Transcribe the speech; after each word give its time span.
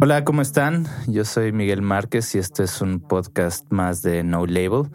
Hola, 0.00 0.24
¿cómo 0.24 0.42
están? 0.42 0.86
Yo 1.06 1.24
soy 1.24 1.52
Miguel 1.52 1.82
Márquez 1.82 2.34
y 2.34 2.38
este 2.38 2.64
es 2.64 2.80
un 2.80 3.00
podcast 3.00 3.70
más 3.70 4.02
de 4.02 4.22
No 4.22 4.46
Label. 4.46 4.90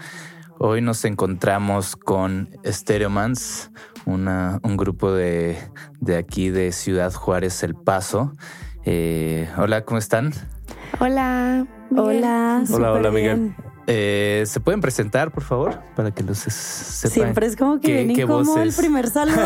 Hoy 0.59 0.81
nos 0.81 1.05
encontramos 1.05 1.95
con 1.95 2.49
Stereomans, 2.65 3.71
una, 4.05 4.59
un 4.63 4.77
grupo 4.77 5.11
de, 5.11 5.57
de, 5.99 6.17
aquí 6.17 6.49
de 6.49 6.71
Ciudad 6.71 7.13
Juárez, 7.13 7.63
El 7.63 7.75
Paso. 7.75 8.33
Eh, 8.85 9.49
hola, 9.57 9.85
¿cómo 9.85 9.97
están? 9.97 10.33
Hola. 10.99 11.65
Hola. 11.95 12.63
Hola, 12.71 12.91
hola, 12.93 13.11
Miguel. 13.11 13.55
Eh, 13.87 14.43
¿Se 14.45 14.59
pueden 14.59 14.81
presentar, 14.81 15.31
por 15.31 15.43
favor? 15.43 15.79
Para 15.95 16.11
que 16.11 16.23
los 16.23 16.37
sepan. 16.37 17.11
Siempre 17.11 17.47
es 17.47 17.55
como 17.55 17.79
que 17.79 18.03
viene 18.03 18.27
como 18.27 18.57
el 18.59 18.73
primer 18.73 19.09
saludo. 19.11 19.41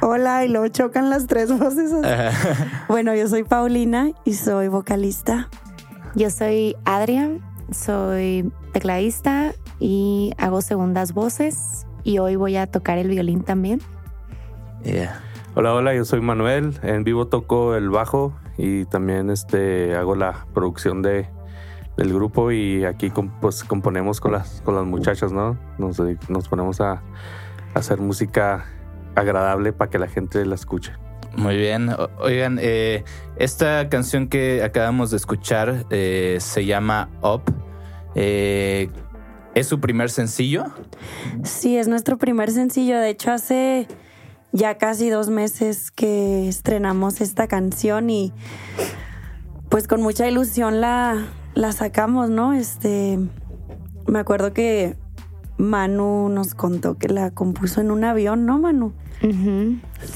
hola, 0.00 0.44
y 0.44 0.48
luego 0.48 0.68
chocan 0.68 1.08
las 1.08 1.26
tres 1.26 1.56
voces. 1.56 1.92
bueno, 2.88 3.14
yo 3.14 3.28
soy 3.28 3.44
Paulina 3.44 4.10
y 4.24 4.34
soy 4.34 4.68
vocalista. 4.68 5.48
Yo 6.14 6.30
soy 6.30 6.76
Adrián, 6.84 7.40
soy 7.70 8.50
tecladista 8.72 9.52
y 9.78 10.32
hago 10.38 10.62
segundas 10.62 11.14
voces. 11.14 11.86
Y 12.02 12.18
hoy 12.18 12.36
voy 12.36 12.56
a 12.56 12.66
tocar 12.66 12.98
el 12.98 13.08
violín 13.08 13.42
también. 13.42 13.80
Hola, 15.54 15.74
hola, 15.74 15.94
yo 15.94 16.04
soy 16.04 16.20
Manuel. 16.20 16.78
En 16.82 17.04
vivo 17.04 17.28
toco 17.28 17.76
el 17.76 17.90
bajo 17.90 18.32
y 18.56 18.84
también 18.86 19.30
este, 19.30 19.94
hago 19.96 20.16
la 20.16 20.46
producción 20.54 21.02
de, 21.02 21.28
del 21.96 22.12
grupo 22.14 22.50
y 22.50 22.84
aquí 22.84 23.12
pues 23.40 23.64
componemos 23.64 24.20
con 24.20 24.32
las, 24.32 24.62
con 24.62 24.74
las 24.74 24.84
muchachas, 24.84 25.32
¿no? 25.32 25.58
Nos, 25.78 26.00
nos 26.28 26.48
ponemos 26.48 26.80
a, 26.80 27.02
hacer 27.74 27.98
música 28.00 28.64
agradable 29.14 29.72
para 29.72 29.90
que 29.90 29.98
la 29.98 30.08
gente 30.08 30.44
la 30.44 30.54
escuche. 30.54 30.92
Muy 31.36 31.56
bien. 31.56 31.90
Oigan, 32.18 32.58
eh, 32.60 33.04
esta 33.36 33.88
canción 33.88 34.28
que 34.28 34.62
acabamos 34.64 35.10
de 35.10 35.16
escuchar 35.16 35.86
eh, 35.90 36.38
se 36.40 36.64
llama 36.64 37.08
Up. 37.22 37.42
Eh, 38.16 38.88
¿Es 39.54 39.68
su 39.68 39.80
primer 39.80 40.10
sencillo? 40.10 40.64
Sí, 41.44 41.76
es 41.76 41.86
nuestro 41.86 42.18
primer 42.18 42.50
sencillo. 42.50 42.98
De 42.98 43.10
hecho, 43.10 43.30
hace 43.30 43.86
ya 44.52 44.78
casi 44.78 45.08
dos 45.10 45.28
meses 45.28 45.90
que 45.90 46.48
estrenamos 46.48 47.20
esta 47.20 47.46
canción 47.46 48.10
y 48.10 48.32
pues 49.68 49.86
con 49.86 50.02
mucha 50.02 50.28
ilusión 50.28 50.80
la, 50.80 51.28
la 51.54 51.72
sacamos, 51.72 52.30
¿no? 52.30 52.52
Este, 52.52 53.18
me 54.06 54.18
acuerdo 54.18 54.52
que 54.52 54.96
Manu 55.58 56.28
nos 56.28 56.54
contó 56.54 56.98
que 56.98 57.08
la 57.08 57.30
compuso 57.32 57.80
en 57.80 57.90
un 57.90 58.04
avión, 58.04 58.46
¿no, 58.46 58.58
Manu? 58.58 58.92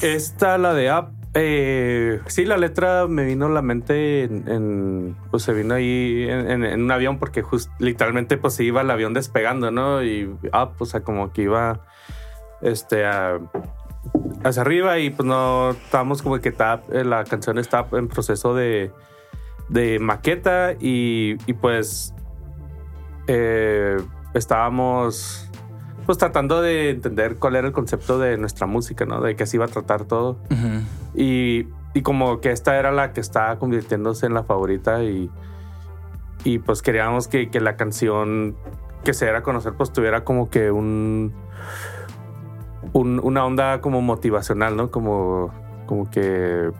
Esta, 0.00 0.56
la 0.58 0.72
de 0.72 0.88
App, 0.88 1.12
eh, 1.34 2.20
sí, 2.26 2.44
la 2.44 2.56
letra 2.56 3.08
me 3.08 3.24
vino 3.24 3.46
a 3.46 3.48
la 3.48 3.60
mente 3.60 4.22
en, 4.22 5.16
pues 5.30 5.42
se 5.42 5.52
vino 5.52 5.74
ahí 5.74 6.26
en, 6.28 6.62
un 6.80 6.90
avión 6.90 7.18
porque 7.18 7.42
just, 7.42 7.70
literalmente 7.80 8.36
pues 8.36 8.54
se 8.54 8.64
iba 8.64 8.82
el 8.82 8.90
avión 8.90 9.14
despegando, 9.14 9.70
¿no? 9.72 10.02
Y 10.04 10.32
ah, 10.52 10.70
pues, 10.70 10.90
o 10.90 10.92
sea, 10.92 11.00
como 11.00 11.32
que 11.32 11.42
iba 11.42 11.80
este 12.62 13.04
hacia 14.44 14.62
arriba 14.62 14.98
y 14.98 15.10
pues 15.10 15.26
no 15.26 15.70
estábamos 15.70 16.22
como 16.22 16.38
que 16.38 16.50
está, 16.50 16.82
eh, 16.92 17.04
la 17.04 17.24
canción 17.24 17.58
está 17.58 17.86
en 17.92 18.08
proceso 18.08 18.54
de, 18.54 18.92
de 19.68 19.98
maqueta 19.98 20.72
y, 20.78 21.36
y 21.46 21.54
pues 21.54 22.14
eh, 23.26 23.96
estábamos 24.34 25.50
pues 26.06 26.18
tratando 26.18 26.60
de 26.60 26.90
entender 26.90 27.36
cuál 27.36 27.56
era 27.56 27.66
el 27.66 27.72
concepto 27.72 28.18
de 28.18 28.36
nuestra 28.36 28.66
música, 28.66 29.06
¿no? 29.06 29.22
De 29.22 29.36
qué 29.36 29.46
se 29.46 29.56
iba 29.56 29.64
a 29.64 29.68
tratar 29.68 30.04
todo. 30.04 30.38
y, 31.14 31.66
y, 31.94 32.02
como 32.02 32.40
que 32.40 32.50
esta 32.50 32.78
era 32.78 32.92
la 32.92 33.12
que 33.12 33.20
estaba 33.20 33.58
convirtiéndose 33.58 34.26
en 34.26 34.34
la 34.34 34.42
favorita 34.44 35.02
y, 35.02 35.30
y 36.44 36.58
pues 36.58 36.82
queríamos 36.82 37.26
que, 37.26 37.48
que 37.48 37.60
la 37.60 37.76
canción 37.76 38.54
que 39.02 39.14
se 39.14 39.26
era 39.26 39.38
a 39.38 39.42
conocer 39.42 39.74
pues 39.74 39.92
tuviera 39.92 40.24
como 40.24 40.50
que 40.50 40.70
un, 40.70 41.32
un, 42.92 43.20
una 43.22 43.46
onda 43.46 43.80
como 43.80 44.02
motivacional, 44.02 44.76
¿no? 44.76 44.90
Como, 44.90 45.52
como 45.86 46.10
que... 46.10 46.70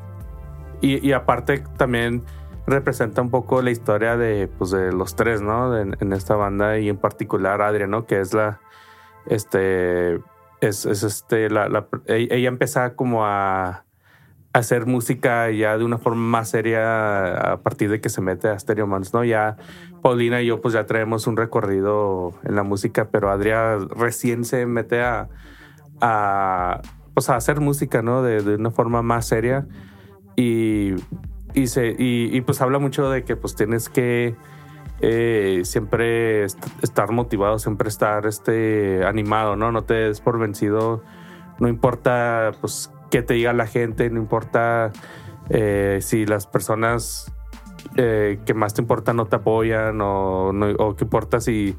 Y, 0.82 1.06
y 1.06 1.12
aparte 1.12 1.64
también 1.78 2.25
representa 2.66 3.22
un 3.22 3.31
poco 3.31 3.62
la 3.62 3.70
historia 3.70 4.16
de, 4.16 4.49
pues, 4.49 4.70
de 4.70 4.93
los 4.93 5.16
tres, 5.16 5.43
¿no? 5.43 5.76
En, 5.76 6.12
esta 6.12 6.34
banda 6.37 6.78
y 6.78 6.88
en 6.88 6.96
particular 6.96 7.62
Adrián, 7.62 7.90
¿no? 7.90 8.06
Que 8.06 8.20
es 8.20 8.32
la, 8.32 8.61
este, 9.26 10.20
es, 10.61 10.87
este, 10.87 11.50
la, 11.50 11.87
e, 12.06 12.28
ella 12.31 12.49
empieza 12.49 12.94
como 12.94 13.25
a, 13.26 13.84
hacer 14.55 14.87
música 14.87 15.50
ya 15.50 15.76
de 15.76 15.84
una 15.84 15.99
forma 15.99 16.38
más 16.38 16.49
seria 16.49 17.52
a 17.55 17.61
partir 17.61 17.90
de 17.90 18.00
que 18.00 18.08
se 18.08 18.20
mete 18.20 18.49
a 18.49 18.56
Stereo 18.56 18.87
Mans, 18.87 19.12
¿no? 19.12 19.25
Ya 19.25 19.56
Paulina 20.00 20.43
y 20.43 20.46
yo 20.46 20.60
pues 20.60 20.75
ya 20.75 20.87
traemos 20.87 21.26
un 21.26 21.37
recorrido 21.37 22.34
en 22.44 22.55
la 22.55 22.62
música, 22.62 23.08
pero 23.10 23.31
Adrián 23.31 23.88
recién 23.88 24.44
se 24.44 24.64
mete 24.64 25.02
a, 25.02 25.28
a, 26.00 26.82
pues, 27.14 27.28
a 27.31 27.37
hacer 27.37 27.60
música, 27.60 28.00
¿no? 28.00 28.22
De, 28.22 28.43
de 28.43 28.55
una 28.55 28.70
forma 28.70 29.02
más 29.02 29.26
seria 29.26 29.67
y 30.37 30.94
y, 31.55 31.69
se, 31.69 31.95
y, 31.99 32.41
pues 32.43 32.61
habla 32.61 32.79
mucho 32.79 33.09
de 33.11 33.25
que 33.25 33.37
pues 33.37 33.55
tienes 33.55 33.89
que 33.89 34.35
eh, 35.01 35.61
siempre 35.65 36.45
estar 36.45 37.12
motivado, 37.12 37.59
siempre 37.59 37.89
estar 37.89 38.27
este, 38.27 39.05
animado, 39.06 39.56
¿no? 39.56 39.73
No 39.73 39.85
te 39.85 39.95
des 39.95 40.21
por 40.21 40.39
vencido, 40.39 41.03
no 41.59 41.69
importa 41.69 42.53
pues 42.61 42.91
qué 43.11 43.23
te 43.23 43.35
diga 43.35 43.53
la 43.53 43.67
gente, 43.67 44.11
no 44.11 44.21
importa 44.21 44.93
eh, 45.49 45.99
si 46.03 46.27
las 46.27 46.47
personas 46.47 47.33
eh, 47.97 48.41
que 48.45 48.55
más 48.55 48.75
te 48.75 48.83
importan 48.83 49.17
no 49.17 49.27
te 49.27 49.37
apoyan 49.37 50.01
o, 50.01 50.53
no, 50.53 50.71
o 50.79 50.97
qué 50.97 51.05
importa 51.05 51.41
si, 51.41 51.77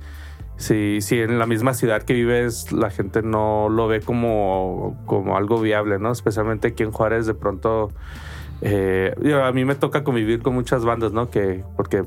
si, 0.56 1.02
si 1.02 1.20
en 1.20 1.40
la 1.40 1.46
misma 1.46 1.74
ciudad 1.74 2.04
que 2.04 2.14
vives 2.14 2.72
la 2.72 2.90
gente 2.90 3.22
no 3.22 3.68
lo 3.70 3.88
ve 3.88 4.00
como, 4.00 5.02
como 5.06 5.36
algo 5.36 5.60
viable, 5.60 6.00
¿no? 6.00 6.12
Especialmente 6.12 6.70
aquí 6.70 6.84
en 6.84 6.92
Juárez 6.92 7.26
de 7.26 7.34
pronto 7.34 7.90
eh, 8.62 9.14
a 9.44 9.52
mí 9.52 9.66
me 9.66 9.76
toca 9.76 10.04
convivir 10.04 10.42
con 10.42 10.54
muchas 10.54 10.86
bandas, 10.86 11.12
¿no? 11.12 11.30
Que, 11.30 11.64
porque, 11.76 12.04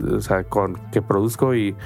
o 0.00 0.20
sea, 0.20 0.44
con, 0.44 0.76
que 0.92 1.02
produzco 1.02 1.54
y, 1.54 1.76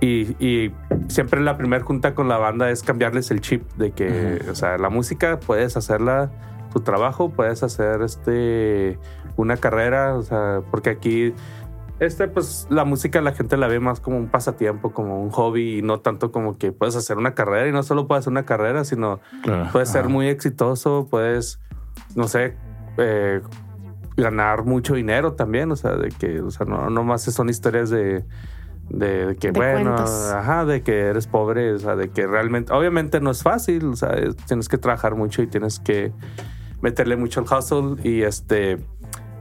y, 0.00 0.72
siempre 1.08 1.40
la 1.40 1.56
primera 1.56 1.84
junta 1.84 2.14
con 2.14 2.28
la 2.28 2.38
banda 2.38 2.70
es 2.70 2.82
cambiarles 2.82 3.30
el 3.30 3.40
chip 3.40 3.70
de 3.74 3.92
que, 3.92 4.40
o 4.50 4.54
sea, 4.54 4.78
la 4.78 4.88
música 4.88 5.40
puedes 5.40 5.76
hacerla 5.76 6.30
tu 6.72 6.80
trabajo, 6.80 7.30
puedes 7.30 7.62
hacer 7.62 8.02
este 8.02 8.98
una 9.36 9.56
carrera, 9.56 10.14
o 10.14 10.22
sea, 10.22 10.62
porque 10.70 10.90
aquí 10.90 11.34
este 11.98 12.28
pues 12.28 12.66
la 12.70 12.84
música 12.84 13.20
la 13.20 13.32
gente 13.32 13.56
la 13.58 13.66
ve 13.66 13.78
más 13.78 14.00
como 14.00 14.16
un 14.16 14.28
pasatiempo, 14.28 14.92
como 14.92 15.20
un 15.20 15.30
hobby 15.30 15.78
y 15.78 15.82
no 15.82 16.00
tanto 16.00 16.32
como 16.32 16.56
que 16.56 16.72
puedes 16.72 16.96
hacer 16.96 17.18
una 17.18 17.34
carrera 17.34 17.68
y 17.68 17.72
no 17.72 17.82
solo 17.82 18.06
puedes 18.06 18.22
hacer 18.22 18.30
una 18.30 18.44
carrera, 18.44 18.84
sino 18.84 19.20
puedes 19.72 19.90
ser 19.90 20.08
muy 20.08 20.28
exitoso, 20.28 21.08
puedes 21.10 21.60
no 22.14 22.28
sé, 22.28 22.56
eh, 23.00 23.40
ganar 24.16 24.64
mucho 24.64 24.94
dinero 24.94 25.32
también, 25.32 25.72
o 25.72 25.76
sea, 25.76 25.96
de 25.96 26.10
que, 26.10 26.40
o 26.40 26.50
sea, 26.50 26.66
no, 26.66 26.90
no 26.90 27.04
más 27.04 27.22
son 27.22 27.48
historias 27.48 27.90
de, 27.90 28.24
de, 28.88 29.36
que, 29.40 29.50
bueno, 29.50 29.94
ajá, 29.94 30.64
de 30.64 30.82
que 30.82 30.98
eres 31.00 31.26
pobre, 31.26 31.72
o 31.72 31.78
sea, 31.78 31.96
de 31.96 32.10
que 32.10 32.26
realmente, 32.26 32.72
obviamente 32.72 33.20
no 33.20 33.30
es 33.30 33.42
fácil, 33.42 33.86
o 33.86 33.96
sea, 33.96 34.14
tienes 34.46 34.68
que 34.68 34.78
trabajar 34.78 35.14
mucho 35.14 35.42
y 35.42 35.46
tienes 35.46 35.80
que 35.80 36.12
meterle 36.82 37.16
mucho 37.16 37.40
al 37.40 37.46
hustle 37.46 37.96
y 38.08 38.22
este, 38.22 38.78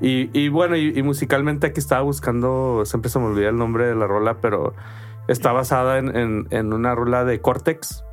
y, 0.02 0.30
y 0.38 0.50
bueno, 0.50 0.78
y, 0.78 1.02
musicalmente 1.04 1.68
aquí 1.68 1.80
estaba 1.80 2.02
buscando, 2.02 2.84
siempre 2.86 3.10
se 3.10 3.20
me 3.20 3.26
olvida 3.26 3.50
el 3.50 3.58
nombre 3.58 3.86
de 3.86 3.96
la 3.96 4.08
rola, 4.08 4.38
pero 4.40 4.74
está 5.30 5.52
basada 5.52 6.00
en, 6.00 6.16
en, 6.16 6.48
en 6.50 6.74
una 6.74 6.96
rola 6.96 7.24
de 7.24 7.42
Cortex, 7.42 8.04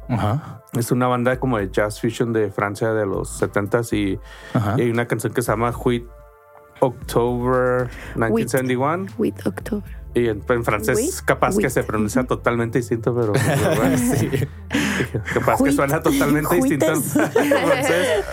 es 0.79 0.93
una 0.93 1.09
banda 1.09 1.39
como 1.39 1.59
de 1.59 1.71
jazz 1.71 2.01
fusion 2.01 2.33
de 2.33 2.51
Francia 2.51 2.93
de 2.93 3.07
los 3.07 3.41
70s 3.41 3.93
y, 3.93 4.19
hay 4.55 4.91
una 4.91 5.07
canción 5.07 5.33
que 5.33 5.43
se 5.43 5.53
llama 5.53 5.73
Huit 5.77 6.07
October 6.81 7.89
1971. 8.15 9.07
Huit 9.19 9.47
October. 9.47 9.97
Y 10.15 10.29
en, 10.29 10.43
francés 10.43 11.21
capaz 11.21 11.59
que 11.59 11.69
se 11.69 11.83
pronuncia 11.83 12.25
totalmente 12.25 12.79
distinto, 12.79 13.15
pero 13.15 13.33
capaz 15.35 15.63
que 15.63 15.73
suena 15.73 16.01
totalmente 16.01 16.55
distinto 16.55 16.87
en 16.87 17.03
francés. 17.03 18.25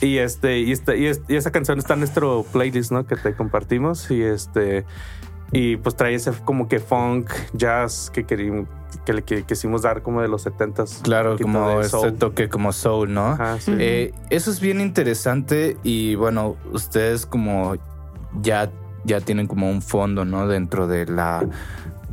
Y 0.00 0.18
este, 0.18 0.58
y 0.58 0.72
este, 0.72 0.98
y, 0.98 1.36
esa 1.36 1.52
canción 1.52 1.78
está 1.78 1.94
en 1.94 2.00
nuestro 2.00 2.44
playlist, 2.52 2.90
¿no? 2.90 3.06
Que 3.06 3.14
te 3.14 3.34
compartimos. 3.34 4.10
Y 4.10 4.22
este, 4.22 4.84
y 5.52 5.76
pues 5.76 5.96
trae 5.96 6.14
ese 6.14 6.32
como 6.44 6.68
que 6.68 6.78
funk, 6.78 7.30
jazz 7.52 8.10
que 8.12 8.24
queríamos, 8.24 8.68
que 9.04 9.12
le 9.12 9.22
quisimos 9.22 9.82
dar 9.82 10.02
como 10.02 10.22
de 10.22 10.28
los 10.28 10.46
70s. 10.46 11.02
Claro, 11.02 11.36
como 11.38 11.80
este 11.80 12.12
toque 12.12 12.48
como 12.48 12.72
soul, 12.72 13.12
¿no? 13.12 13.38
Eh, 13.66 14.12
eso 14.30 14.50
es 14.50 14.60
bien 14.60 14.80
interesante 14.80 15.76
y 15.82 16.14
bueno, 16.14 16.56
ustedes 16.72 17.26
como 17.26 17.76
ya, 18.40 18.70
ya 19.04 19.20
tienen 19.20 19.46
como 19.46 19.70
un 19.70 19.82
fondo, 19.82 20.24
¿no? 20.24 20.46
Dentro 20.46 20.86
de 20.86 21.06
la 21.06 21.46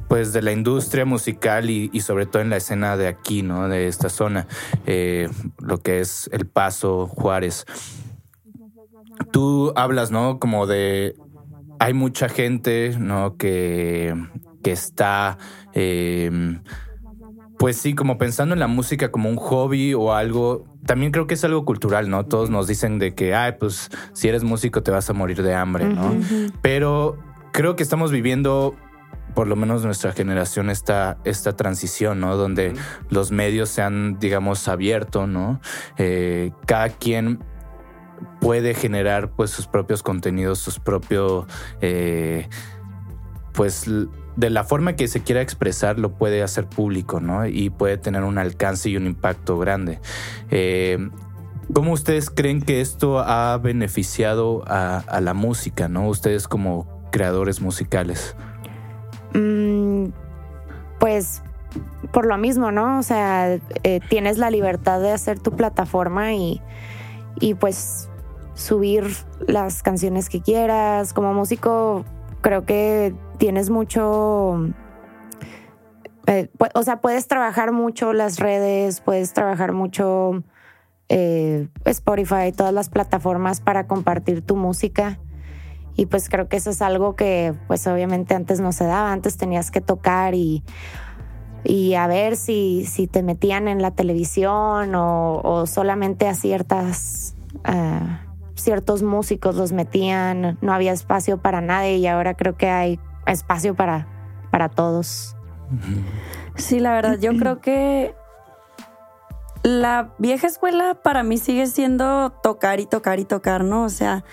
pues 0.08 0.32
de 0.32 0.42
la 0.42 0.54
industria 0.54 1.06
musical 1.06 1.70
y, 1.70 2.00
sobre 2.00 2.26
todo 2.26 2.42
en 2.42 2.50
la 2.50 2.58
escena 2.58 2.96
de 2.96 3.08
aquí, 3.08 3.42
¿no? 3.42 3.68
De 3.68 3.88
esta 3.88 4.08
zona, 4.08 4.48
eh, 4.86 5.28
lo 5.60 5.80
que 5.80 6.00
es 6.00 6.30
El 6.32 6.48
Paso, 6.48 7.08
Juárez. 7.08 7.66
Tú 9.32 9.74
hablas, 9.76 10.10
¿no? 10.10 10.40
Como 10.40 10.66
de 10.66 11.16
hay 11.80 11.94
mucha 11.94 12.30
gente, 12.30 12.96
¿no? 13.00 13.38
Que, 13.38 14.14
que 14.64 14.72
está, 14.72 15.38
em, 15.74 16.62
pues 17.58 17.78
sí, 17.78 17.96
como 17.96 18.18
pensando 18.18 18.54
en 18.54 18.60
la 18.60 18.68
música 18.68 19.12
como 19.12 19.30
un 19.30 19.38
hobby 19.38 19.94
o 19.94 20.14
algo. 20.14 20.66
También 20.86 21.12
creo 21.12 21.28
que 21.28 21.34
es 21.34 21.44
algo 21.44 21.66
cultural, 21.66 22.10
¿no? 22.10 22.26
Todos 22.26 22.50
nos 22.50 22.68
dicen 22.68 23.00
de 23.00 23.14
que, 23.14 23.36
ay, 23.36 23.54
pues 23.60 23.90
si 24.14 24.28
eres 24.28 24.44
músico 24.44 24.84
te 24.84 24.92
vas 24.92 25.10
a 25.10 25.14
morir 25.14 25.44
de 25.44 25.54
hambre, 25.54 25.86
¿no? 25.86 26.16
Pero 26.62 27.18
creo 27.52 27.76
que 27.76 27.84
estamos 27.84 28.12
viviendo 28.12 28.76
por 29.34 29.48
lo 29.48 29.56
menos 29.56 29.86
nuestra 29.86 30.14
generación 30.14 30.72
esta, 30.72 31.20
esta 31.24 31.56
transición, 31.56 32.20
¿no? 32.20 32.36
Donde 32.38 32.74
los 33.10 33.32
medios 33.32 33.70
se 33.70 33.84
han, 33.84 34.18
digamos, 34.18 34.68
abierto, 34.68 35.28
¿no? 35.28 35.62
Eh, 35.98 36.52
cada 36.66 36.90
quien 36.90 37.44
puede 38.40 38.74
generar 38.74 39.32
pues 39.32 39.52
sus 39.52 39.68
propios 39.68 40.04
contenidos, 40.04 40.60
sus 40.60 40.80
propios, 40.80 41.46
eh, 41.82 42.48
pues 43.54 43.90
de 44.36 44.50
la 44.52 44.64
forma 44.64 44.96
que 44.96 45.08
se 45.08 45.22
quiera 45.22 45.42
expresar 45.42 46.00
lo 46.00 46.14
puede 46.14 46.44
hacer 46.44 46.68
público, 46.68 47.20
¿no? 47.20 47.48
Y 47.48 47.70
puede 47.70 47.98
tener 47.98 48.24
un 48.24 48.38
alcance 48.38 48.90
y 48.90 48.96
un 48.96 49.08
impacto 49.08 49.58
grande. 49.58 50.00
Eh, 50.52 51.10
¿Cómo 51.74 51.92
ustedes 51.92 52.30
creen 52.30 52.62
que 52.62 52.80
esto 52.80 53.20
ha 53.20 53.58
beneficiado 53.58 54.64
a, 54.68 55.20
la 55.22 55.34
música, 55.34 55.90
no? 55.90 56.08
Ustedes 56.08 56.48
como 56.48 56.88
creadores 57.12 57.60
musicales. 57.60 58.36
Mm, 59.34 60.10
pues 61.00 61.42
por 62.14 62.26
lo 62.26 62.38
mismo, 62.38 62.72
¿no? 62.72 63.00
O 63.00 63.04
sea, 63.04 63.60
eh, 63.84 64.00
tienes 64.08 64.38
la 64.38 64.50
libertad 64.50 65.02
de 65.02 65.12
hacer 65.12 65.40
tu 65.40 65.52
plataforma 65.52 66.34
y, 66.34 66.62
y 67.40 67.56
pues 67.56 68.07
subir 68.58 69.06
las 69.48 69.84
canciones 69.84 70.28
que 70.28 70.42
quieras. 70.42 71.14
Como 71.14 71.34
músico, 71.34 72.04
creo 72.42 72.66
que 72.66 73.14
tienes 73.38 73.70
mucho... 73.70 74.74
eh, 76.26 76.50
o 76.74 76.84
sea, 76.84 77.00
puedes 77.00 77.28
trabajar 77.28 77.72
mucho 77.72 78.12
las 78.14 78.40
redes, 78.40 79.00
puedes 79.00 79.32
trabajar 79.32 79.72
mucho 79.72 80.44
eh, 81.08 81.70
Spotify, 81.86 82.52
todas 82.52 82.74
las 82.74 82.90
plataformas 82.90 83.62
para 83.62 83.88
compartir 83.88 84.42
tu 84.42 84.56
música. 84.56 85.20
Y 85.96 86.06
pues 86.06 86.30
creo 86.30 86.48
que 86.48 86.58
eso 86.58 86.70
es 86.70 86.82
algo 86.82 87.16
que 87.16 87.56
pues 87.68 87.88
obviamente 87.88 88.36
antes 88.36 88.60
no 88.60 88.72
se 88.72 88.86
daba, 88.86 89.12
antes 89.12 89.38
tenías 89.38 89.72
que 89.72 89.82
tocar 89.82 90.36
y, 90.36 90.64
y 91.64 91.96
a 91.96 92.06
ver 92.06 92.36
si, 92.36 92.86
si 92.86 93.08
te 93.08 93.24
metían 93.24 93.68
en 93.68 93.82
la 93.82 93.90
televisión 93.92 94.94
o, 94.94 95.42
o 95.44 95.66
solamente 95.66 96.28
a 96.28 96.36
ciertas, 96.36 97.36
ah, 97.64 98.27
ciertos 98.58 99.04
músicos 99.04 99.56
los 99.56 99.72
metían, 99.72 100.58
no 100.62 100.74
había 100.74 100.92
espacio 100.92 101.38
para 101.38 101.62
nadie 101.62 101.98
y 101.98 102.08
ahora 102.08 102.34
creo 102.34 102.58
que 102.58 102.70
hay 102.70 103.00
espacio 103.26 103.76
para, 103.76 104.08
para 104.52 104.70
todos. 104.70 105.36
Sí, 106.56 106.80
la 106.80 106.94
verdad, 106.94 107.20
yo 107.20 107.36
creo 107.38 107.60
que 107.60 108.16
la 109.64 110.14
vieja 110.18 110.48
escuela 110.48 110.96
para 110.96 111.24
mí 111.24 111.38
sigue 111.38 111.68
siendo 111.68 112.32
tocar 112.42 112.80
y 112.80 112.86
tocar 112.86 113.20
y 113.20 113.26
tocar, 113.26 113.64
¿no? 113.64 113.84
O 113.84 113.90
sea, 113.90 114.24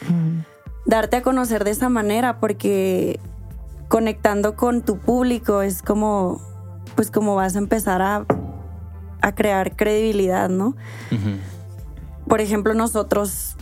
darte 0.87 1.19
a 1.19 1.23
conocer 1.23 1.65
de 1.65 1.71
esa 1.71 1.89
manera, 1.89 2.41
porque 2.41 3.21
conectando 3.89 4.57
con 4.57 4.83
tu 4.83 4.99
público 4.99 5.63
es 5.63 5.83
como, 5.83 6.41
pues 6.95 7.11
como 7.11 7.35
vas 7.35 7.57
a 7.57 7.59
empezar 7.59 8.01
a, 8.01 8.25
a 9.21 9.35
crear 9.35 9.77
credibilidad, 9.77 10.49
¿no? 10.49 10.77
Por 12.29 12.41
ejemplo, 12.41 12.75
nosotros 12.75 13.57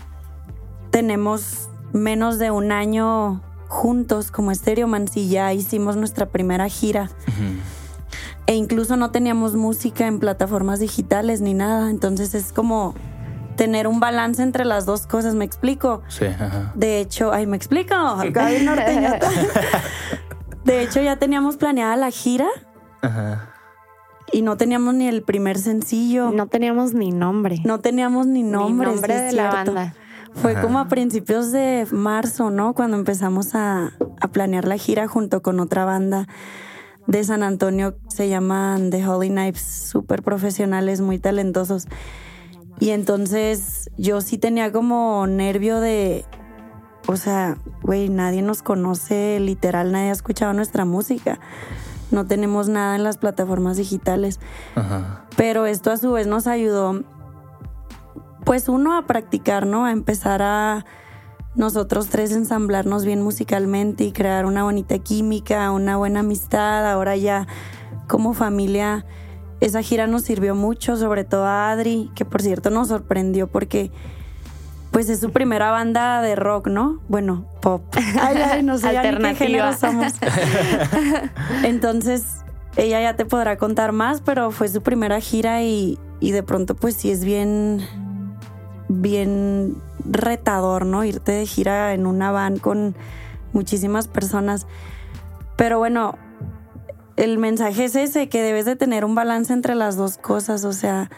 tenemos 0.92 1.68
menos 1.92 2.38
de 2.38 2.52
un 2.52 2.70
año 2.70 3.42
juntos 3.66 4.30
como 4.30 4.52
y 5.16 5.28
ya 5.28 5.52
hicimos 5.52 5.96
nuestra 5.96 6.26
primera 6.26 6.68
gira. 6.68 7.11
E 8.46 8.54
incluso 8.54 8.96
no 8.96 9.11
teníamos 9.11 9.56
música 9.56 10.06
en 10.06 10.20
plataformas 10.20 10.78
digitales 10.78 11.40
ni 11.40 11.54
nada. 11.54 11.90
Entonces 11.90 12.34
es 12.34 12.52
como 12.52 12.94
tener 13.56 13.87
un 13.87 13.99
balance 14.00 14.42
entre 14.42 14.64
las 14.64 14.84
dos 14.87 15.06
cosas, 15.06 15.34
¿me 15.34 15.44
explico? 15.44 16.02
Sí, 16.08 16.26
ajá. 16.26 16.72
De 16.75 17.00
hecho, 17.00 17.32
ay, 17.32 17.46
¿me 17.46 17.56
explico? 17.56 17.94
Acá 17.94 18.50
norteñata. 18.62 19.28
De 20.64 20.82
hecho, 20.82 21.00
ya 21.02 21.16
teníamos 21.16 21.56
planeada 21.56 21.96
la 21.96 22.11
gira 22.11 22.46
Ajá. 23.00 23.49
y 24.32 24.42
no 24.42 24.56
teníamos 24.56 24.94
ni 24.94 25.08
el 25.08 25.22
primer 25.22 25.58
sencillo. 25.58 26.26
No, 26.26 26.32
No 26.32 26.46
teníamos 26.46 26.94
ni 26.94 27.11
nombre. 27.11 27.61
teníamos 27.80 28.26
ni 28.26 28.42
Ni 28.44 28.50
nombre. 28.50 28.87
nombre 28.88 29.18
sí 29.18 29.25
de 29.25 29.32
la 29.32 29.50
banda. 29.50 29.94
Fue 30.34 30.52
Ajá. 30.52 30.62
como 30.62 30.78
a 30.78 30.88
principios 30.88 31.52
de 31.52 31.86
marzo, 31.90 32.50
¿no? 32.50 32.74
Cuando 32.74 32.96
empezamos 32.96 33.54
a, 33.54 33.92
a 34.20 34.28
planear 34.28 34.66
la 34.66 34.76
gira 34.76 35.06
junto 35.06 35.42
con 35.42 35.60
otra 35.60 35.84
banda 35.84 36.26
de 37.06 37.24
San 37.24 37.42
Antonio, 37.42 37.96
se 38.08 38.28
llaman 38.28 38.90
The 38.90 39.06
Holy 39.06 39.28
Knives, 39.28 39.60
súper 39.60 40.22
profesionales, 40.22 41.00
muy 41.00 41.18
talentosos. 41.18 41.86
Y 42.80 42.90
entonces 42.90 43.90
yo 43.96 44.20
sí 44.20 44.38
tenía 44.38 44.72
como 44.72 45.26
nervio 45.26 45.80
de, 45.80 46.24
o 47.06 47.16
sea, 47.16 47.58
güey, 47.82 48.08
nadie 48.08 48.42
nos 48.42 48.62
conoce, 48.62 49.38
literal, 49.40 49.92
nadie 49.92 50.08
ha 50.08 50.12
escuchado 50.12 50.52
nuestra 50.52 50.84
música. 50.84 51.38
No 52.10 52.26
tenemos 52.26 52.68
nada 52.68 52.96
en 52.96 53.04
las 53.04 53.18
plataformas 53.18 53.76
digitales. 53.76 54.40
Ajá. 54.74 55.24
Pero 55.36 55.66
esto 55.66 55.90
a 55.90 55.96
su 55.96 56.12
vez 56.12 56.26
nos 56.26 56.46
ayudó, 56.46 57.04
pues 58.44 58.68
uno 58.68 58.96
a 58.96 59.06
practicar, 59.06 59.66
¿no? 59.66 59.84
A 59.84 59.92
empezar 59.92 60.42
a 60.42 60.84
nosotros 61.54 62.08
tres 62.08 62.32
ensamblarnos 62.32 63.04
bien 63.04 63.22
musicalmente 63.22 64.04
y 64.04 64.12
crear 64.12 64.46
una 64.46 64.64
bonita 64.64 64.99
química, 64.99 65.70
una 65.70 65.96
buena 65.96 66.20
amistad. 66.20 66.90
Ahora 66.90 67.16
ya 67.16 67.46
como 68.08 68.32
familia, 68.32 69.04
esa 69.61 69.82
gira 69.82 70.06
nos 70.06 70.22
sirvió 70.22 70.54
mucho, 70.54 70.96
sobre 70.96 71.25
todo 71.25 71.44
a 71.44 71.70
Adri, 71.70 72.11
que 72.14 72.25
por 72.25 72.42
cierto 72.42 72.70
nos 72.70 72.88
sorprendió 72.88 73.49
porque 73.49 73.90
pues 74.90 75.08
es 75.08 75.20
su 75.20 75.30
primera 75.30 75.70
banda 75.70 76.20
de 76.20 76.37
rock, 76.37 76.68
¿no? 76.68 77.00
Bueno, 77.08 77.46
pop. 77.62 77.82
Ay, 78.20 78.37
ay, 78.37 78.62
no 78.62 78.76
sé 78.76 78.88
Alternativa. 78.88 79.75
somos. 79.75 80.12
Entonces, 81.64 82.25
ella 82.76 83.00
ya 83.00 83.16
te 83.16 83.25
podrá 83.25 83.56
contar 83.56 83.92
más, 83.92 84.20
pero 84.20 84.50
fue 84.50 84.68
su 84.68 84.82
primera 84.82 85.18
gira 85.20 85.62
y, 85.62 85.99
y 86.20 86.32
de 86.32 86.42
pronto 86.42 86.75
pues 86.75 86.94
sí 86.94 87.11
es 87.11 87.25
bien, 87.25 87.80
bien 89.00 89.76
retador, 90.04 90.87
¿no? 90.87 91.04
Irte 91.04 91.32
de 91.32 91.46
gira 91.46 91.94
en 91.94 92.06
una 92.06 92.30
van 92.32 92.58
con 92.58 92.94
muchísimas 93.52 94.08
personas. 94.08 94.66
Pero 95.56 95.78
bueno, 95.78 96.16
el 97.16 97.38
mensaje 97.38 97.84
es 97.84 97.96
ese, 97.96 98.28
que 98.28 98.42
debes 98.42 98.64
de 98.64 98.76
tener 98.76 99.04
un 99.04 99.14
balance 99.14 99.52
entre 99.52 99.75
las 99.75 99.96
dos 99.96 100.18
cosas, 100.18 100.64
o 100.64 100.72
sea, 100.72 101.11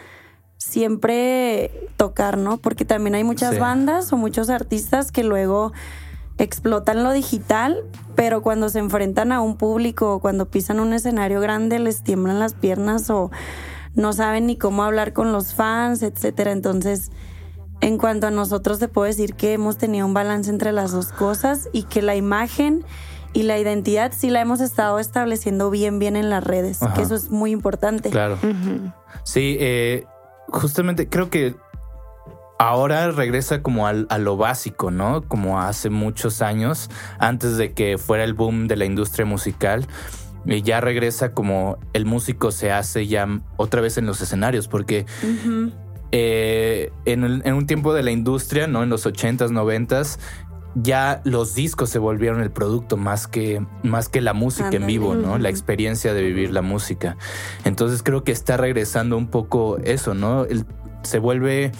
siempre 0.57 1.71
tocar, 1.97 2.37
¿no? 2.37 2.57
Porque 2.57 2.85
también 2.85 3.15
hay 3.15 3.23
muchas 3.23 3.55
Sí. 3.55 3.59
bandas 3.59 4.11
o 4.13 4.17
muchos 4.17 4.49
artistas 4.49 5.11
que 5.11 5.23
luego 5.23 5.73
explotan 6.37 7.03
lo 7.03 7.11
digital, 7.13 7.83
pero 8.15 8.41
cuando 8.41 8.67
se 8.69 8.79
enfrentan 8.79 9.31
a 9.31 9.41
un 9.41 9.55
público 9.55 10.15
o 10.15 10.19
cuando 10.19 10.49
pisan 10.49 10.79
un 10.79 10.93
escenario 10.93 11.39
grande 11.39 11.79
les 11.79 12.03
tiemblan 12.03 12.39
las 12.39 12.53
piernas 12.53 13.09
o 13.09 13.31
no 13.93 14.11
saben 14.11 14.47
ni 14.47 14.57
cómo 14.57 14.83
hablar 14.83 15.13
con 15.13 15.31
los 15.31 15.53
fans, 15.53 16.03
etcétera. 16.03 16.51
Entonces, 16.51 17.11
en 17.81 17.97
cuanto 17.97 18.27
a 18.27 18.31
nosotros 18.31 18.79
te 18.79 18.87
puedo 18.87 19.05
decir 19.07 19.35
que 19.35 19.53
hemos 19.53 19.77
tenido 19.77 20.05
un 20.05 20.13
balance 20.13 20.49
entre 20.49 20.71
las 20.71 20.91
dos 20.91 21.07
cosas 21.07 21.69
y 21.73 21.83
que 21.83 22.01
la 22.01 22.15
imagen 22.15 22.83
y 23.33 23.43
la 23.43 23.59
identidad 23.59 24.11
sí 24.15 24.29
la 24.29 24.41
hemos 24.41 24.61
estado 24.61 24.97
estableciendo 24.99 25.69
bien 25.69 25.99
bien 25.99 26.15
en 26.15 26.29
las 26.29 26.43
redes, 26.43 26.81
Ajá. 26.81 26.93
que 26.93 27.01
eso 27.01 27.15
es 27.15 27.29
muy 27.29 27.51
importante. 27.51 28.09
Claro. 28.09 28.37
Sí, 29.23 29.57
eh, 29.59 30.05
justamente 30.47 31.09
creo 31.09 31.29
que 31.29 31.55
ahora 32.57 33.11
regresa 33.11 33.61
como 33.61 33.87
al- 33.87 34.07
a 34.09 34.17
lo 34.17 34.37
básico, 34.37 34.89
¿no? 34.89 35.21
Como 35.27 35.59
hace 35.59 35.89
muchos 35.89 36.41
años, 36.41 36.89
antes 37.19 37.57
de 37.57 37.73
que 37.73 37.97
fuera 37.97 38.23
el 38.23 38.33
boom 38.33 38.67
de 38.67 38.77
la 38.77 38.85
industria 38.85 39.25
musical. 39.25 39.85
Y 40.47 40.61
ya 40.61 40.79
regresa 40.79 41.33
como 41.33 41.77
el 41.93 42.05
músico 42.05 42.51
se 42.51 42.71
hace 42.71 43.07
ya 43.07 43.27
otra 43.57 43.81
vez 43.81 43.97
en 43.97 44.05
los 44.05 44.21
escenarios, 44.21 44.67
porque. 44.69 45.05
Eh, 46.17 46.91
en, 47.03 47.25
el- 47.25 47.41
en 47.43 47.53
un 47.55 47.67
tiempo 47.67 47.93
de 47.93 48.01
la 48.01 48.11
industria, 48.11 48.67
¿no? 48.67 48.83
En 48.83 48.89
los 48.89 49.05
80s, 49.05 49.49
90s, 49.51 50.17
ya 50.75 51.19
los 51.25 51.55
discos 51.55 51.89
se 51.89 51.99
volvieron 51.99 52.41
el 52.41 52.51
producto 52.51 52.95
más 52.95 53.27
que, 53.27 53.65
más 53.83 54.07
que 54.07 54.21
la 54.21 54.33
música 54.33 54.69
en 54.77 54.87
vivo, 54.87 55.13
¿no? 55.15 55.37
La 55.37 55.49
experiencia 55.49 56.13
de 56.13 56.21
vivir 56.21 56.51
la 56.51 56.61
música. 56.61 57.17
Entonces 57.65 58.01
creo 58.01 58.23
que 58.23 58.31
está 58.31 58.55
regresando 58.55 59.17
un 59.17 59.27
poco 59.27 59.77
eso, 59.79 60.13
¿no? 60.13 60.45
El- 60.45 60.65
se 61.03 61.19
vuelve, 61.19 61.71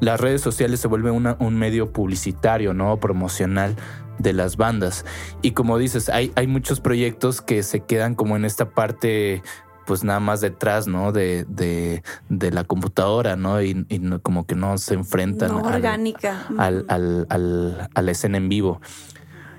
las 0.00 0.20
redes 0.20 0.40
sociales 0.40 0.80
se 0.80 0.88
vuelve 0.88 1.12
una- 1.12 1.36
un 1.38 1.56
medio 1.56 1.92
publicitario, 1.92 2.74
¿no? 2.74 2.98
Promocional 2.98 3.76
de 4.18 4.32
las 4.32 4.56
bandas. 4.56 5.04
Y 5.42 5.52
como 5.52 5.78
dices, 5.78 6.08
hay, 6.08 6.32
hay 6.36 6.46
muchos 6.48 6.80
proyectos 6.80 7.40
que 7.40 7.62
se 7.62 7.80
quedan 7.80 8.14
como 8.14 8.36
en 8.36 8.44
esta 8.44 8.70
parte 8.70 9.42
pues 9.86 10.04
nada 10.04 10.20
más 10.20 10.40
detrás, 10.40 10.86
¿no? 10.86 11.12
De, 11.12 11.44
de, 11.48 12.02
de 12.28 12.50
la 12.50 12.64
computadora, 12.64 13.36
¿no? 13.36 13.60
Y, 13.62 13.84
y 13.88 13.98
no- 13.98 14.20
como 14.20 14.46
que 14.46 14.54
no 14.54 14.78
se 14.78 14.94
enfrentan 14.94 15.48
No 15.50 15.58
orgánica. 15.62 16.46
al, 16.58 16.84
al, 16.88 17.26
al- 17.30 17.88
a 17.94 18.02
la 18.02 18.10
escena 18.10 18.36
en 18.38 18.48
vivo. 18.48 18.80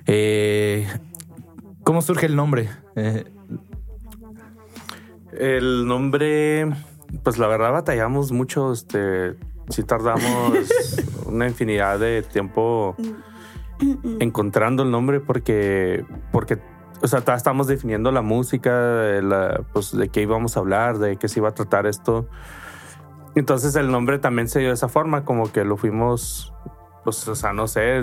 Eh, 0.08 0.88
¿Cómo 1.84 2.02
surge 2.02 2.26
el 2.26 2.36
nombre? 2.36 2.70
Eh, 2.96 3.26
El 5.38 5.86
nombre, 5.88 6.68
pues 7.24 7.38
la 7.38 7.48
verdad 7.48 7.72
batallamos 7.74 8.32
mucho, 8.32 8.72
este, 8.72 9.36
sí 9.70 9.84
tardamos 9.84 10.58
una 11.26 11.48
infinidad 11.48 12.00
de 12.00 12.22
tiempo 12.24 12.96
encontrando 14.20 14.84
el 14.84 14.92
nombre 14.92 15.20
porque, 15.20 16.06
porque, 16.32 16.58
o 17.06 17.08
sea, 17.08 17.22
todavía 17.22 17.38
estamos 17.38 17.68
definiendo 17.68 18.12
la 18.12 18.22
música, 18.22 18.76
de 18.76 19.22
la, 19.22 19.62
pues 19.74 19.96
de 19.96 20.10
qué 20.10 20.22
íbamos 20.22 20.58
a 20.58 20.60
hablar, 20.60 20.98
de 20.98 21.18
qué 21.18 21.28
se 21.28 21.40
iba 21.40 21.50
a 21.50 21.54
tratar 21.54 21.86
esto. 21.86 22.28
Entonces 23.36 23.76
el 23.76 23.92
nombre 23.92 24.20
también 24.20 24.48
se 24.48 24.60
dio 24.60 24.70
de 24.70 24.74
esa 24.74 24.90
forma, 24.90 25.24
como 25.24 25.52
que 25.52 25.64
lo 25.64 25.78
fuimos, 25.78 26.54
pues, 27.04 27.28
o 27.28 27.36
sea, 27.36 27.54
no 27.54 27.68
sé, 27.68 28.02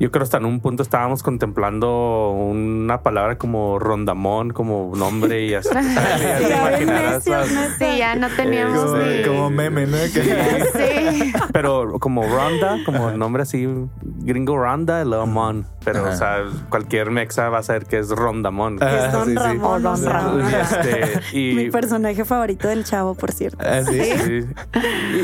yo 0.00 0.10
creo 0.10 0.22
hasta 0.22 0.36
en 0.38 0.44
un 0.44 0.60
punto 0.60 0.82
estábamos 0.82 1.22
contemplando 1.22 2.30
una 2.30 3.02
palabra 3.02 3.36
como 3.38 3.78
rondamón, 3.78 4.50
como 4.52 4.92
nombre 4.96 5.44
y 5.46 5.54
así. 5.54 5.68
ya 5.74 6.70
te 6.76 6.82
imaginarás 6.84 7.26
las- 7.26 7.48
Sí, 7.78 7.98
ya 7.98 8.14
no 8.14 8.28
teníamos 8.30 8.78
Como, 8.84 8.96
ni- 8.98 9.22
como 9.22 9.50
meme, 9.50 9.86
¿no? 9.86 9.96
Que- 10.12 10.64
Sí. 10.72 11.32
pero 11.52 11.98
como 11.98 12.22
Ronda, 12.22 12.78
como 12.84 13.10
el 13.10 13.18
nombre 13.18 13.42
así, 13.42 13.66
gringo 14.02 14.56
Ronda, 14.56 15.04
luego 15.04 15.26
Mon. 15.26 15.66
Pero, 15.84 16.00
Ajá. 16.00 16.10
o 16.10 16.16
sea, 16.16 16.36
cualquier 16.68 17.10
mexa 17.10 17.48
va 17.48 17.58
a 17.58 17.62
saber 17.62 17.86
que 17.86 17.98
es 17.98 18.10
Rondamón. 18.10 18.78
Ah, 18.82 19.06
Es 19.06 19.12
Don 19.12 19.24
sí, 19.24 19.30
sí. 19.32 19.36
Ramón. 19.36 19.64
O 19.64 19.80
Don 19.80 20.04
Ramón. 20.04 20.42
Y 20.50 20.54
este, 20.54 21.20
y, 21.38 21.54
Mi 21.54 21.70
personaje 21.70 22.24
favorito 22.24 22.68
del 22.68 22.84
chavo, 22.84 23.14
por 23.14 23.32
cierto. 23.32 23.58
Ah, 23.60 23.80
sí. 23.84 23.98
Sí. 24.02 24.46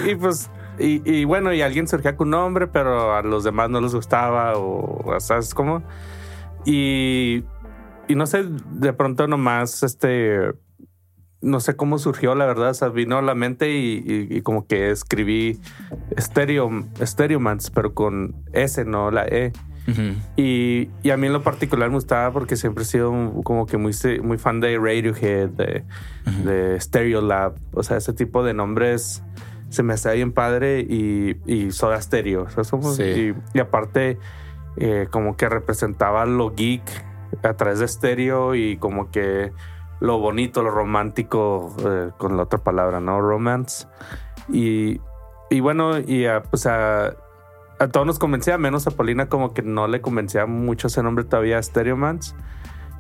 Y, 0.07 0.11
y, 0.11 0.15
pues, 0.15 0.49
y, 0.79 1.03
y 1.11 1.25
bueno, 1.25 1.53
y 1.53 1.63
alguien 1.63 1.87
surgía 1.89 2.17
con 2.17 2.29
un 2.29 2.33
nombre, 2.33 2.67
pero 2.67 3.15
a 3.15 3.23
los 3.23 3.45
demás 3.45 3.71
no 3.71 3.81
les 3.81 3.95
gustaba 3.95 4.55
o, 4.57 5.15
¿sabes 5.21 5.55
cómo? 5.55 5.83
Y, 6.65 7.45
y 8.09 8.15
no 8.15 8.27
sé, 8.27 8.45
de 8.71 8.93
pronto 8.93 9.27
nomás, 9.27 9.83
este, 9.83 10.53
no 11.41 11.61
sé 11.61 11.77
cómo 11.77 11.99
surgió, 11.99 12.35
la 12.35 12.47
verdad, 12.47 12.71
o 12.71 12.75
sea, 12.75 12.89
vino 12.89 13.19
a 13.19 13.23
la 13.23 13.35
mente 13.35 13.71
y, 13.73 14.03
y- 14.05 14.37
y 14.39 14.41
como 14.43 14.67
que 14.67 14.91
escribí 14.91 15.61
Stereo, 16.19 16.71
Stereomans, 17.03 17.71
pero 17.71 17.93
con 17.95 18.35
S, 18.53 18.85
no 18.85 19.11
la 19.11 19.27
E. 19.27 19.53
Ujú. 19.87 20.15
Y, 20.37 20.89
y 21.03 21.11
a 21.11 21.19
mí 21.19 21.27
en 21.27 21.35
lo 21.35 21.43
particular 21.43 21.91
me 21.91 21.97
gustaba 21.97 22.33
porque 22.33 22.57
siempre 22.57 22.85
he 22.85 22.87
sido 22.87 23.11
un- 23.11 23.43
como 23.43 23.67
que 23.67 23.77
muy, 23.77 23.93
muy 24.23 24.39
fan 24.39 24.61
de 24.61 24.79
Radiohead, 24.79 25.51
de, 25.51 25.85
de 26.45 26.81
Stereolab. 26.81 27.57
O 27.75 27.83
sea, 27.83 27.99
ese 27.99 28.15
tipo 28.15 28.43
de 28.43 28.55
nombres 28.55 29.23
se 29.71 29.83
me 29.83 29.95
hacía 29.95 30.13
bien 30.13 30.33
padre 30.33 30.81
y, 30.81 31.37
y 31.47 31.71
Soda 31.73 32.01
Stereo. 32.01 32.47
Somos- 32.65 32.97
Sí. 32.97 33.35
y, 33.53 33.59
y 33.59 33.61
aparte, 33.61 34.19
eh, 34.77 35.09
como 35.11 35.37
que 35.37 35.49
representaba 35.49 36.27
lo 36.27 36.51
geek 36.55 36.83
a 37.43 37.55
través 37.55 37.79
de 37.81 37.89
Stereo 37.89 38.55
y 38.55 38.77
como 38.77 39.11
que 39.11 39.53
lo 40.01 40.19
bonito, 40.19 40.63
lo 40.63 40.71
romántico, 40.71 41.75
eh, 41.85 42.11
con 42.19 42.37
la 42.37 42.43
otra 42.45 42.59
palabra, 42.61 43.01
¿no? 43.01 43.21
Romance. 43.21 43.87
Y, 44.49 45.01
y 45.51 45.61
bueno, 45.61 45.99
y 45.99 46.27
a, 46.27 46.43
pues 46.43 46.67
a, 46.67 47.15
a 47.79 47.89
todos 47.91 48.07
nos 48.07 48.19
convencía, 48.19 48.59
menos 48.59 48.87
a 48.87 48.91
Paulina 48.91 49.29
como 49.29 49.55
que 49.55 49.63
no 49.63 49.87
le 49.89 50.01
convencía 50.01 50.47
mucho 50.47 50.89
ese 50.89 51.03
nombre 51.03 51.25
todavía, 51.25 51.63
Stereomans. 51.63 52.35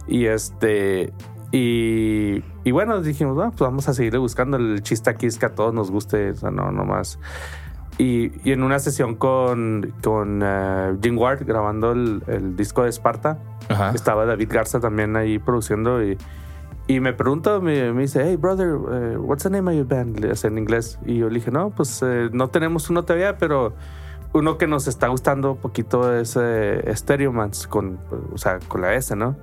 Y 0.06 0.26
este, 0.26 1.12
y, 1.56 2.42
y 2.64 2.70
bueno, 2.72 3.00
dijimos, 3.00 3.38
"Ah, 3.40 3.50
pues 3.50 3.60
vamos 3.60 3.88
a 3.88 3.94
seguirle 3.94 4.18
buscando. 4.18 4.56
El 4.56 4.82
chiste 4.82 5.08
aquí 5.08 5.26
es 5.26 5.38
que 5.38 5.46
a 5.46 5.54
todos 5.54 5.72
nos 5.72 5.88
guste, 5.90 6.30
o 6.30 6.34
sea, 6.34 6.50
no, 6.50 6.72
no 6.72 6.84
más. 6.84 7.20
Y, 7.96 8.32
y 8.42 8.50
en 8.50 8.64
una 8.64 8.80
sesión 8.80 9.14
con, 9.14 9.94
con 10.02 10.40
eh, 10.42 10.96
Jim 11.00 11.16
Ward 11.16 11.44
grabando 11.46 11.92
el, 11.92 12.24
el 12.26 12.56
disco 12.56 12.82
de 12.82 12.88
Esparta, 12.88 13.38
estaba 13.94 14.26
David 14.26 14.48
Garza 14.52 14.80
también 14.80 15.14
ahí 15.14 15.38
produciendo 15.38 16.02
y, 16.02 16.18
y 16.88 16.98
me 16.98 17.12
pregunta, 17.12 17.60
me, 17.60 17.92
me 17.92 18.02
dice, 18.02 18.24
hey 18.24 18.34
brother, 18.34 18.76
eh, 18.90 19.16
what's 19.16 19.44
the 19.44 19.50
name 19.50 19.70
of 19.70 19.76
your 19.76 19.86
band? 19.86 20.18
Le 20.18 20.32
en 20.32 20.58
inglés. 20.58 20.98
Y 21.06 21.18
yo 21.18 21.28
le 21.28 21.36
dije, 21.36 21.52
no, 21.52 21.70
pues 21.70 22.02
eh, 22.04 22.30
no 22.32 22.48
tenemos 22.48 22.90
uno 22.90 23.04
todavía, 23.04 23.38
pero 23.38 23.74
uno 24.32 24.58
que 24.58 24.66
nos 24.66 24.88
está 24.88 25.06
gustando 25.06 25.52
un 25.52 25.58
poquito 25.58 26.12
es 26.12 26.36
eh, 26.36 26.82
Stereomans, 26.96 27.68
con, 27.68 28.00
o 28.32 28.38
sea, 28.38 28.58
con 28.66 28.80
la 28.80 28.92
S, 28.94 29.14
¿no? 29.14 29.36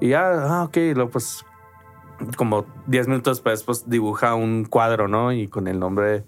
Y 0.00 0.08
ya, 0.10 0.30
ah, 0.60 0.64
ok, 0.64 0.76
y 0.78 0.94
luego 0.94 1.10
pues 1.10 1.44
como 2.36 2.64
10 2.86 3.08
minutos 3.08 3.38
después 3.38 3.62
pues 3.62 3.88
dibuja 3.88 4.34
un 4.34 4.64
cuadro, 4.64 5.08
¿no? 5.08 5.32
Y 5.32 5.48
con 5.48 5.68
el 5.68 5.78
nombre... 5.78 6.24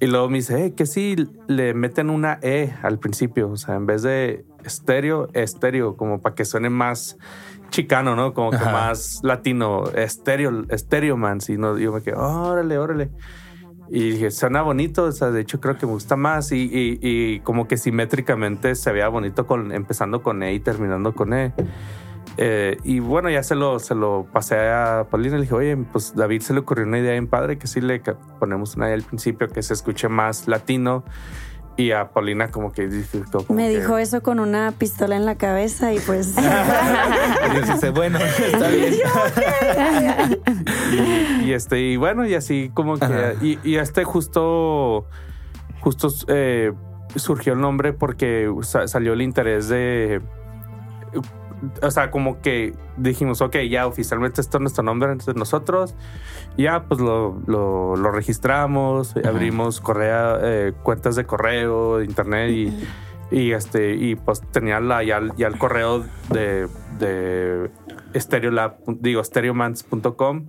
Y 0.00 0.06
luego 0.06 0.28
me 0.28 0.36
dice, 0.38 0.66
eh, 0.66 0.74
que 0.74 0.86
sí, 0.86 1.16
le 1.48 1.74
meten 1.74 2.08
una 2.08 2.38
E 2.40 2.72
al 2.82 3.00
principio, 3.00 3.50
o 3.50 3.56
sea, 3.56 3.74
en 3.74 3.84
vez 3.84 4.02
de 4.02 4.44
estéreo, 4.64 5.28
estéreo, 5.32 5.96
como 5.96 6.20
para 6.20 6.36
que 6.36 6.44
suene 6.44 6.70
más 6.70 7.18
chicano, 7.70 8.14
¿no? 8.14 8.32
Como 8.32 8.50
que 8.50 8.56
Ajá. 8.58 8.70
más 8.70 9.18
latino, 9.24 9.88
estéreo, 9.90 10.66
estéreo 10.68 11.16
man. 11.16 11.40
Y 11.48 11.56
no, 11.56 11.76
yo 11.78 11.92
me 11.92 12.00
quedé, 12.00 12.14
órale, 12.14 12.78
órale. 12.78 13.10
Y 13.90 14.10
dije, 14.12 14.30
suena 14.30 14.62
bonito, 14.62 15.02
o 15.02 15.10
sea, 15.12 15.32
de 15.32 15.40
hecho 15.40 15.58
creo 15.60 15.76
que 15.76 15.86
me 15.86 15.92
gusta 15.92 16.14
más 16.14 16.52
y, 16.52 16.58
y- 16.72 16.98
y 17.02 17.40
como 17.40 17.66
que 17.66 17.76
simétricamente 17.76 18.76
se 18.76 18.92
veía 18.92 19.08
bonito 19.08 19.48
con, 19.48 19.72
empezando 19.72 20.22
con 20.22 20.44
E 20.44 20.52
y 20.54 20.60
terminando 20.60 21.12
con 21.12 21.32
E. 21.32 21.52
Eh, 22.40 22.78
y 22.84 23.00
bueno, 23.00 23.28
ya 23.30 23.42
se 23.42 23.56
lo, 23.56 23.80
se 23.80 23.96
lo 23.96 24.24
pasé 24.32 24.56
a 24.70 25.06
Paulina 25.10 25.34
y 25.34 25.38
le 25.38 25.42
dije, 25.42 25.54
oye, 25.56 25.76
pues 25.92 26.14
David 26.14 26.40
se 26.42 26.52
le 26.54 26.60
ocurrió 26.60 26.86
una 26.86 26.98
idea 27.00 27.10
bien 27.12 27.26
padre 27.26 27.58
que 27.58 27.66
sí 27.66 27.80
le 27.80 28.00
ponemos 28.38 28.76
una 28.76 28.86
idea 28.86 28.94
al 28.94 29.02
principio 29.02 29.48
que 29.48 29.60
se 29.62 29.74
escuche 29.74 30.08
más 30.08 30.46
latino. 30.46 31.02
Y 31.76 31.92
a 31.92 32.08
Paulina 32.10 32.50
como 32.50 32.72
que 32.72 32.88
como 33.32 33.54
Me 33.56 33.68
que- 33.68 33.78
dijo 33.80 33.98
eso 33.98 34.20
con 34.20 34.40
una 34.40 34.72
pistola 34.76 35.14
en 35.14 35.24
la 35.24 35.36
cabeza 35.36 35.92
y 35.92 36.00
pues 36.00 36.34
Y 37.56 37.72
dice, 37.72 37.90
bueno, 37.90 38.18
está 38.52 38.68
bien. 38.68 38.94
y 41.44 41.52
este 41.52 41.80
y 41.80 41.96
bueno 41.96 42.26
y 42.26 42.34
así 42.34 42.70
como 42.74 42.98
que 42.98 43.36
y, 43.42 43.58
y 43.62 43.76
este 43.76 44.02
justo 44.04 45.06
justo 45.80 46.08
eh, 46.26 46.72
surgió 47.14 47.52
el 47.52 47.60
nombre 47.60 47.92
porque 47.92 48.52
sa- 48.62 48.88
salió 48.88 49.12
el 49.12 49.22
interés 49.22 49.68
de 49.68 50.20
o 51.82 51.90
sea 51.90 52.10
como 52.10 52.40
que 52.40 52.74
dijimos 52.96 53.40
ok 53.40 53.56
ya 53.68 53.86
oficialmente 53.86 54.40
esto 54.40 54.58
es 54.58 54.60
nuestro 54.62 54.82
nombre 54.84 55.10
entre 55.12 55.34
nosotros 55.34 55.94
ya 56.56 56.84
pues 56.84 57.00
lo, 57.00 57.40
lo, 57.46 57.96
lo 57.96 58.10
registramos 58.10 59.14
abrimos 59.24 59.80
correa 59.80 60.38
eh, 60.42 60.72
cuentas 60.82 61.16
de 61.16 61.24
correo 61.24 61.98
de 61.98 62.04
internet 62.04 62.50
y 62.50 62.72
y 63.30 63.52
este 63.52 63.94
y 63.94 64.14
pues 64.14 64.40
tenía 64.52 64.80
la 64.80 65.02
ya, 65.02 65.18
el- 65.18 65.34
ya 65.36 65.48
el 65.48 65.58
correo 65.58 66.04
de 66.30 66.66
de 66.98 67.70
Stereolab, 68.14 68.78
digo 69.00 69.22
stereomans.com 69.22 70.48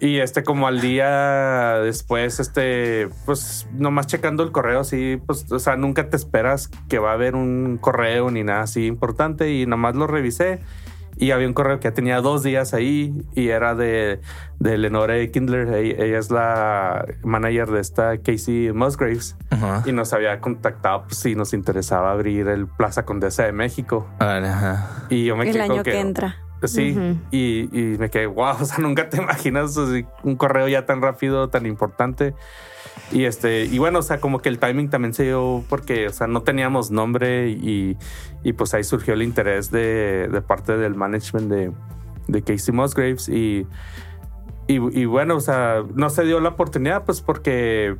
y 0.00 0.18
este 0.18 0.42
como 0.42 0.66
al 0.66 0.80
día 0.80 1.78
después 1.80 2.40
este 2.40 3.08
pues 3.26 3.66
nomás 3.72 4.06
checando 4.06 4.42
el 4.42 4.50
correo 4.52 4.80
así 4.80 5.20
pues 5.26 5.50
o 5.52 5.58
sea 5.58 5.76
nunca 5.76 6.08
te 6.08 6.16
esperas 6.16 6.70
que 6.88 6.98
va 6.98 7.10
a 7.10 7.14
haber 7.14 7.34
un 7.34 7.78
correo 7.80 8.30
ni 8.30 8.44
nada 8.44 8.62
así 8.62 8.86
importante 8.86 9.52
y 9.52 9.66
nomás 9.66 9.94
lo 9.94 10.06
revisé 10.06 10.60
y 11.16 11.30
había 11.30 11.46
un 11.46 11.54
correo 11.54 11.80
que 11.80 11.84
ya 11.84 11.94
tenía 11.94 12.20
dos 12.20 12.42
días 12.42 12.74
ahí 12.74 13.14
y 13.34 13.48
era 13.48 13.74
de, 13.74 14.20
de 14.58 14.78
Lenore 14.78 15.30
Kindler. 15.30 15.68
Ella, 15.74 16.04
ella 16.04 16.18
es 16.18 16.30
la 16.30 17.06
manager 17.22 17.68
de 17.68 17.80
esta 17.80 18.18
Casey 18.18 18.72
Musgraves 18.72 19.36
y 19.84 19.92
nos 19.92 20.12
había 20.12 20.40
contactado 20.40 21.04
pues, 21.04 21.18
si 21.18 21.34
nos 21.34 21.54
interesaba 21.54 22.12
abrir 22.12 22.48
el 22.48 22.66
Plaza 22.66 23.04
Condesa 23.04 23.44
de 23.44 23.52
México. 23.52 24.06
Y 25.08 25.24
yo 25.24 25.36
me 25.36 25.46
El 25.46 25.52
quedé 25.52 25.62
como 25.62 25.74
año 25.74 25.82
que 25.82 26.00
entra. 26.00 26.36
Sí, 26.64 26.96
y, 27.30 27.68
y 27.72 27.98
me 27.98 28.10
quedé, 28.10 28.26
wow, 28.26 28.56
o 28.60 28.64
sea, 28.64 28.78
nunca 28.78 29.08
te 29.08 29.18
imaginas 29.18 29.76
así, 29.76 30.06
un 30.22 30.36
correo 30.36 30.68
ya 30.68 30.86
tan 30.86 31.02
rápido, 31.02 31.48
tan 31.48 31.66
importante. 31.66 32.34
Y 33.12 33.24
este, 33.24 33.66
y 33.66 33.78
bueno, 33.78 34.00
o 34.00 34.02
sea, 34.02 34.20
como 34.20 34.40
que 34.40 34.48
el 34.48 34.58
timing 34.58 34.90
también 34.90 35.14
se 35.14 35.22
dio 35.24 35.62
porque, 35.68 36.08
o 36.08 36.12
sea, 36.12 36.26
no 36.26 36.42
teníamos 36.42 36.90
nombre 36.90 37.50
y, 37.50 37.96
y 38.42 38.52
pues 38.52 38.74
ahí 38.74 38.82
surgió 38.82 39.14
el 39.14 39.22
interés 39.22 39.70
de, 39.70 40.28
de 40.28 40.42
parte 40.42 40.76
del 40.76 40.96
management 40.96 41.48
de, 41.48 41.72
de 42.26 42.42
Casey 42.42 42.74
Musgraves 42.74 43.28
y, 43.28 43.66
y, 44.68 45.04
bueno, 45.04 45.36
o 45.36 45.40
sea, 45.40 45.84
no 45.94 46.10
se 46.10 46.24
dio 46.24 46.40
la 46.40 46.48
oportunidad 46.48 47.04
pues 47.04 47.20
porque 47.20 47.94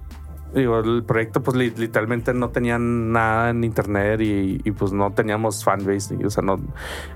digo, 0.53 0.81
el 0.81 1.05
proyecto 1.05 1.41
pues 1.43 1.57
li- 1.57 1.73
literalmente 1.77 2.35
no 2.35 2.49
tenía 2.49 2.79
nada 2.79 3.51
en 3.51 3.63
internet 3.63 4.21
y, 4.21 4.61
y, 4.65 4.71
pues 4.73 4.91
no 4.93 5.13
teníamos 5.13 5.63
fanbase, 5.63 6.17
y, 6.19 6.25
o 6.25 6.31
sea, 6.31 6.43
no 6.43 6.57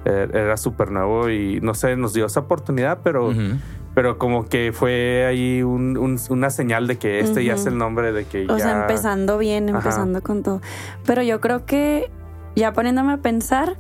eh, 0.05 0.29
era 0.33 0.57
súper 0.57 0.90
nuevo 0.92 1.29
y 1.31 1.61
no 1.61 1.74
sé, 1.74 1.96
nos 1.96 2.12
dio 2.12 2.26
esa 2.26 2.40
oportunidad, 2.40 3.00
pero. 3.03 3.33
Pero 3.94 4.18
como 4.18 4.46
que 4.46 4.72
fue 4.72 5.26
ahí 5.26 5.62
un- 5.62 5.96
un- 5.98 6.18
una 6.31 6.50
señal 6.50 6.87
de 6.87 6.96
que 6.98 7.20
este 7.20 7.44
ya 7.44 7.55
es 7.55 7.66
el 7.66 7.76
nombre, 7.79 8.12
de 8.12 8.24
que 8.24 8.44
O 8.50 8.57
ya... 8.57 8.64
sea, 8.64 8.81
empezando 8.83 9.38
bien, 9.38 9.68
Ajá. 9.68 9.79
empezando 9.79 10.22
con 10.22 10.42
todo. 10.42 10.61
Pero 11.07 11.22
yo 11.22 11.40
creo 11.40 11.66
que 11.66 12.11
ya 12.57 12.72
poniéndome 12.72 13.12
a 13.12 13.16
pensar, 13.18 13.76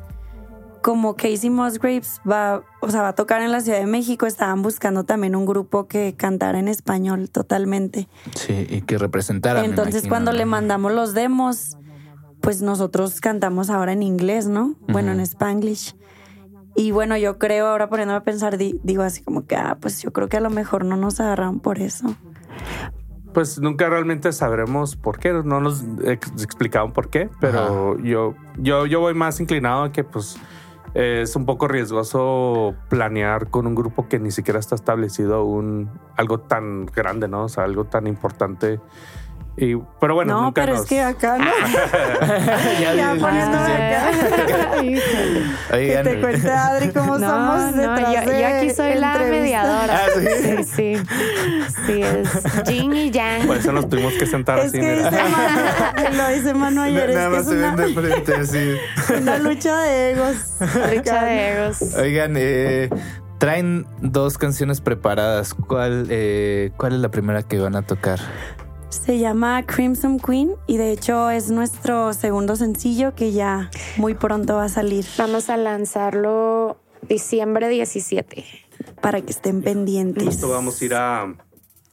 como 0.82 1.14
Casey 1.14 1.50
Musgraves 1.50 2.20
va, 2.28 2.62
o 2.80 2.90
sea, 2.90 3.02
va 3.02 3.08
a 3.08 3.14
tocar 3.14 3.42
en 3.42 3.52
la 3.52 3.60
Ciudad 3.60 3.78
de 3.80 3.86
México, 3.86 4.24
estaban 4.26 4.62
buscando 4.62 5.04
también 5.04 5.36
un 5.36 5.44
grupo 5.44 5.86
que 5.86 6.14
cantara 6.16 6.58
en 6.58 6.68
español 6.68 7.28
totalmente. 7.30 8.08
Sí, 8.34 8.66
y 8.70 8.80
que 8.82 8.96
representara. 8.96 9.62
Entonces, 9.64 10.08
cuando 10.08 10.32
le 10.32 10.46
mandamos 10.46 10.92
los 10.92 11.12
demos, 11.12 11.76
pues 12.40 12.62
nosotros 12.62 13.20
cantamos 13.20 13.68
ahora 13.68 13.92
en 13.92 14.02
inglés, 14.02 14.48
¿no? 14.48 14.74
Bueno, 14.88 15.12
en. 15.12 15.20
Spanglish. 15.20 15.94
Y 16.76 16.92
bueno, 16.92 17.16
yo 17.16 17.38
creo, 17.38 17.66
ahora 17.66 17.88
poniéndome 17.88 18.18
a 18.18 18.22
pensar, 18.24 18.56
di- 18.56 18.80
digo 18.82 19.02
así 19.02 19.22
como 19.22 19.46
que, 19.46 19.56
ah, 19.56 19.76
pues 19.80 20.00
yo 20.02 20.12
creo 20.12 20.28
que 20.28 20.36
a 20.36 20.40
lo 20.40 20.50
mejor 20.50 20.84
no 20.84 20.96
nos 20.96 21.20
agarran 21.20 21.60
por 21.60 21.78
eso. 21.78 22.14
Pues 23.34 23.60
nunca 23.60 23.88
realmente 23.88 24.32
sabremos 24.32 24.96
por 24.96 25.18
qué, 25.18 25.32
no 25.32 25.60
nos 25.60 25.84
ex- 26.04 26.42
explicaban 26.42 26.92
por 26.92 27.10
qué, 27.10 27.28
pero 27.40 27.96
yo, 27.98 28.34
yo, 28.58 28.86
yo 28.86 29.00
voy 29.00 29.14
más 29.14 29.38
inclinado 29.40 29.84
a 29.84 29.92
que 29.92 30.02
pues 30.04 30.36
es 30.94 31.36
un 31.36 31.46
poco 31.46 31.68
riesgoso 31.68 32.74
planear 32.88 33.48
con 33.48 33.68
un 33.68 33.76
grupo 33.76 34.08
que 34.08 34.18
ni 34.18 34.32
siquiera 34.32 34.58
está 34.58 34.74
establecido 34.74 35.44
un 35.44 35.88
algo 36.16 36.40
tan 36.40 36.86
grande, 36.86 37.28
¿no? 37.28 37.44
O 37.44 37.48
sea, 37.48 37.62
algo 37.64 37.84
tan 37.84 38.08
importante. 38.08 38.80
Y, 39.62 39.76
pero 40.00 40.14
bueno, 40.14 40.32
no, 40.32 40.42
nunca 40.44 40.62
pero 40.62 40.72
nos... 40.72 40.84
es 40.84 40.88
que 40.88 41.02
acá 41.02 41.36
no. 41.36 41.44
ya, 42.80 42.94
Ya 42.94 43.14
poniéndome 43.20 43.66
sí, 43.66 43.72
acá. 43.82 44.10
Que 45.70 46.00
te 46.02 46.20
cuente 46.20 46.50
Adri 46.50 46.88
cómo 46.92 47.18
No, 47.18 47.28
somos 47.28 47.76
no, 47.76 47.94
detrás 47.94 48.24
yo, 48.24 48.30
de 48.32 48.40
yo 48.40 48.46
aquí 48.48 48.70
soy 48.70 48.94
la 48.94 49.12
entrevista. 49.12 49.42
mediadora. 49.42 50.00
Ah, 50.00 50.08
¿sí? 50.16 50.64
sí, 50.64 50.96
sí. 50.96 51.02
Sí, 51.86 52.02
es 52.02 52.64
yin 52.68 52.94
y 52.96 53.10
yang. 53.10 53.46
Por 53.46 53.58
eso 53.58 53.72
nos 53.72 53.86
tuvimos 53.88 54.14
que 54.14 54.24
sentar 54.26 54.58
Es 54.60 54.66
así. 54.68 54.80
que 54.80 54.86
mira. 54.96 55.10
dice 55.10 55.22
Manu, 55.28 56.16
lo 56.16 56.28
dice 56.28 56.54
Manu 56.54 56.80
ayer, 56.82 57.14
nada 57.14 57.26
es 57.26 57.28
que 57.28 57.36
más 57.36 57.40
es 57.40 57.46
se 57.46 57.54
ven 57.56 57.74
una, 57.74 57.86
de 57.86 57.94
frente 57.94 58.34
así. 58.34 58.76
una 59.20 59.38
lucha 59.38 59.76
de 59.82 60.10
egos. 60.12 60.36
Lucha 60.94 61.24
de 61.24 61.48
egos. 61.52 61.82
Oigan, 61.98 62.34
eh, 62.38 62.88
traen 63.36 63.86
dos 64.00 64.38
canciones 64.38 64.80
preparadas. 64.80 65.52
¿Cuál, 65.52 66.06
eh, 66.08 66.70
¿Cuál 66.78 66.94
es 66.94 67.00
la 67.00 67.10
primera 67.10 67.42
que 67.42 67.58
van 67.58 67.76
a 67.76 67.82
tocar? 67.82 68.20
Se 68.90 69.18
llama 69.18 69.64
Crimson 69.66 70.18
Queen 70.18 70.50
y 70.66 70.76
de 70.76 70.90
hecho 70.90 71.30
es 71.30 71.50
nuestro 71.50 72.12
segundo 72.12 72.56
sencillo 72.56 73.14
que 73.14 73.32
ya 73.32 73.70
muy 73.96 74.14
pronto 74.14 74.56
va 74.56 74.64
a 74.64 74.68
salir 74.68 75.04
Vamos 75.16 75.48
a 75.48 75.56
lanzarlo 75.56 76.76
diciembre 77.08 77.68
17. 77.68 78.44
para 79.00 79.20
que 79.20 79.30
estén 79.30 79.62
pendientes. 79.62 80.24
Justo 80.24 80.48
vamos 80.48 80.80
a 80.80 80.84
ir 80.84 80.94
a, 80.94 81.22
a 81.22 81.34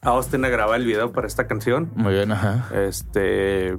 Austin 0.02 0.44
a 0.44 0.48
grabar 0.48 0.80
el 0.80 0.86
video 0.86 1.12
para 1.12 1.26
esta 1.26 1.46
canción. 1.46 1.90
Muy 1.94 2.14
bien, 2.14 2.32
ajá. 2.32 2.68
Este, 2.74 3.78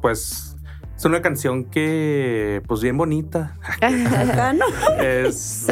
pues 0.00 0.56
es 0.96 1.04
una 1.04 1.22
canción 1.22 1.64
que, 1.64 2.62
pues 2.66 2.80
bien 2.80 2.96
bonita. 2.96 3.56
¿no? 3.80 4.64
Es, 5.02 5.68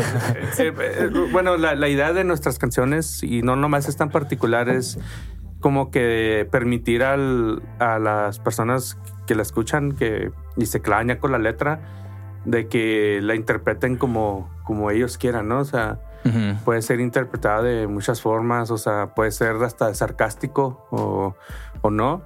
eh, 0.59 0.73
eh, 0.79 1.11
bueno, 1.33 1.57
la, 1.57 1.75
la 1.75 1.89
idea 1.89 2.13
de 2.13 2.23
nuestras 2.23 2.59
canciones, 2.59 3.23
y 3.23 3.43
no 3.43 3.57
nomás 3.57 3.89
es 3.89 3.97
tan 3.97 4.11
particular, 4.11 4.69
es 4.69 4.99
como 5.67 5.91
que 5.91 6.47
permitir 6.53 7.03
al- 7.03 7.61
a 7.81 7.99
las 7.99 8.39
personas 8.39 8.97
que 9.27 9.35
la 9.35 9.43
escuchan 9.43 9.91
que, 9.97 10.31
y 10.57 10.67
se 10.67 10.81
clavan 10.81 11.17
con 11.17 11.33
la 11.33 11.39
letra, 11.39 11.81
de 12.45 12.69
que 12.69 13.19
la 13.21 13.35
interpreten 13.35 13.97
como, 13.97 14.49
como 14.63 14.93
ellos 14.93 15.19
quieran, 15.19 15.49
¿no? 15.49 15.59
O 15.59 15.65
sea, 15.65 15.99
puede 16.65 16.83
ser 16.83 17.01
interpretada 17.01 17.63
de 17.63 17.89
muchas 17.89 18.23
formas, 18.23 18.71
o 18.71 18.79
sea, 18.79 19.13
puede 19.17 19.33
ser 19.33 19.57
hasta 19.57 19.93
sarcástico 19.93 20.87
o, 20.93 21.35
o 21.83 21.91
no. 21.91 22.23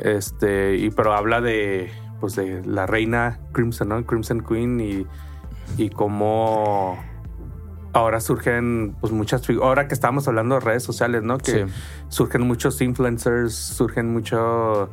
Este, 0.00 0.76
y 0.76 0.88
pero 0.88 1.12
habla 1.12 1.42
de 1.42 1.90
pues 2.20 2.36
de 2.36 2.62
la 2.64 2.86
reina 2.86 3.38
Crimson, 3.52 3.90
¿no? 3.90 4.02
Crimson 4.06 4.40
Queen 4.40 4.80
y, 4.80 5.06
y 5.76 5.90
cómo 5.90 6.98
ahora 7.92 8.20
surgen 8.20 8.94
pues 9.00 9.12
muchas 9.12 9.42
ahora 9.50 9.88
que 9.88 9.94
estamos 9.94 10.28
hablando 10.28 10.56
de 10.56 10.60
redes 10.60 10.82
sociales, 10.82 11.22
¿no? 11.22 11.38
Que 11.38 11.66
Sí. 11.66 11.72
surgen 12.08 12.42
muchos 12.42 12.80
influencers, 12.80 13.54
surgen 13.54 14.12
mucho 14.12 14.90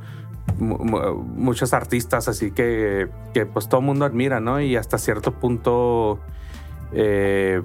mu- 0.59 0.77
mu- 0.77 1.15
muchos 1.23 1.73
artistas 1.73 2.27
así 2.27 2.51
que, 2.51 3.09
que 3.33 3.45
pues 3.45 3.67
todo 3.67 3.81
el 3.81 3.85
mundo 3.87 4.05
admira, 4.05 4.39
¿no? 4.39 4.61
Y 4.61 4.75
hasta 4.77 4.97
cierto 4.97 5.31
punto 5.33 6.19
eh, 6.93 7.61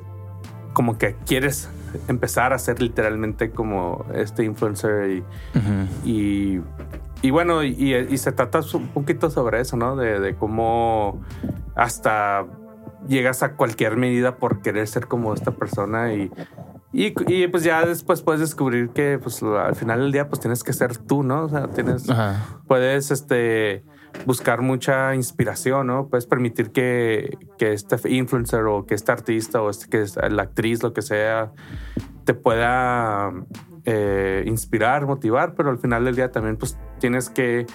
como 0.72 0.98
que 0.98 1.16
quieres 1.26 1.68
empezar 2.08 2.52
a 2.52 2.58
ser 2.58 2.80
literalmente 2.80 3.50
como 3.50 4.04
este 4.14 4.44
influencer 4.44 5.10
y, 5.10 5.24
y, 6.04 6.60
y 7.22 7.30
bueno, 7.30 7.62
y, 7.64 7.94
y 7.94 8.18
se 8.18 8.32
trata 8.32 8.60
un 8.74 8.88
poquito 8.88 9.28
sobre 9.30 9.60
eso, 9.60 9.76
¿no? 9.76 9.96
De, 9.96 10.20
de 10.20 10.34
cómo 10.36 11.20
hasta 11.74 12.46
llegas 13.10 13.42
a 13.42 13.56
cualquier 13.56 13.96
medida 13.96 14.36
por 14.36 14.62
querer 14.62 14.86
ser 14.86 15.06
como 15.06 15.34
esta 15.34 15.50
persona 15.50 16.14
y, 16.14 16.30
y, 16.92 17.12
y, 17.26 17.48
pues 17.48 17.64
ya 17.64 17.84
después 17.84 18.22
puedes 18.22 18.40
descubrir 18.40 18.90
que 18.90 19.18
pues 19.20 19.42
al 19.42 19.74
final 19.74 20.00
del 20.00 20.12
día 20.12 20.28
pues 20.28 20.40
tienes 20.40 20.62
que 20.62 20.72
ser 20.72 20.96
tú, 20.96 21.22
¿no? 21.24 21.44
O 21.44 21.48
sea, 21.48 21.68
tienes, 21.68 22.08
Ajá. 22.08 22.60
puedes 22.68 23.10
este, 23.10 23.84
buscar 24.26 24.62
mucha 24.62 25.14
inspiración, 25.16 25.88
¿no? 25.88 26.06
Puedes 26.08 26.26
permitir 26.26 26.70
que, 26.70 27.36
que 27.58 27.72
este 27.72 27.96
influencer 28.08 28.62
o 28.62 28.86
que 28.86 28.94
este 28.94 29.10
artista 29.10 29.60
o 29.60 29.70
este, 29.70 29.88
que 29.88 30.02
es 30.02 30.16
la 30.16 30.42
actriz, 30.42 30.82
lo 30.82 30.92
que 30.92 31.02
sea, 31.02 31.52
te 32.24 32.34
pueda 32.34 33.32
eh, 33.86 34.44
inspirar, 34.46 35.06
motivar, 35.06 35.54
pero 35.56 35.70
al 35.70 35.78
final 35.78 36.04
del 36.04 36.14
día 36.14 36.30
también 36.30 36.56
pues 36.56 36.78
tienes 37.00 37.28
que 37.28 37.66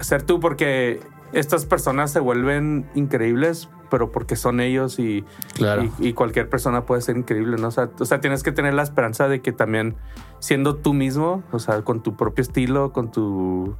ser 0.00 0.22
tú 0.22 0.40
porque 0.40 1.00
estas 1.32 1.64
personas 1.66 2.10
se 2.10 2.20
vuelven 2.20 2.88
increíbles, 2.94 3.68
pero 3.90 4.10
porque 4.10 4.36
son 4.36 4.60
ellos 4.60 4.98
y, 4.98 5.24
Claro. 5.54 5.84
y, 5.98 6.08
y 6.08 6.12
cualquier 6.12 6.48
persona 6.48 6.84
puede 6.86 7.02
ser 7.02 7.16
increíble, 7.16 7.56
¿no? 7.58 7.68
O 7.68 7.70
sea, 7.70 7.90
o 7.98 8.04
sea, 8.04 8.20
tienes 8.20 8.42
que 8.42 8.52
tener 8.52 8.74
la 8.74 8.82
esperanza 8.82 9.28
de 9.28 9.40
que 9.40 9.52
también 9.52 9.96
siendo 10.38 10.76
tú 10.76 10.94
mismo, 10.94 11.42
o 11.52 11.58
sea, 11.58 11.82
con 11.82 12.02
tu 12.02 12.16
propio 12.16 12.42
estilo, 12.42 12.92
con 12.92 13.10
tu... 13.12 13.76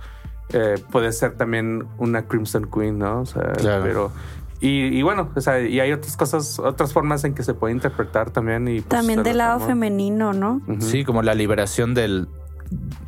eh, 0.51 0.75
puedes 0.91 1.19
ser 1.19 1.37
también 1.37 1.87
una 1.99 2.27
Crimson 2.27 2.69
Queen, 2.71 2.99
¿no? 2.99 3.21
O 3.23 3.27
sea, 3.27 3.53
Claro. 3.53 3.83
pero... 3.85 4.13
Y, 4.61 4.97
y 4.97 5.03
bueno, 5.03 5.29
o 5.35 5.41
sea, 5.41 5.61
y 5.61 5.81
hay 5.81 5.91
otras 5.91 6.17
cosas, 6.17 6.61
otras 6.61 6.93
formas 6.93 7.25
en 7.25 7.35
que 7.35 7.43
se 7.43 7.53
puede 7.53 7.75
interpretar 7.75 8.31
también. 8.31 8.69
Y, 8.69 8.77
pues, 8.81 8.89
También 8.91 9.25
de 9.25 9.31
del 9.31 9.39
lado 9.39 9.55
amor. 9.55 9.67
femenino, 9.67 10.33
¿no? 10.33 10.61
Sí, 10.79 11.05
como 11.05 11.23
la 11.23 11.35
liberación 11.35 11.95
del 11.95 12.29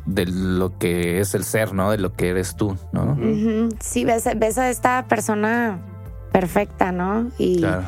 de 0.05 0.25
lo 0.25 0.77
que 0.77 1.19
es 1.19 1.35
el 1.35 1.43
ser, 1.43 1.73
¿no? 1.73 1.91
De 1.91 1.97
lo 1.97 2.13
que 2.13 2.29
eres 2.29 2.55
tú, 2.55 2.77
¿no? 2.91 3.13
Ujú. 3.13 3.69
Sí, 3.79 4.05
ves, 4.05 4.27
ves 4.37 4.57
a 4.57 4.69
esta 4.69 5.05
persona 5.07 5.79
perfecta, 6.31 6.91
¿no? 6.91 7.31
Y, 7.37 7.59
Claro. 7.59 7.83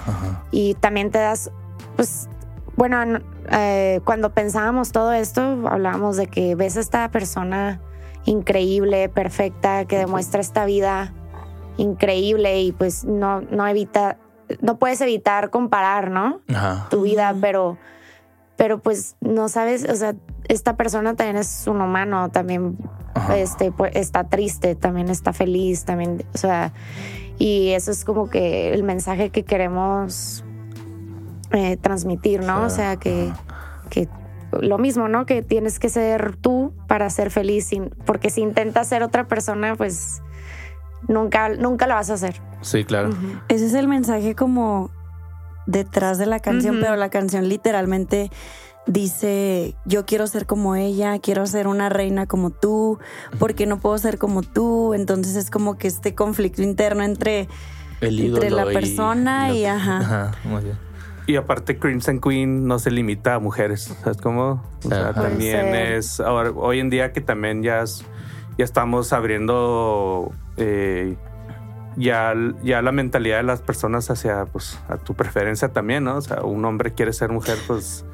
Y 0.51 0.75
también 0.75 1.11
te 1.11 1.19
das, 1.19 1.51
pues, 1.95 2.29
bueno, 2.75 3.19
eh, 3.51 4.01
cuando 4.05 4.31
pensábamos 4.31 4.91
todo 4.91 5.11
esto, 5.11 5.41
hablábamos 5.67 6.17
de 6.17 6.27
que 6.27 6.55
ves 6.55 6.77
a 6.77 6.79
esta 6.79 7.09
persona 7.11 7.81
increíble, 8.25 9.09
perfecta, 9.09 9.85
que 9.85 9.97
demuestra 9.97 10.41
esta 10.41 10.65
vida 10.65 11.13
increíble 11.77 12.61
y 12.61 12.71
pues 12.71 13.05
no, 13.05 13.41
no 13.41 13.67
evita, 13.67 14.17
no 14.61 14.77
puedes 14.77 15.01
evitar 15.01 15.49
comparar, 15.49 16.11
¿no? 16.11 16.41
Ajá. 16.49 16.87
tu 16.89 17.01
vida, 17.01 17.33
pero, 17.39 17.77
pero 18.58 18.80
pues 18.80 19.15
no 19.22 19.48
sabes, 19.50 19.86
o 19.89 19.96
sea, 19.96 20.15
esta 20.48 20.76
persona 20.76 21.15
también 21.15 21.38
es 21.38 21.65
un 21.67 21.82
humano, 21.82 22.30
también 22.30 22.78
Ajá. 23.13 23.38
este, 23.38 23.72
pues, 23.72 23.96
está 23.96 24.26
triste, 24.26 24.76
también 24.76 25.10
está 25.10 25.32
feliz, 25.34 25.86
también, 25.86 26.24
o 26.34 26.38
sea, 26.38 26.74
y 27.38 27.70
eso 27.70 27.91
es 27.91 28.04
como 28.04 28.30
que 28.30 28.74
el 28.74 28.84
mensaje 28.84 29.30
que 29.30 29.43
queremos 29.43 30.43
eh, 31.52 31.78
transmitir, 31.78 32.41
¿no? 32.43 32.63
O 32.65 32.70
sea, 32.70 32.98
que, 32.98 33.32
que 33.89 34.10
lo 34.60 34.78
mismo, 34.78 35.08
¿no? 35.08 35.26
Que 35.26 35.41
tienes 35.43 35.78
que 35.80 35.89
ser 35.89 36.36
tú 36.38 36.74
para 36.88 37.10
ser 37.10 37.30
feliz, 37.32 37.67
sin- 37.67 37.91
porque 38.06 38.30
si 38.30 38.41
intentas 38.41 38.88
ser 38.88 39.04
otra 39.04 39.28
persona, 39.28 39.76
pues 39.76 40.22
nunca, 41.08 41.50
nunca 41.50 41.86
lo 41.88 41.93
vas 41.93 42.10
a 42.10 42.13
hacer. 42.15 42.41
Sí, 42.62 42.84
claro. 42.84 43.12
Ese 43.50 43.65
es 43.67 43.74
el 43.76 43.88
mensaje 43.88 44.36
como 44.36 44.89
detrás 45.67 46.17
de 46.17 46.25
la 46.25 46.39
canción, 46.39 46.80
pero 46.82 46.95
la 46.95 47.10
canción 47.10 47.47
literalmente 47.47 48.32
dice, 48.88 49.75
yo 49.86 50.06
quiero 50.06 50.27
ser 50.27 50.45
como 50.45 50.75
ella, 50.75 51.19
quiero 51.19 51.45
ser 51.45 51.67
una 51.67 51.89
reina 51.89 52.25
como 52.25 52.49
tú, 52.51 52.99
porque 53.38 53.65
no 53.65 53.77
puedo 53.80 53.97
ser 53.97 54.17
como 54.17 54.41
tú. 54.43 54.93
Entonces 54.93 55.36
es 55.36 55.49
como 55.49 55.77
que 55.77 55.88
este 55.88 56.15
conflicto 56.15 56.62
interno 56.63 57.03
entre, 57.03 57.47
El 58.01 58.19
entre 58.19 58.49
la 58.49 58.69
y- 58.71 58.73
persona 58.73 59.51
y, 59.53 59.65
ajá. 59.65 59.97
Ajá, 59.97 60.32
muy 60.45 60.63
bien. 60.63 60.77
Y 61.27 61.36
aparte, 61.36 61.77
Crimson 61.77 62.21
Queen 62.21 62.65
no 62.65 62.80
se 62.80 62.89
limita 62.89 63.36
a 63.36 63.39
mujeres. 63.39 63.93
¿Sabes 64.01 64.17
cómo? 64.21 64.63
O 64.86 64.88
sea, 64.88 65.10
Ajá. 65.10 65.23
también 65.23 65.75
es. 65.75 66.21
Ahora, 66.21 66.51
hoy 66.51 66.80
en 66.80 66.89
día 66.89 67.12
que 67.12 67.19
también 67.19 67.62
ya, 67.63 67.82
es- 67.82 68.06
ya 68.58 68.63
estamos 68.63 69.12
abriendo 69.12 70.32
eh, 70.56 71.17
ya, 71.97 72.33
ya 72.63 72.81
la 72.81 72.91
mentalidad 72.91 73.38
de 73.38 73.43
las 73.43 73.62
personas 73.62 74.10
hacia 74.10 74.45
pues, 74.45 74.79
a 74.88 74.97
tu 74.97 75.15
preferencia 75.15 75.69
también, 75.69 76.03
¿no? 76.03 76.17
O 76.17 76.21
sea, 76.21 76.43
un 76.43 76.63
hombre 76.63 76.93
quiere 76.93 77.12
ser 77.12 77.31
mujer, 77.31 77.57
pues. 77.67 78.05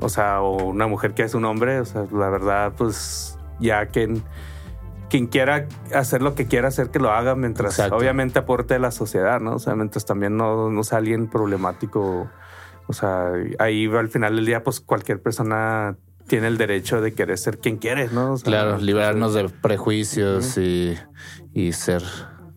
O 0.00 0.08
sea, 0.08 0.40
o 0.40 0.64
una 0.64 0.86
mujer 0.86 1.12
quiere 1.12 1.28
ser 1.28 1.38
un 1.38 1.44
hombre. 1.44 1.78
O 1.80 1.84
sea, 1.84 2.06
la 2.10 2.30
verdad, 2.30 2.72
pues 2.76 3.38
ya 3.60 3.86
quien, 3.86 4.22
quien 5.10 5.26
quiera 5.26 5.68
hacer 5.94 6.22
lo 6.22 6.34
que 6.34 6.46
quiera 6.46 6.68
hacer, 6.68 6.90
que 6.90 6.98
lo 6.98 7.10
haga 7.10 7.34
mientras 7.34 7.74
Exacto. 7.74 7.96
obviamente 7.96 8.38
aporte 8.38 8.74
a 8.74 8.78
la 8.78 8.90
sociedad, 8.90 9.40
¿no? 9.40 9.56
O 9.56 9.58
sea, 9.58 9.74
mientras 9.76 10.06
también 10.06 10.36
no, 10.36 10.70
no 10.70 10.82
sea 10.82 10.98
alguien 10.98 11.28
problemático. 11.28 12.30
O 12.86 12.92
sea, 12.94 13.32
ahí 13.58 13.86
al 13.94 14.08
final 14.08 14.36
del 14.36 14.46
día, 14.46 14.64
pues 14.64 14.80
cualquier 14.80 15.20
persona 15.20 15.96
tiene 16.26 16.48
el 16.48 16.56
derecho 16.56 17.00
de 17.00 17.12
querer 17.12 17.36
ser 17.36 17.58
quien 17.58 17.76
quiere, 17.76 18.08
¿no? 18.08 18.32
O 18.32 18.36
sea, 18.38 18.44
Claro, 18.44 18.78
liberarnos 18.78 19.34
de 19.34 19.48
prejuicios 19.50 20.56
y, 20.56 20.96
y 21.52 21.72
ser, 21.72 22.02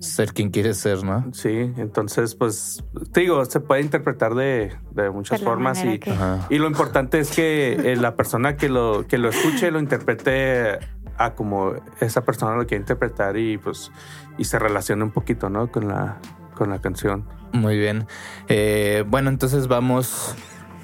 ser 0.05 0.33
quien 0.33 0.49
quieres 0.51 0.77
ser, 0.77 1.03
¿no? 1.03 1.25
Sí, 1.33 1.49
entonces, 1.77 2.35
pues, 2.35 2.83
te 3.11 3.21
digo, 3.21 3.43
se 3.45 3.59
puede 3.59 3.81
interpretar 3.81 4.35
de, 4.35 4.75
de 4.91 5.09
muchas 5.09 5.41
formas 5.41 5.83
y, 5.83 5.99
que- 5.99 6.13
y 6.49 6.57
lo 6.57 6.67
importante 6.67 7.19
es 7.19 7.31
que 7.35 7.73
eh, 7.93 7.95
la 7.95 8.15
persona 8.15 8.55
que 8.57 8.69
lo, 8.69 9.05
que 9.07 9.17
lo 9.17 9.29
escuche 9.29 9.71
lo 9.71 9.79
interprete 9.79 10.79
a 11.17 11.33
como 11.33 11.73
esa 12.01 12.21
persona 12.25 12.55
lo 12.55 12.67
quiere 12.67 12.81
interpretar 12.81 13.37
y 13.37 13.57
pues 13.57 13.91
y 14.37 14.43
se 14.45 14.59
relacione 14.59 15.03
un 15.03 15.11
poquito, 15.11 15.49
¿no? 15.49 15.71
Con 15.71 15.87
la, 15.87 16.17
con 16.55 16.69
la 16.69 16.79
canción. 16.79 17.25
Muy 17.53 17.77
bien. 17.77 18.05
Eh, 18.49 19.05
bueno, 19.07 19.29
entonces 19.29 19.67
vamos 19.69 20.35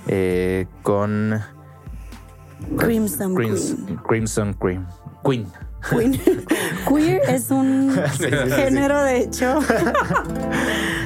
eh, 0.07 0.67
con 0.83 1.41
Crimson 2.77 3.35
Crims- 3.35 3.75
Queen. 3.85 3.97
Crimson 4.07 4.53
Cream. 4.53 4.87
Queen. 5.25 5.47
Queen. 5.89 6.13
Queer 6.87 7.21
es 7.27 7.51
un 7.51 7.91
sí, 8.17 8.23
sí. 8.25 8.51
género, 8.51 9.01
de 9.03 9.17
hecho. 9.19 9.59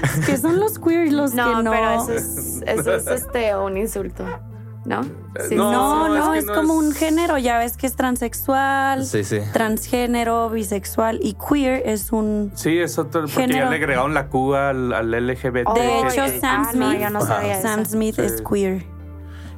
Es 0.03 0.25
que 0.25 0.37
son 0.37 0.59
los 0.59 0.79
queer 0.79 1.11
los 1.11 1.33
No, 1.33 1.57
que 1.57 1.63
no. 1.63 1.71
pero 1.71 1.91
eso 2.03 2.13
es, 2.13 2.61
eso 2.65 2.93
es 2.95 3.07
este, 3.07 3.55
un 3.55 3.75
insulto, 3.77 4.23
¿no? 4.85 5.03
Sí, 5.49 5.55
no, 5.55 5.71
No, 5.71 6.07
no, 6.09 6.33
es 6.33 6.45
que 6.45 6.53
como 6.53 6.79
es- 6.81 6.87
un 6.87 6.93
género. 6.93 7.37
Ya 7.37 7.57
ves 7.57 7.75
que 7.75 7.87
es 7.87 7.95
transexual, 7.95 9.05
Sí, 9.05 9.23
sí. 9.25 9.39
transgénero, 9.51 10.49
bisexual 10.49 11.19
y 11.21 11.33
queer 11.35 11.81
es 11.85 12.11
un. 12.13 12.51
Sí, 12.55 12.77
es 12.79 12.97
otro, 12.97 13.21
porque 13.21 13.41
Género. 13.41 13.65
ya 13.65 13.69
le 13.71 13.75
agregaron 13.75 14.13
la 14.13 14.27
Q 14.27 14.53
al, 14.55 14.93
al 14.93 15.11
LGBT. 15.11 15.63
Oh, 15.65 15.73
De 15.73 15.99
hecho. 16.01 16.27
Sam 16.39 16.67
Ah, 16.67 16.71
no, 16.73 16.87
Smith, 16.89 17.01
yo 17.01 17.09
no 17.09 17.21
sabía 17.21 17.61
Sam. 17.61 17.85
Smith 17.85 18.15
Sí. 18.15 18.21
es 18.21 18.41
queer. 18.41 18.85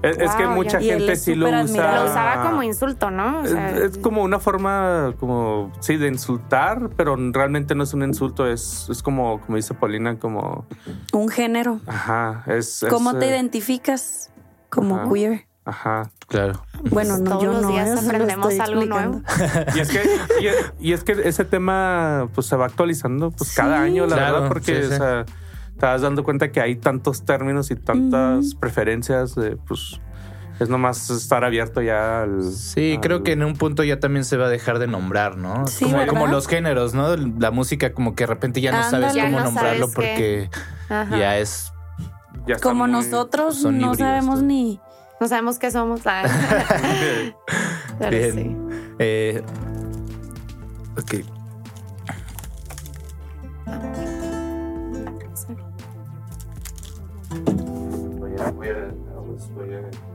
Es, 0.10 0.18
es 0.20 0.36
que 0.36 0.48
mucha 0.48 0.80
gente 0.80 1.16
sí 1.16 1.36
lo 1.36 1.48
usa. 1.48 1.60
admirado. 1.60 2.06
Lo 2.06 2.10
usaba 2.12 2.50
como 2.50 2.64
insulto, 2.64 3.12
¿no? 3.12 3.42
O 3.42 3.44
Es, 3.44 3.52
sea, 3.52 3.70
es 3.78 3.98
como 3.98 4.24
una 4.24 4.40
forma, 4.40 5.14
como, 5.20 5.72
sí, 5.80 5.98
de 5.98 6.08
insultar, 6.08 6.90
pero 6.96 7.16
realmente 7.32 7.76
no 7.76 7.84
es 7.84 7.94
un 7.94 8.04
insulto, 8.04 8.48
es, 8.48 8.88
es 8.90 9.02
como, 9.04 9.40
como 9.42 9.56
dice 9.58 9.74
Paulina, 9.74 10.18
como, 10.20 10.66
Un 11.14 11.30
género. 11.30 11.80
ajá, 11.88 12.44
es... 12.48 12.84
es, 12.84 12.90
¿Cómo 12.90 13.14
te 13.16 13.26
eh, 13.26 13.30
identificas 13.30 14.30
como 14.70 14.98
ajá. 14.98 15.10
queer? 15.14 15.48
Ajá. 15.66 16.10
Claro. 16.30 16.62
Bueno, 16.92 17.18
no, 17.18 17.30
Todos 17.32 17.44
yo 17.44 17.52
los 17.54 17.62
no. 17.62 17.70
días 17.70 17.90
solo 18.00 18.02
aprendemos 18.02 18.60
algo 18.60 18.82
explicando. 18.82 19.22
Y 19.76 19.80
es 19.80 19.90
que, 19.90 20.02
y 20.42 20.48
es, 20.48 20.74
y 20.80 20.94
es 20.94 21.04
que 21.04 21.12
ese 21.24 21.46
tema, 21.46 22.28
pues, 22.34 22.48
se 22.48 22.56
va 22.58 22.66
actualizando, 22.66 23.32
pues, 23.32 23.54
cada 23.54 23.82
año, 23.82 24.06
la 24.08 24.16
Claro, 24.16 24.34
verdad, 24.34 24.48
porque, 24.50 24.76
sí, 24.84 24.88
sí. 24.90 24.94
o 24.94 24.98
sea, 24.98 25.26
te 25.80 25.86
vas 25.86 26.02
dando 26.02 26.24
cuenta 26.24 26.52
que 26.52 26.60
hay 26.62 26.76
tantos 26.76 27.24
términos 27.26 27.70
y 27.72 27.76
tantas 27.76 28.56
preferencias, 28.56 29.36
de, 29.36 29.58
pues, 29.58 30.02
es 30.60 30.70
nomás 30.70 31.10
estar 31.12 31.44
abierto 31.44 31.82
ya 31.84 32.24
al... 32.24 32.44
Sí, 32.52 32.96
al- 32.96 33.02
creo 33.02 33.22
que 33.24 33.34
en 33.34 33.44
un 33.44 33.56
punto 33.56 33.84
ya 33.84 34.00
también 34.00 34.26
se 34.26 34.38
va 34.38 34.48
a 34.48 34.50
dejar 34.50 34.80
de 34.80 34.88
nombrar, 34.88 35.38
¿no? 35.38 35.68
Sí, 35.68 35.86
como, 35.86 36.08
como 36.08 36.28
los 36.28 36.48
géneros, 36.48 36.94
¿no? 36.96 37.16
La 37.16 37.52
música 37.52 37.94
como 37.94 38.16
que 38.16 38.24
de 38.24 38.28
repente 38.28 38.60
ya 38.60 38.72
no 38.72 38.78
Ándale. 38.80 39.10
sabes 39.10 39.14
Ya 39.16 39.26
cómo 39.26 39.38
no 39.38 39.44
nombrarlo 39.46 39.88
sabes 39.88 39.96
porque 39.96 40.50
ya 41.12 41.38
es... 41.38 41.72
ya 42.48 42.58
Como 42.60 42.88
nosotros 42.88 43.64
no 43.64 43.70
híbridos, 43.70 43.98
sabemos 44.00 44.42
ni. 44.42 44.80
no 45.22 45.28
sabemos 45.28 45.60
qué 45.60 45.70
somos. 45.70 46.02
Pero 48.00 48.10
Bien. 48.10 48.34
sí. 48.34 48.56
Eh, 48.98 49.44
ok. 50.98 51.14
Voy 58.54 58.68
a- 58.70 58.94
voy 59.54 59.74
a- 59.74 60.07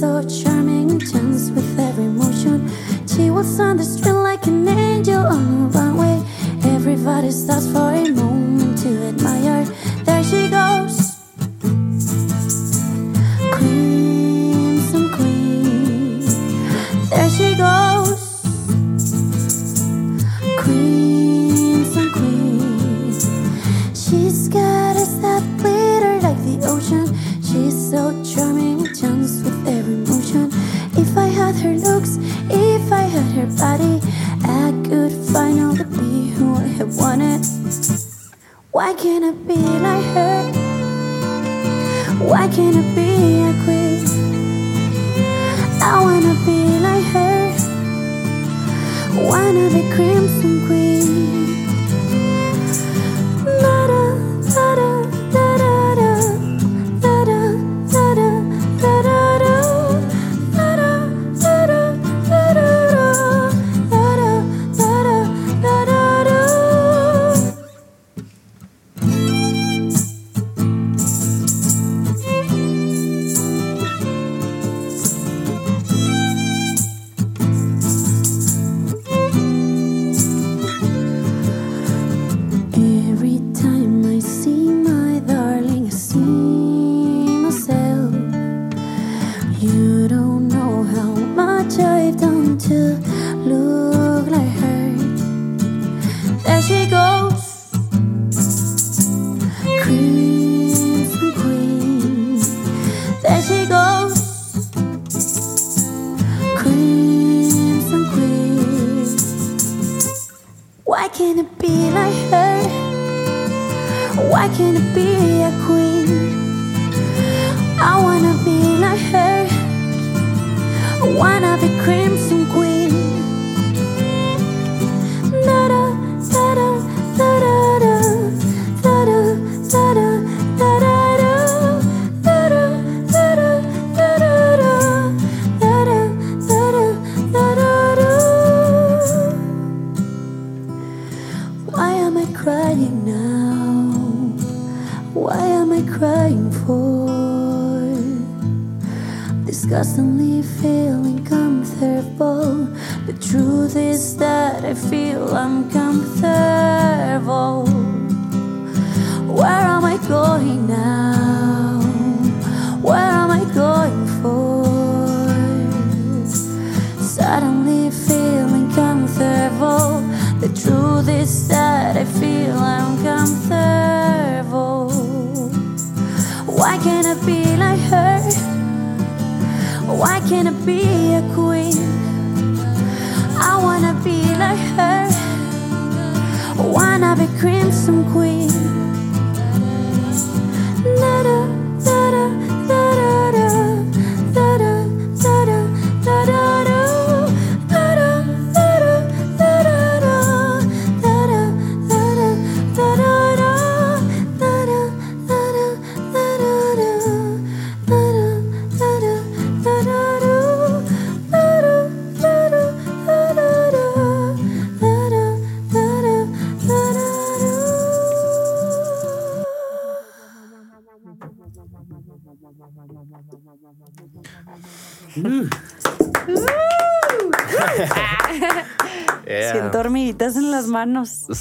so 0.00 0.22
charming, 0.22 0.88
intense 0.88 1.50
with 1.50 1.78
every 1.78 2.04
motion. 2.04 2.70
She 3.06 3.28
walks 3.28 3.60
on 3.60 3.76
the 3.76 3.84
street 3.84 4.12
like 4.12 4.46
an 4.46 4.66
angel 4.66 5.26
on 5.26 5.70
the 5.70 5.78
runway. 5.78 6.22
Everybody 6.64 7.30
stops 7.30 7.70
for 7.70 7.92
a 7.92 8.08
moment 8.08 8.78
to 8.78 8.88
admire. 9.08 9.39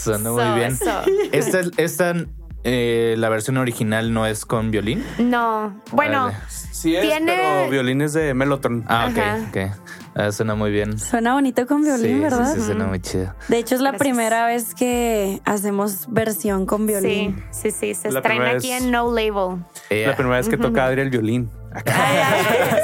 Suena 0.03 0.31
muy 0.31 0.41
So, 0.43 0.55
bien. 0.55 0.77
so. 0.77 1.01
Esta, 1.31 1.59
esta 1.77 2.13
eh, 2.63 3.15
la 3.17 3.29
versión 3.29 3.57
original 3.57 4.13
no 4.13 4.25
es 4.25 4.45
con 4.45 4.71
violín. 4.71 5.03
No, 5.17 5.81
bueno, 5.91 6.25
Órale. 6.25 6.37
Sí 6.49 6.95
es, 6.95 7.01
Tiene- 7.01 7.35
pero 7.35 7.69
violines 7.69 8.13
de 8.13 8.33
Mellotron. 8.33 8.85
Ah, 8.87 9.09
ok, 9.11 9.17
Ajá. 9.17 9.37
ok. 9.49 9.57
Ah, 10.15 10.31
suena 10.31 10.55
muy 10.55 10.71
bien. 10.71 10.97
Suena 10.97 11.33
bonito 11.33 11.65
con 11.67 11.83
violín, 11.83 12.17
sí, 12.17 12.19
¿verdad? 12.19 12.53
Sí, 12.53 12.59
sí, 12.59 12.65
suena 12.65 12.85
muy 12.87 12.99
chido. 13.01 13.33
De 13.49 13.57
hecho, 13.59 13.75
es 13.75 13.81
la 13.81 13.91
Gracias. 13.91 14.07
primera 14.09 14.45
vez 14.45 14.75
que 14.75 15.41
hacemos 15.45 16.05
versión 16.09 16.65
con 16.65 16.81
sí, 16.81 16.87
violín. 16.87 17.43
sí, 17.51 17.71
sí, 17.71 17.93
se 17.93 18.11
La 18.11 18.19
estrena 18.19 18.51
aquí 18.51 18.71
es- 18.71 18.81
en 18.83 18.91
No 18.91 19.07
Label. 19.13 19.63
Eh, 19.89 20.05
La 20.07 20.15
primera 20.15 20.37
vez 20.37 20.47
que 20.49 20.57
toca 20.57 20.85
Adri 20.85 21.01
el 21.01 21.09
violín. 21.09 21.49
Acá. 21.73 21.93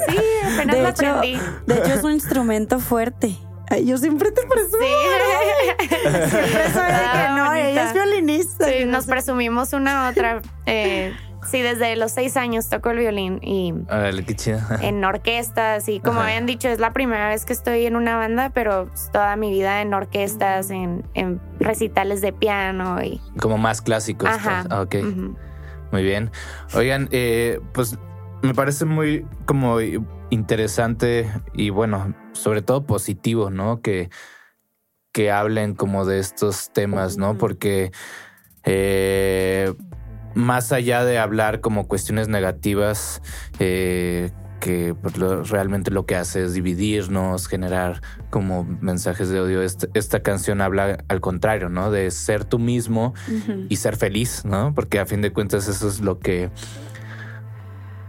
Sí, 0.10 0.18
apenas 0.56 0.76
De 0.76 0.82
lo 0.84 0.90
hecho, 0.90 1.08
aprendí. 1.16 1.40
de 1.66 1.74
hecho, 1.76 1.94
es 1.94 2.04
un 2.04 2.12
instrumento 2.12 2.80
fuerte. 2.80 3.36
Ay, 3.76 3.86
yo 3.88 3.98
siempre 3.98 4.32
te 4.32 4.42
presumo. 4.48 4.78
Sí. 4.80 5.88
Siempre 5.90 6.72
soy 6.74 6.84
de 6.84 6.90
que 6.90 7.06
Ah, 7.06 7.36
no, 7.38 7.46
bonita. 7.46 7.70
ella 7.70 7.88
es 7.88 7.94
violinista. 7.94 8.66
Sí, 8.68 8.86
no 8.86 8.92
nos 8.94 9.06
sé. 9.06 9.12
presumimos 9.12 9.74
una 9.74 10.10
otra. 10.10 10.42
Eh, 10.68 11.14
sí, 11.48 11.62
desde 11.62 11.96
los 11.96 12.12
seis 12.12 12.36
años 12.38 12.70
toco 12.70 12.90
el 12.90 12.98
violín 12.98 13.40
y 13.44 13.72
Órale, 13.88 14.26
qué 14.26 14.34
chido. 14.36 14.58
en 14.82 15.04
orquestas 15.06 15.88
y 15.88 16.00
como 16.00 16.20
Ajá. 16.22 16.30
habían 16.30 16.48
dicho, 16.48 16.70
es 16.70 16.80
la 16.80 16.92
primera 16.92 17.30
vez 17.30 17.46
que 17.46 17.54
estoy 17.54 17.86
en 17.86 17.96
una 17.96 18.18
banda, 18.18 18.50
pero 18.52 18.90
toda 19.14 19.36
mi 19.36 19.52
vida 19.52 19.84
en 19.84 19.94
orquestas, 19.94 20.72
en, 20.72 21.04
en 21.14 21.40
recitales 21.60 22.22
de 22.22 22.34
piano 22.34 23.00
y... 23.04 23.22
Como 23.40 23.60
más 23.60 23.84
clásicos. 23.84 24.28
Ajá. 24.28 24.64
pues. 24.68 24.72
Ah, 24.72 24.82
ok. 24.82 24.96
Muy 25.92 26.02
bien. 26.02 26.32
Oigan, 26.74 27.10
eh, 27.12 27.60
pues 27.74 27.96
me 28.42 28.56
parece 28.56 28.86
muy 28.86 29.24
como 29.46 29.78
interesante 30.32 31.32
y 31.54 31.70
bueno, 31.70 32.12
sobre 32.36 32.62
todo 32.62 32.86
positivo, 32.86 33.50
¿no? 33.50 33.82
Que, 33.82 34.10
que 35.12 35.32
hablen 35.32 35.74
como 35.74 36.06
de 36.06 36.20
estos 36.20 36.72
temas, 36.74 37.18
¿no? 37.18 37.38
Porque 37.38 37.92
eh, 38.64 39.74
más 40.34 40.72
allá 40.72 41.06
de 41.06 41.18
hablar 41.18 41.62
como 41.62 41.88
cuestiones 41.88 42.28
negativas, 42.28 43.22
eh, 43.60 44.32
que 44.60 44.96
pues, 45.00 45.18
lo- 45.18 45.44
realmente 45.44 45.92
lo 45.92 46.06
que 46.06 46.16
hace 46.16 46.44
es 46.44 46.54
dividirnos, 46.54 47.48
generar 47.48 48.02
como 48.32 48.64
mensajes 48.82 49.30
de 49.30 49.40
odio. 49.40 49.62
Esta, 49.62 49.88
esta 49.94 50.22
canción 50.22 50.60
habla 50.60 50.98
al 51.08 51.22
contrario, 51.22 51.70
¿no? 51.70 51.92
De 51.92 52.10
ser 52.12 52.46
tú 52.46 52.58
mismo 52.60 53.14
y 53.70 53.76
ser 53.76 53.96
feliz, 53.96 54.44
¿no? 54.44 54.74
Porque 54.74 55.00
a 55.00 55.06
fin 55.06 55.22
de 55.22 55.32
cuentas 55.32 55.68
eso 55.68 55.88
es 55.88 56.02
lo 56.02 56.20
que, 56.20 56.50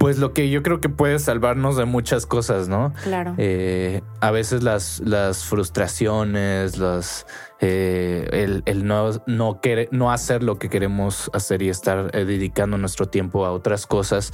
pues 0.07 0.19
lo 0.19 0.33
que 0.33 0.49
yo 0.51 0.63
creo 0.63 0.81
que 0.81 0.89
puede 0.89 1.19
salvarnos 1.19 1.77
de 1.77 1.85
muchas 1.85 2.27
cosas, 2.27 2.69
¿no? 2.69 2.93
Claro. 3.03 3.35
Eh, 3.39 4.03
a 4.21 4.31
veces 4.31 4.63
las, 4.63 5.01
las 5.01 5.43
frustraciones, 5.45 6.79
los, 6.79 7.27
eh, 7.61 8.29
el, 8.31 8.63
el 8.67 8.87
no, 8.87 9.11
no, 9.27 9.61
querer- 9.61 9.89
no 9.91 10.13
hacer 10.13 10.45
lo 10.45 10.61
que 10.61 10.69
queremos 10.69 11.29
hacer 11.35 11.61
y 11.63 11.71
estar 11.71 12.11
eh, 12.13 12.25
dedicando 12.25 12.79
nuestro 12.79 13.09
tiempo 13.09 13.45
a 13.47 13.51
otras 13.51 13.85
cosas 13.89 14.33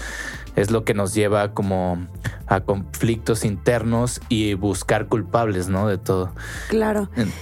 es 0.57 0.71
lo 0.71 0.85
que 0.85 0.93
nos 0.93 1.15
lleva 1.15 1.55
como 1.55 2.07
a 2.49 2.61
conflictos 2.61 3.43
internos 3.47 4.21
y 4.29 4.53
buscar 4.53 5.07
culpables, 5.07 5.69
¿no? 5.71 5.89
De 5.89 5.97
todo. 5.97 6.35
Claro. 6.69 7.09
En- 7.17 7.33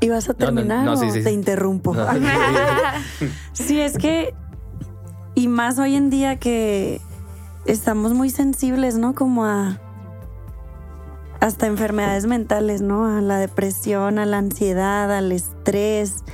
¿Ibas 0.00 0.28
a 0.28 0.34
No, 0.34 0.38
no, 0.38 0.44
terminar 0.56 0.84
no, 0.84 0.92
o 0.92 0.96
sí, 0.98 1.10
sí. 1.10 1.22
te 1.24 1.32
interrumpo? 1.32 1.94
No. 1.94 2.06
Sí, 3.54 3.80
es 3.80 3.96
que, 3.96 4.34
y 5.34 5.48
más 5.48 5.78
hoy 5.78 5.94
en 5.94 6.10
día 6.10 6.36
que 6.38 7.00
estamos 7.66 8.14
muy 8.14 8.30
sensibles, 8.30 8.96
¿no? 8.96 9.14
Como 9.14 9.44
a 9.44 9.80
hasta 11.40 11.66
enfermedades 11.66 12.26
mentales, 12.26 12.80
¿no? 12.80 13.06
A 13.06 13.20
la 13.20 13.38
depresión, 13.38 14.18
a 14.18 14.24
la 14.24 14.38
ansiedad, 14.38 15.12
al 15.12 15.30
estrés. 15.30 16.24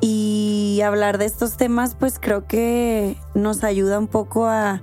Y 0.00 0.80
hablar 0.84 1.18
de 1.18 1.26
estos 1.26 1.56
temas, 1.56 1.94
pues 1.94 2.18
creo 2.20 2.46
que 2.46 3.16
nos 3.34 3.62
ayuda 3.62 3.98
un 3.98 4.08
poco 4.08 4.46
a 4.46 4.82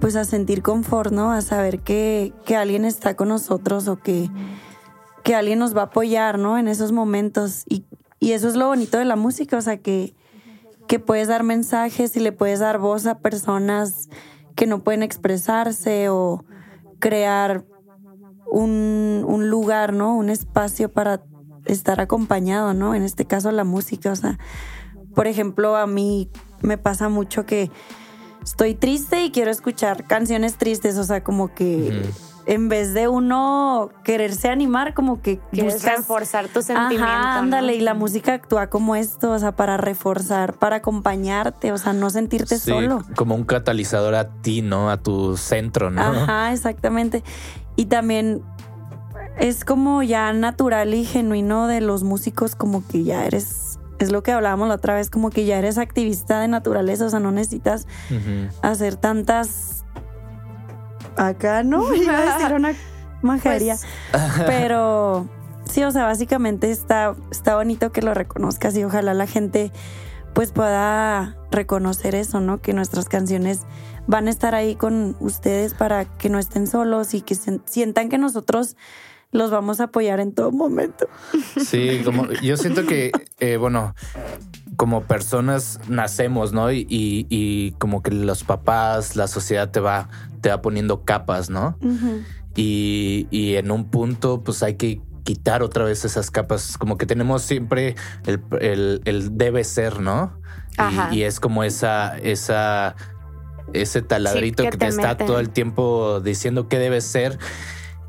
pues 0.00 0.16
a 0.16 0.24
sentir 0.24 0.62
confort, 0.62 1.12
¿no? 1.12 1.30
A 1.30 1.40
saber 1.40 1.80
que, 1.80 2.32
que 2.44 2.56
alguien 2.56 2.84
está 2.84 3.14
con 3.14 3.28
nosotros 3.28 3.86
o 3.86 3.96
que, 3.96 4.28
que 5.22 5.36
alguien 5.36 5.60
nos 5.60 5.76
va 5.76 5.82
a 5.82 5.84
apoyar, 5.84 6.38
¿no? 6.38 6.58
En 6.58 6.66
esos 6.66 6.90
momentos. 6.90 7.62
Y, 7.68 7.84
y 8.18 8.32
eso 8.32 8.48
es 8.48 8.56
lo 8.56 8.66
bonito 8.66 8.98
de 8.98 9.04
la 9.04 9.16
música, 9.16 9.56
o 9.56 9.60
sea, 9.60 9.76
que, 9.76 10.14
que 10.88 10.98
puedes 10.98 11.28
dar 11.28 11.44
mensajes 11.44 12.16
y 12.16 12.20
le 12.20 12.32
puedes 12.32 12.58
dar 12.58 12.78
voz 12.78 13.06
a 13.06 13.18
personas 13.18 14.08
que 14.56 14.66
no 14.66 14.82
pueden 14.82 15.04
expresarse 15.04 16.08
o 16.08 16.44
crear 16.98 17.64
un, 18.50 19.24
un 19.26 19.48
lugar, 19.48 19.92
¿no? 19.92 20.16
Un 20.16 20.30
espacio 20.30 20.90
para 20.90 21.22
estar 21.66 22.00
acompañado, 22.00 22.74
¿no? 22.74 22.94
En 22.94 23.02
este 23.02 23.26
caso 23.26 23.52
la 23.52 23.64
música, 23.64 24.10
o 24.10 24.16
sea, 24.16 24.38
por 25.14 25.26
ejemplo, 25.26 25.76
a 25.76 25.86
mí 25.86 26.30
me 26.62 26.78
pasa 26.78 27.08
mucho 27.08 27.46
que 27.46 27.70
estoy 28.42 28.74
triste 28.74 29.24
y 29.24 29.30
quiero 29.30 29.50
escuchar 29.50 30.04
canciones 30.06 30.56
tristes, 30.56 30.96
o 30.98 31.04
sea, 31.04 31.22
como 31.22 31.54
que 31.54 32.02
en 32.46 32.68
vez 32.68 32.94
de 32.94 33.08
uno 33.08 33.90
quererse 34.04 34.48
animar, 34.48 34.94
como 34.94 35.20
que 35.20 35.40
Quieres 35.50 35.74
buscas- 35.82 35.96
reforzar 35.98 36.46
tu 36.48 36.62
sentimiento. 36.62 37.04
Ajá, 37.04 37.34
¿no? 37.34 37.38
ándale, 37.40 37.74
y 37.74 37.80
la 37.80 37.94
música 37.94 38.34
actúa 38.34 38.68
como 38.68 38.94
esto, 38.94 39.32
o 39.32 39.38
sea, 39.38 39.52
para 39.56 39.76
reforzar, 39.76 40.52
para 40.54 40.76
acompañarte, 40.76 41.72
o 41.72 41.78
sea, 41.78 41.92
no 41.92 42.08
sentirte 42.10 42.58
Sí, 42.58 42.70
solo. 42.70 43.02
como 43.16 43.34
un 43.34 43.44
catalizador 43.44 44.14
a 44.14 44.28
ti, 44.42 44.62
¿no? 44.62 44.90
A 44.90 44.96
tu 44.98 45.36
centro, 45.36 45.90
¿no? 45.90 46.02
Ajá, 46.02 46.52
exactamente. 46.52 47.24
Y 47.74 47.86
también 47.86 48.42
es 49.38 49.64
como 49.64 50.02
ya 50.04 50.32
natural 50.32 50.94
y 50.94 51.04
genuino 51.04 51.66
de 51.66 51.80
los 51.80 52.04
músicos, 52.04 52.54
como 52.54 52.86
que 52.86 53.02
ya 53.04 53.26
eres, 53.26 53.78
es 53.98 54.12
lo 54.12 54.22
que 54.22 54.30
hablábamos 54.32 54.68
la 54.68 54.74
otra 54.76 54.94
vez, 54.94 55.10
como 55.10 55.30
que 55.30 55.44
ya 55.46 55.58
eres 55.58 55.78
activista 55.78 56.38
de 56.40 56.48
naturaleza, 56.48 57.06
o 57.06 57.10
sea, 57.10 57.18
no 57.18 57.32
necesitas 57.32 57.86
hacer 58.62 58.96
tantas 58.96 59.75
acá, 61.16 61.62
¿no? 61.62 61.94
Iba 61.94 62.18
a 62.18 62.38
decir 62.38 62.54
una 62.54 62.74
majería. 63.22 63.76
Pues, 64.12 64.22
Pero 64.46 65.28
sí, 65.70 65.82
o 65.84 65.90
sea, 65.90 66.04
básicamente 66.04 66.70
está, 66.70 67.14
está 67.30 67.56
bonito 67.56 67.90
que 67.92 68.02
lo 68.02 68.14
reconozcas 68.14 68.76
y 68.76 68.84
ojalá 68.84 69.14
la 69.14 69.26
gente 69.26 69.72
pues 70.34 70.52
pueda 70.52 71.34
reconocer 71.50 72.14
eso, 72.14 72.40
¿no? 72.40 72.60
Que 72.60 72.74
nuestras 72.74 73.08
canciones 73.08 73.60
van 74.06 74.26
a 74.26 74.30
estar 74.30 74.54
ahí 74.54 74.74
con 74.76 75.16
ustedes 75.20 75.72
para 75.72 76.04
que 76.04 76.28
no 76.28 76.38
estén 76.38 76.66
solos 76.66 77.14
y 77.14 77.22
que 77.22 77.34
se- 77.34 77.60
sientan 77.64 78.10
que 78.10 78.18
nosotros 78.18 78.76
los 79.36 79.50
vamos 79.50 79.80
a 79.80 79.84
apoyar 79.84 80.20
en 80.20 80.32
todo 80.32 80.50
momento. 80.52 81.08
Sí, 81.56 82.02
como 82.04 82.26
yo 82.42 82.56
siento 82.56 82.84
que, 82.86 83.12
eh, 83.38 83.56
bueno, 83.56 83.94
como 84.76 85.02
personas 85.04 85.80
nacemos, 85.88 86.52
¿no? 86.52 86.70
Y, 86.72 86.86
y- 86.88 87.26
y 87.30 87.72
como 87.78 88.02
que 88.02 88.10
los 88.10 88.44
papás, 88.44 89.16
la 89.16 89.26
sociedad 89.28 89.70
te 89.70 89.80
va, 89.80 90.08
te 90.40 90.50
va 90.50 90.60
poniendo 90.60 91.04
capas, 91.04 91.48
¿no? 91.50 91.78
Y, 92.54 93.26
y 93.30 93.56
en 93.56 93.70
un 93.70 93.90
punto, 93.90 94.42
pues 94.42 94.62
hay 94.62 94.74
que 94.74 95.00
quitar 95.24 95.62
otra 95.62 95.84
vez 95.84 96.04
esas 96.04 96.30
capas. 96.30 96.78
Como 96.78 96.96
que 96.96 97.04
tenemos 97.06 97.42
siempre 97.42 97.96
el, 98.26 98.40
el- 98.60 99.02
el 99.04 99.36
debe 99.36 99.64
ser, 99.64 100.00
¿no? 100.00 100.38
Y- 100.72 100.74
Ajá. 100.78 101.14
Y, 101.14 101.22
es 101.22 101.40
como 101.40 101.64
esa, 101.64 102.16
esa, 102.18 102.96
ese 103.72 104.02
taladrito 104.02 104.62
que 104.62 104.70
que, 104.70 104.76
te 104.78 104.84
te, 104.86 104.90
está 104.90 105.16
todo 105.16 105.40
el 105.40 105.50
tiempo 105.50 106.20
diciendo 106.20 106.68
qué 106.68 106.78
debe 106.78 107.00
ser. 107.00 107.38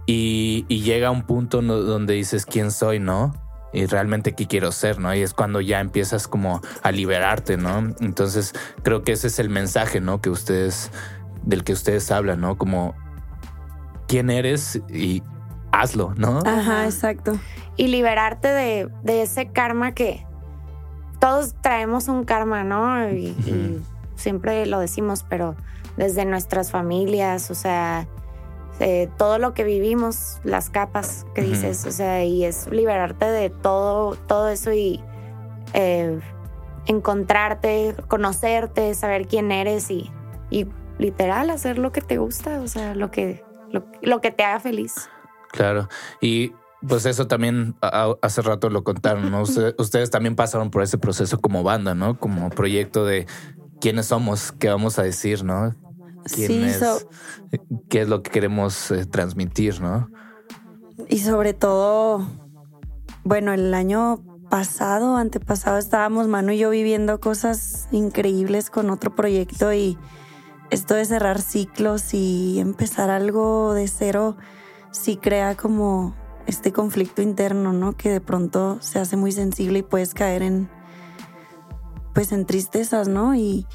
Y, 0.07 0.65
y 0.69 0.81
llega 0.81 1.11
un 1.11 1.21
punto 1.23 1.61
no- 1.61 1.77
donde 1.81 2.13
dices 2.15 2.45
quién 2.47 2.71
soy, 2.71 2.97
¿no? 2.99 3.35
Y 3.73 3.85
realmente 3.85 4.33
qué 4.33 4.47
quiero 4.47 4.71
ser, 4.71 4.97
¿no? 4.99 5.13
Y 5.13 5.21
es 5.21 5.33
cuando 5.33 5.59
ya 5.61 5.81
empiezas 5.81 6.27
como 6.27 6.61
a 6.81 6.91
liberarte, 6.91 7.57
¿no? 7.57 7.93
Entonces 7.99 8.53
creo 8.83 9.03
que 9.03 9.11
ese 9.11 9.27
es 9.27 9.37
el 9.39 9.49
mensaje, 9.49 9.99
¿no? 9.99 10.21
Que 10.21 10.29
ustedes, 10.29 10.89
del 11.43 11.63
que 11.65 11.73
ustedes 11.73 12.09
hablan, 12.09 12.39
¿no? 12.41 12.57
Como 12.57 12.95
quién 14.07 14.29
eres 14.29 14.81
y 14.89 15.21
hazlo, 15.73 16.13
¿no? 16.15 16.39
Ajá, 16.45 16.85
exacto. 16.85 17.37
y 17.75 17.87
liberarte 17.89 18.47
de, 18.47 18.89
de 19.03 19.21
ese 19.21 19.51
karma 19.51 19.91
que 19.93 20.25
todos 21.19 21.53
traemos 21.61 22.07
un 22.07 22.23
karma, 22.23 22.63
¿no? 22.63 23.09
Y, 23.11 23.27
y 23.45 23.81
siempre 24.15 24.65
lo 24.65 24.79
decimos, 24.79 25.25
pero 25.27 25.55
desde 25.97 26.23
nuestras 26.25 26.71
familias, 26.71 27.51
o 27.51 27.55
sea, 27.55 28.07
eh, 28.79 29.09
todo 29.17 29.39
lo 29.39 29.53
que 29.53 29.63
vivimos, 29.63 30.39
las 30.43 30.69
capas 30.69 31.25
que 31.33 31.41
dices, 31.41 31.85
o 31.85 31.91
sea, 31.91 32.23
y 32.23 32.43
es 32.45 32.67
liberarte 32.67 33.25
de 33.25 33.49
todo, 33.49 34.15
todo 34.27 34.49
eso 34.49 34.71
y 34.73 35.01
eh, 35.73 36.19
encontrarte, 36.85 37.95
conocerte, 38.07 38.93
saber 38.95 39.27
quién 39.27 39.51
eres 39.51 39.89
y, 39.91 40.11
y 40.49 40.67
literal 40.97 41.49
hacer 41.49 41.77
lo 41.77 41.91
que 41.91 42.01
te 42.01 42.17
gusta, 42.17 42.59
o 42.61 42.67
sea, 42.67 42.95
lo 42.95 43.11
que, 43.11 43.43
lo, 43.71 43.85
lo 44.01 44.21
que 44.21 44.31
te 44.31 44.43
haga 44.43 44.59
feliz. 44.59 45.09
Claro. 45.51 45.87
Y 46.21 46.53
pues 46.87 47.05
eso 47.05 47.27
también 47.27 47.75
a- 47.81 48.13
hace 48.21 48.41
rato 48.41 48.69
lo 48.69 48.83
contaron, 48.83 49.29
¿no? 49.31 49.41
Usted- 49.41 49.75
ustedes 49.79 50.09
también 50.09 50.35
pasaron 50.35 50.69
por 50.71 50.81
ese 50.83 50.97
proceso 50.97 51.39
como 51.39 51.63
banda, 51.63 51.93
¿no? 51.95 52.17
Como 52.19 52.49
proyecto 52.49 53.05
de 53.05 53.25
quiénes 53.81 54.07
somos, 54.07 54.51
qué 54.53 54.69
vamos 54.69 54.97
a 54.99 55.03
decir, 55.03 55.43
¿no? 55.43 55.75
¿Quién 56.33 56.47
Sí, 56.47 56.63
es, 56.63 56.79
so- 56.79 57.09
qué 57.89 58.01
es 58.01 58.09
lo 58.09 58.21
que 58.21 58.31
queremos 58.31 58.91
eh, 58.91 59.05
transmitir, 59.05 59.81
¿no? 59.81 60.09
Y 61.09 61.19
sobre 61.19 61.53
todo, 61.53 62.27
bueno, 63.23 63.53
el 63.53 63.73
año 63.73 64.23
pasado, 64.49 65.17
antepasado, 65.17 65.77
estábamos 65.77 66.27
Manu 66.27 66.51
y 66.53 66.57
yo 66.57 66.69
viviendo 66.69 67.19
cosas 67.19 67.87
increíbles 67.91 68.69
con 68.69 68.89
otro 68.89 69.15
proyecto 69.15 69.73
y 69.73 69.97
esto 70.69 70.95
de 70.95 71.05
cerrar 71.05 71.41
ciclos 71.41 72.13
y 72.13 72.59
empezar 72.59 73.09
algo 73.09 73.73
de 73.73 73.87
cero, 73.87 74.37
sí 74.91 75.17
crea 75.17 75.55
como 75.55 76.15
este 76.45 76.71
conflicto 76.71 77.21
interno, 77.21 77.73
¿no? 77.73 77.93
Que 77.93 78.09
de 78.09 78.21
pronto 78.21 78.77
se 78.81 78.99
hace 78.99 79.17
muy 79.17 79.31
sensible 79.31 79.79
y 79.79 79.83
puedes 79.83 80.13
caer 80.13 80.41
en, 80.43 80.69
pues 82.13 82.31
en 82.31 82.45
tristezas, 82.45 83.07
¿no? 83.07 83.35
Y, 83.35 83.65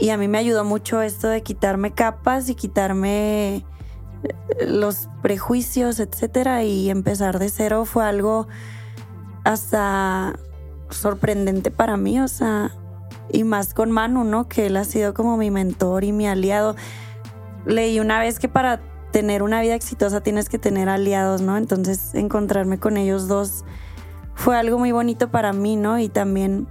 y 0.00 0.10
a 0.10 0.16
mí 0.16 0.28
me 0.28 0.38
ayudó 0.38 0.64
mucho 0.64 1.02
esto 1.02 1.28
de 1.28 1.42
quitarme 1.42 1.92
capas 1.92 2.48
y 2.48 2.54
quitarme 2.54 3.64
los 4.66 5.08
prejuicios, 5.22 6.00
etcétera, 6.00 6.64
y 6.64 6.90
empezar 6.90 7.38
de 7.38 7.48
cero 7.48 7.84
fue 7.84 8.04
algo 8.04 8.48
hasta 9.44 10.34
sorprendente 10.90 11.70
para 11.70 11.96
mí, 11.96 12.20
o 12.20 12.28
sea, 12.28 12.72
y 13.30 13.44
más 13.44 13.74
con 13.74 13.90
Manu, 13.90 14.24
¿no? 14.24 14.48
Que 14.48 14.66
él 14.66 14.76
ha 14.76 14.84
sido 14.84 15.14
como 15.14 15.36
mi 15.36 15.50
mentor 15.50 16.04
y 16.04 16.12
mi 16.12 16.26
aliado. 16.26 16.76
Leí 17.66 18.00
una 18.00 18.18
vez 18.18 18.38
que 18.38 18.48
para 18.48 18.80
tener 19.10 19.42
una 19.42 19.60
vida 19.60 19.74
exitosa 19.74 20.20
tienes 20.22 20.48
que 20.48 20.58
tener 20.58 20.88
aliados, 20.88 21.40
¿no? 21.40 21.56
Entonces 21.56 22.14
encontrarme 22.14 22.78
con 22.78 22.96
ellos 22.96 23.28
dos 23.28 23.64
fue 24.34 24.56
algo 24.56 24.78
muy 24.78 24.92
bonito 24.92 25.30
para 25.30 25.52
mí, 25.52 25.76
¿no? 25.76 25.98
Y 25.98 26.08
también 26.08 26.66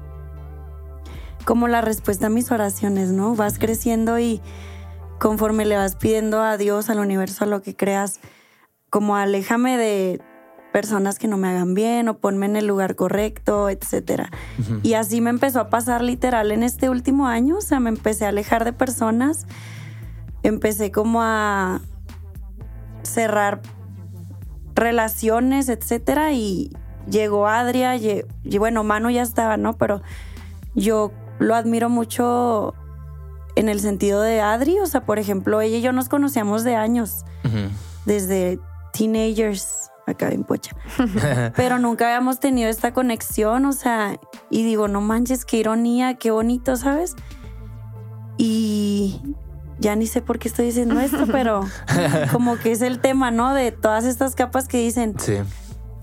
como 1.46 1.68
la 1.68 1.82
respuesta 1.82 2.28
a 2.28 2.30
mis 2.30 2.52
oraciones, 2.52 3.12
¿no? 3.12 3.36
Vas 3.36 3.60
creciendo 3.60 4.20
y 4.20 4.42
conforme 5.20 5.66
le 5.66 5.78
vas 5.78 5.96
pidiendo 5.96 6.42
a 6.42 6.58
Dios, 6.58 6.90
al 6.90 7.00
universo, 7.00 7.44
a 7.44 7.48
lo 7.48 7.62
que 7.62 7.76
creas, 7.76 8.20
como 8.90 9.16
aléjame 9.16 9.78
de 9.78 10.22
personas 10.72 11.20
que 11.20 11.28
no 11.28 11.38
me 11.38 11.48
hagan 11.50 11.76
bien 11.76 12.10
o 12.10 12.18
ponme 12.18 12.46
en 12.48 12.56
el 12.56 12.66
lugar 12.66 12.96
correcto, 12.96 13.70
etcétera. 13.70 14.32
Y 14.82 14.96
así 14.96 15.22
me 15.22 15.30
empezó 15.30 15.60
a 15.60 15.70
pasar 15.70 16.02
literal 16.02 16.52
en 16.52 16.64
este 16.64 16.90
último 16.90 17.28
año, 17.28 17.58
o 17.58 17.62
sea, 17.62 17.80
me 17.80 17.90
empecé 17.90 18.26
a 18.26 18.30
alejar 18.30 18.66
de 18.66 18.74
personas, 18.74 19.46
empecé 20.42 20.92
como 20.92 21.22
a 21.22 21.80
cerrar 23.04 23.62
relaciones, 24.76 25.70
etcétera, 25.70 26.34
y 26.34 26.72
llegó 27.08 27.48
Adria, 27.48 27.96
lle- 27.96 28.26
y 28.44 28.58
bueno, 28.58 28.84
Manu 28.84 29.12
ya 29.12 29.22
estaba, 29.22 29.58
¿no? 29.58 29.78
Pero 29.78 30.02
yo 30.74 31.12
lo 31.44 31.56
admiro 31.56 31.90
mucho 31.90 32.74
en 33.56 33.70
el 33.70 33.80
sentido 33.80 34.22
de 34.22 34.42
Adri, 34.42 34.80
o 34.80 34.86
sea, 34.88 35.06
por 35.06 35.20
ejemplo, 35.20 35.62
ella 35.62 35.78
y 35.78 35.82
yo 35.82 35.92
nos 35.94 36.10
conocíamos 36.10 36.64
de 36.64 36.76
años, 36.76 37.24
desde 38.06 38.60
teenagers 38.94 39.92
acá 40.08 40.30
en 40.30 40.44
Pocha. 40.44 40.76
Pero 41.56 41.78
nunca 41.80 42.06
habíamos 42.08 42.40
tenido 42.40 42.70
esta 42.70 42.94
conexión, 42.94 43.66
o 43.66 43.74
sea, 43.74 44.20
y 44.50 44.64
digo, 44.64 44.88
no 44.88 45.02
manches, 45.02 45.46
qué 45.46 45.58
ironía, 45.58 46.16
qué 46.16 46.32
bonito, 46.32 46.76
¿sabes? 46.78 47.16
Y 48.38 49.22
ya 49.80 49.96
ni 49.96 50.08
sé 50.08 50.22
por 50.22 50.40
qué 50.40 50.48
estoy 50.48 50.66
diciendo 50.68 51.00
esto, 51.00 51.26
pero 51.32 51.62
como 52.32 52.58
que 52.58 52.72
es 52.72 52.82
el 52.82 53.00
tema, 53.00 53.32
¿no? 53.32 53.54
De 53.54 53.72
todas 53.72 54.06
estas 54.06 54.36
capas 54.36 54.68
que 54.68 54.78
dicen, 54.80 55.16
Sí. 55.20 55.36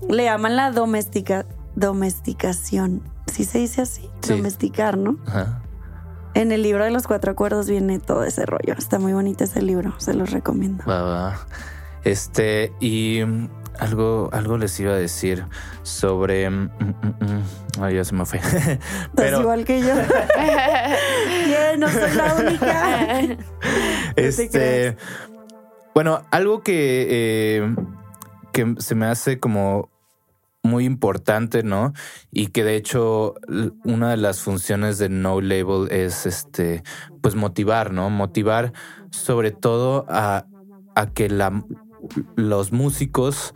le 0.09 0.23
llaman 0.23 0.55
la 0.55 0.71
domestica, 0.71 1.45
domesticación. 1.75 3.01
¿Sí 3.31 3.45
se 3.45 3.59
dice 3.59 3.81
así? 3.81 4.09
Sí. 4.21 4.33
Domesticar, 4.33 4.97
¿no? 4.97 5.17
Ajá. 5.25 5.61
En 6.33 6.51
el 6.51 6.63
libro 6.63 6.83
de 6.83 6.91
los 6.91 7.07
cuatro 7.07 7.31
acuerdos 7.31 7.69
viene 7.69 7.99
todo 7.99 8.23
ese 8.23 8.45
rollo. 8.45 8.73
Está 8.77 8.99
muy 8.99 9.13
bonito 9.13 9.43
ese 9.43 9.61
libro, 9.61 9.93
se 9.99 10.13
los 10.13 10.31
recomiendo. 10.31 10.83
Va, 10.85 11.01
va. 11.01 11.47
Este, 12.03 12.73
y 12.79 13.21
mm, 13.25 13.49
algo, 13.79 14.29
algo 14.31 14.57
les 14.57 14.79
iba 14.79 14.93
a 14.93 14.95
decir 14.95 15.45
sobre. 15.83 16.49
mm, 16.49 16.71
mm, 16.79 17.05
mm, 17.19 17.81
Ay, 17.81 17.95
ya 17.95 18.03
se 18.03 18.15
me 18.15 18.25
fue. 18.25 18.39
Pero 19.15 19.41
igual 19.41 19.65
que 19.65 19.81
yo. 19.81 19.93
Bien, 21.45 21.79
no 21.79 21.89
soy 21.89 22.11
la 22.15 22.35
única. 22.35 23.21
te 24.15 24.27
este. 24.27 24.97
Bueno, 25.93 26.21
algo 26.31 26.63
que, 26.63 27.07
eh, 27.09 27.75
que 28.53 28.75
se 28.79 28.95
me 28.95 29.05
hace 29.05 29.39
como 29.39 29.90
muy 30.63 30.85
importante, 30.85 31.63
¿no? 31.63 31.93
Y 32.31 32.47
que 32.47 32.63
de 32.63 32.75
hecho 32.75 33.35
una 33.83 34.11
de 34.11 34.17
las 34.17 34.41
funciones 34.41 34.97
de 34.97 35.09
No 35.09 35.41
Label 35.41 35.91
es 35.91 36.25
este, 36.25 36.83
pues 37.21 37.35
motivar, 37.35 37.91
¿no? 37.91 38.09
Motivar 38.09 38.73
sobre 39.09 39.51
todo 39.51 40.05
a, 40.07 40.45
a 40.95 41.07
que 41.07 41.29
la, 41.29 41.63
los 42.35 42.71
músicos 42.71 43.53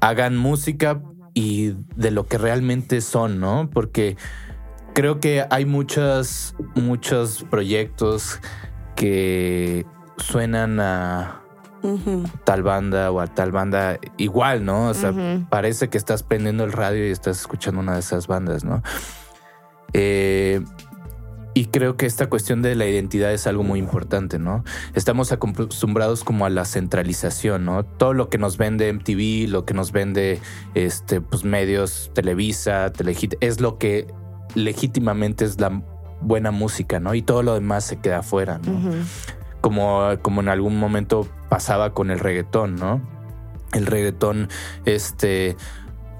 hagan 0.00 0.36
música 0.36 1.02
y 1.34 1.74
de 1.96 2.10
lo 2.10 2.26
que 2.26 2.38
realmente 2.38 3.00
son, 3.00 3.40
¿no? 3.40 3.68
Porque 3.70 4.16
creo 4.94 5.20
que 5.20 5.44
hay 5.50 5.66
muchos, 5.66 6.54
muchos 6.74 7.44
proyectos 7.50 8.40
que 8.94 9.84
suenan 10.16 10.80
a 10.80 11.42
Tal 12.44 12.62
banda 12.62 13.10
o 13.10 13.20
a 13.20 13.26
tal 13.26 13.52
banda 13.52 13.98
igual, 14.16 14.64
¿no? 14.64 14.88
O 14.88 14.94
sea, 14.94 15.12
parece 15.48 15.88
que 15.88 15.98
estás 15.98 16.22
prendiendo 16.22 16.64
el 16.64 16.72
radio 16.72 17.06
y 17.06 17.10
estás 17.10 17.40
escuchando 17.40 17.80
una 17.80 17.94
de 17.94 18.00
esas 18.00 18.26
bandas, 18.26 18.64
¿no? 18.64 18.82
Eh, 19.92 20.62
y 21.56 21.64
creo 21.66 21.96
que 21.96 22.04
esta 22.04 22.28
cuestión 22.28 22.60
de 22.60 22.74
la 22.74 22.86
identidad 22.86 23.32
es 23.32 23.46
algo 23.46 23.62
muy 23.62 23.78
importante, 23.78 24.38
¿no? 24.38 24.62
Estamos 24.92 25.32
acostumbrados 25.32 26.22
como 26.22 26.44
a 26.44 26.50
la 26.50 26.66
centralización, 26.66 27.64
¿no? 27.64 27.82
Todo 27.82 28.12
lo 28.12 28.28
que 28.28 28.36
nos 28.36 28.58
vende 28.58 28.92
MTV, 28.92 29.48
lo 29.48 29.64
que 29.64 29.72
nos 29.72 29.90
vende 29.90 30.38
este, 30.74 31.22
pues, 31.22 31.44
medios, 31.44 32.10
Televisa, 32.12 32.92
Telehit, 32.92 33.36
es 33.40 33.62
lo 33.62 33.78
que 33.78 34.06
legítimamente 34.54 35.46
es 35.46 35.58
la 35.58 35.82
buena 36.20 36.50
música, 36.50 37.00
¿no? 37.00 37.14
Y 37.14 37.22
todo 37.22 37.42
lo 37.42 37.54
demás 37.54 37.84
se 37.84 37.96
queda 38.00 38.18
afuera, 38.18 38.58
¿no? 38.58 38.92
Como, 39.66 40.10
como 40.22 40.42
en 40.42 40.48
algún 40.48 40.78
momento 40.78 41.26
pasaba 41.48 41.92
con 41.92 42.12
el 42.12 42.20
reggaetón, 42.20 42.76
¿no? 42.76 43.00
El 43.72 43.86
reggaetón, 43.86 44.48
este, 44.84 45.56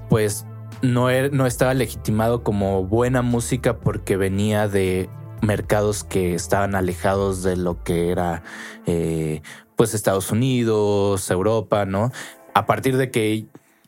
pues 0.09 0.45
no, 0.81 1.09
er- 1.09 1.31
no 1.31 1.45
estaba 1.45 1.73
legitimado 1.73 2.43
como 2.43 2.83
buena 2.83 3.21
música 3.21 3.77
porque 3.77 4.17
venía 4.17 4.67
de 4.67 5.09
mercados 5.41 6.03
que 6.03 6.35
estaban 6.35 6.75
alejados 6.75 7.41
de 7.41 7.55
lo 7.55 7.81
que 7.85 8.11
era, 8.11 8.43
eh, 8.85 9.41
pues, 9.77 9.93
Estados 9.93 10.29
Unidos, 10.29 11.31
Europa, 11.31 11.85
¿no? 11.85 12.11
A 12.53 12.65
partir 12.65 12.97
de 12.97 13.11
que 13.11 13.45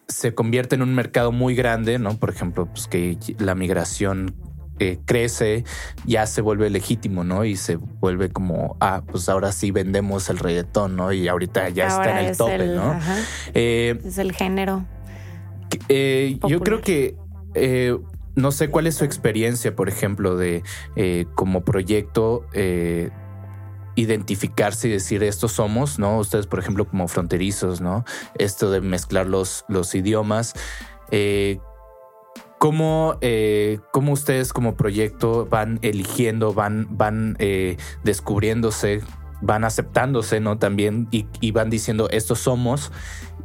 se 0.08 0.34
convierte 0.34 0.76
en 0.76 0.84
un 0.84 0.96
mercado 0.96 1.34
muy 1.34 1.54
grande, 1.54 2.00
¿no? 2.00 2.18
Por 2.18 2.30
ejemplo, 2.30 2.66
pues 2.66 2.88
que 2.88 3.18
la 3.40 3.56
migración 3.56 4.36
eh, 4.80 5.00
crece, 5.06 5.66
ya 6.06 6.26
se 6.26 6.42
vuelve 6.42 6.70
legítimo, 6.70 7.24
¿no? 7.24 7.46
Y 7.46 7.56
se 7.58 7.76
vuelve 7.76 8.30
como, 8.30 8.78
ah, 8.80 9.04
pues 9.12 9.30
ahora 9.30 9.52
sí 9.52 9.72
vendemos 9.72 10.30
el 10.30 10.38
reggaetón, 10.40 10.96
¿no? 10.96 11.12
Y 11.12 11.28
ahorita 11.28 11.70
ya 11.70 11.88
está 11.88 12.12
en 12.12 12.18
el 12.18 12.26
es 12.32 12.38
tope, 12.38 12.56
el- 12.56 12.76
¿no? 12.76 12.92
ajá, 12.92 13.18
Eh, 13.54 14.00
es 14.04 14.18
el 14.18 14.32
género. 14.34 14.86
eh, 15.90 16.38
yo 16.48 16.60
creo 16.62 16.82
que 16.82 17.16
no 18.36 18.52
sé 18.52 18.70
cuál 18.70 18.88
es 18.88 18.96
su 18.96 19.04
experiencia, 19.06 19.76
por 19.76 19.90
ejemplo, 19.90 20.38
de 20.38 20.64
como 21.36 21.62
proyecto 21.66 22.46
eh, 22.54 23.10
identificarse 23.96 24.88
y 24.88 24.92
decir 24.92 25.24
estos 25.24 25.52
somos, 25.54 26.00
¿no? 26.00 26.20
Ustedes, 26.20 26.48
por 26.48 26.60
ejemplo, 26.60 26.88
como 26.88 27.08
fronterizos, 27.08 27.82
¿no? 27.82 28.06
Esto 28.38 28.72
de 28.72 28.80
mezclar 28.82 29.28
los, 29.28 29.66
los 29.68 29.94
idiomas. 29.94 30.54
Eh, 31.12 31.60
¿Cómo, 32.60 33.18
eh, 33.22 33.80
cómo 33.92 34.12
ustedes 34.12 34.52
como 34.52 34.76
proyecto 34.76 35.48
van 35.50 35.80
eligiendo, 35.82 36.54
van, 36.54 36.88
van 36.92 37.38
eh, 37.40 37.78
descubriéndose, 38.04 39.02
van 39.42 39.64
aceptándose, 39.64 40.42
¿no? 40.42 40.58
También 40.58 41.08
y, 41.10 41.52
van 41.52 41.70
diciendo 41.70 42.10
estos 42.12 42.40
somos 42.40 42.92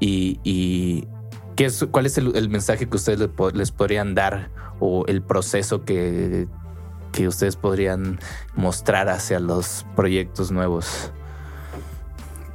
y, 0.00 1.06
¿qué 1.54 1.66
es, 1.66 1.86
cuál 1.92 2.06
es 2.06 2.18
el, 2.18 2.34
el 2.34 2.48
mensaje 2.48 2.88
que 2.88 2.96
ustedes 2.96 3.30
les 3.54 3.70
podrían 3.70 4.16
dar 4.16 4.50
o 4.80 5.06
el 5.06 5.22
proceso 5.22 5.84
que, 5.84 6.48
que 7.12 7.28
ustedes 7.28 7.54
podrían 7.54 8.18
mostrar 8.56 9.08
hacia 9.08 9.38
los 9.38 9.86
proyectos 9.94 10.50
nuevos? 10.50 11.12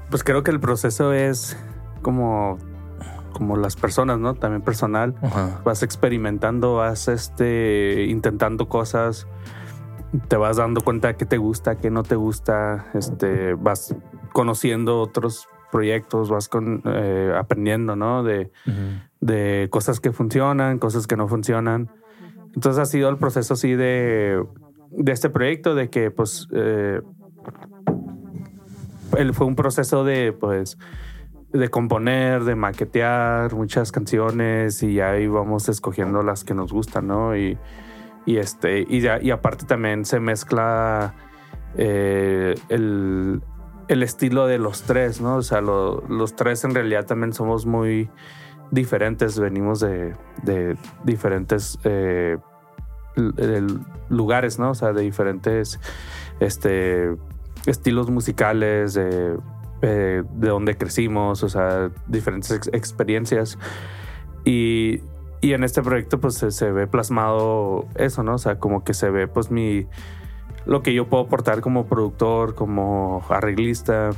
Pues 0.10 0.24
creo 0.24 0.44
que 0.44 0.52
el 0.52 0.60
proceso 0.60 1.14
es 1.14 1.56
como, 2.02 2.58
como 3.40 3.58
las 3.58 3.76
personas, 3.76 4.20
¿no? 4.20 4.36
También 4.36 4.62
personal. 4.62 5.16
Ajá. 5.24 5.62
Vas 5.64 5.82
experimentando, 5.82 6.76
vas 6.76 7.08
este, 7.08 8.06
intentando 8.08 8.68
cosas, 8.70 9.28
te 10.28 10.36
vas 10.36 10.58
dando 10.58 10.82
cuenta 10.82 11.16
que 11.16 11.26
te 11.26 11.38
gusta, 11.38 11.76
que 11.78 11.90
no 11.90 12.04
te 12.04 12.16
gusta, 12.16 12.86
este, 12.94 13.56
vas 13.56 13.96
conociendo 14.34 15.02
otros 15.02 15.48
proyectos, 15.72 16.30
vas 16.30 16.50
con, 16.50 16.82
eh, 16.86 17.34
aprendiendo, 17.36 17.96
¿no? 17.96 18.24
De, 18.24 18.52
de 19.22 19.70
cosas 19.72 20.00
que 20.00 20.12
funcionan, 20.12 20.78
cosas 20.78 21.08
que 21.08 21.16
no 21.16 21.28
funcionan. 21.28 21.90
Entonces 22.54 22.82
ha 22.82 22.86
sido 22.86 23.10
el 23.10 23.18
proceso 23.18 23.54
así 23.54 23.74
de, 23.74 24.44
de 24.92 25.12
este 25.12 25.30
proyecto, 25.30 25.76
de 25.76 25.90
que 25.90 26.12
pues 26.12 26.48
eh, 26.52 27.02
él 29.18 29.34
fue 29.34 29.48
un 29.48 29.56
proceso 29.56 30.04
de 30.04 30.34
pues 30.34 30.78
de 31.52 31.70
componer, 31.70 32.44
de 32.44 32.56
maquetear 32.56 33.54
muchas 33.56 33.92
canciones 33.92 34.84
y 34.84 34.94
ya 34.96 35.18
íbamos 35.18 35.68
escogiendo 35.70 36.22
las 36.24 36.44
que 36.44 36.54
nos 36.54 36.72
gustan, 36.72 37.08
¿no? 37.08 37.36
Y, 37.36 37.58
este, 38.26 38.82
y, 38.82 39.04
y 39.22 39.32
aparte 39.32 39.66
también 39.66 40.06
se 40.06 40.20
mezcla 40.20 41.16
eh, 41.76 42.54
el, 42.70 43.42
el 43.88 44.04
estilo 44.04 44.46
de 44.46 44.60
los 44.60 44.84
tres, 44.84 45.20
¿no? 45.22 45.38
O 45.38 45.42
sea, 45.42 45.62
lo- 45.62 46.04
los 46.08 46.36
tres 46.36 46.64
en 46.64 46.76
realidad 46.76 47.06
también 47.08 47.34
somos 47.34 47.66
muy 47.66 48.10
diferentes, 48.70 49.40
venimos 49.40 49.80
de, 49.80 50.14
de 50.44 50.78
diferentes 51.04 51.80
eh, 51.84 52.38
lugares, 54.10 54.60
¿no? 54.60 54.72
O 54.72 54.76
sea, 54.76 54.94
de 54.94 55.02
diferentes 55.02 55.80
este, 56.40 57.16
estilos 57.66 58.10
musicales, 58.12 58.98
eh, 59.82 60.24
de 60.34 60.48
donde 60.50 60.78
crecimos, 60.78 61.44
o 61.44 61.50
sea, 61.50 61.90
diferentes 62.08 62.52
ex- 62.52 62.70
experiencias. 62.74 63.58
Y, 64.46 65.02
y 65.42 65.54
en 65.54 65.64
este 65.64 65.82
proyecto 65.82 66.20
pues 66.20 66.36
se, 66.36 66.52
se 66.52 66.72
ve 66.72 66.88
plasmado 66.88 67.86
eso, 67.96 68.24
¿no? 68.24 68.36
O 68.36 68.38
sea, 68.38 68.60
como 68.60 68.84
que 68.84 68.94
se 68.94 69.10
ve 69.10 69.28
pues 69.28 69.52
mi... 69.52 69.88
Lo 70.66 70.84
que 70.84 70.94
yo 70.94 71.08
puedo 71.08 71.24
aportar 71.24 71.62
como 71.62 71.86
productor, 71.86 72.56
como 72.56 73.26
arreglista. 73.30 74.12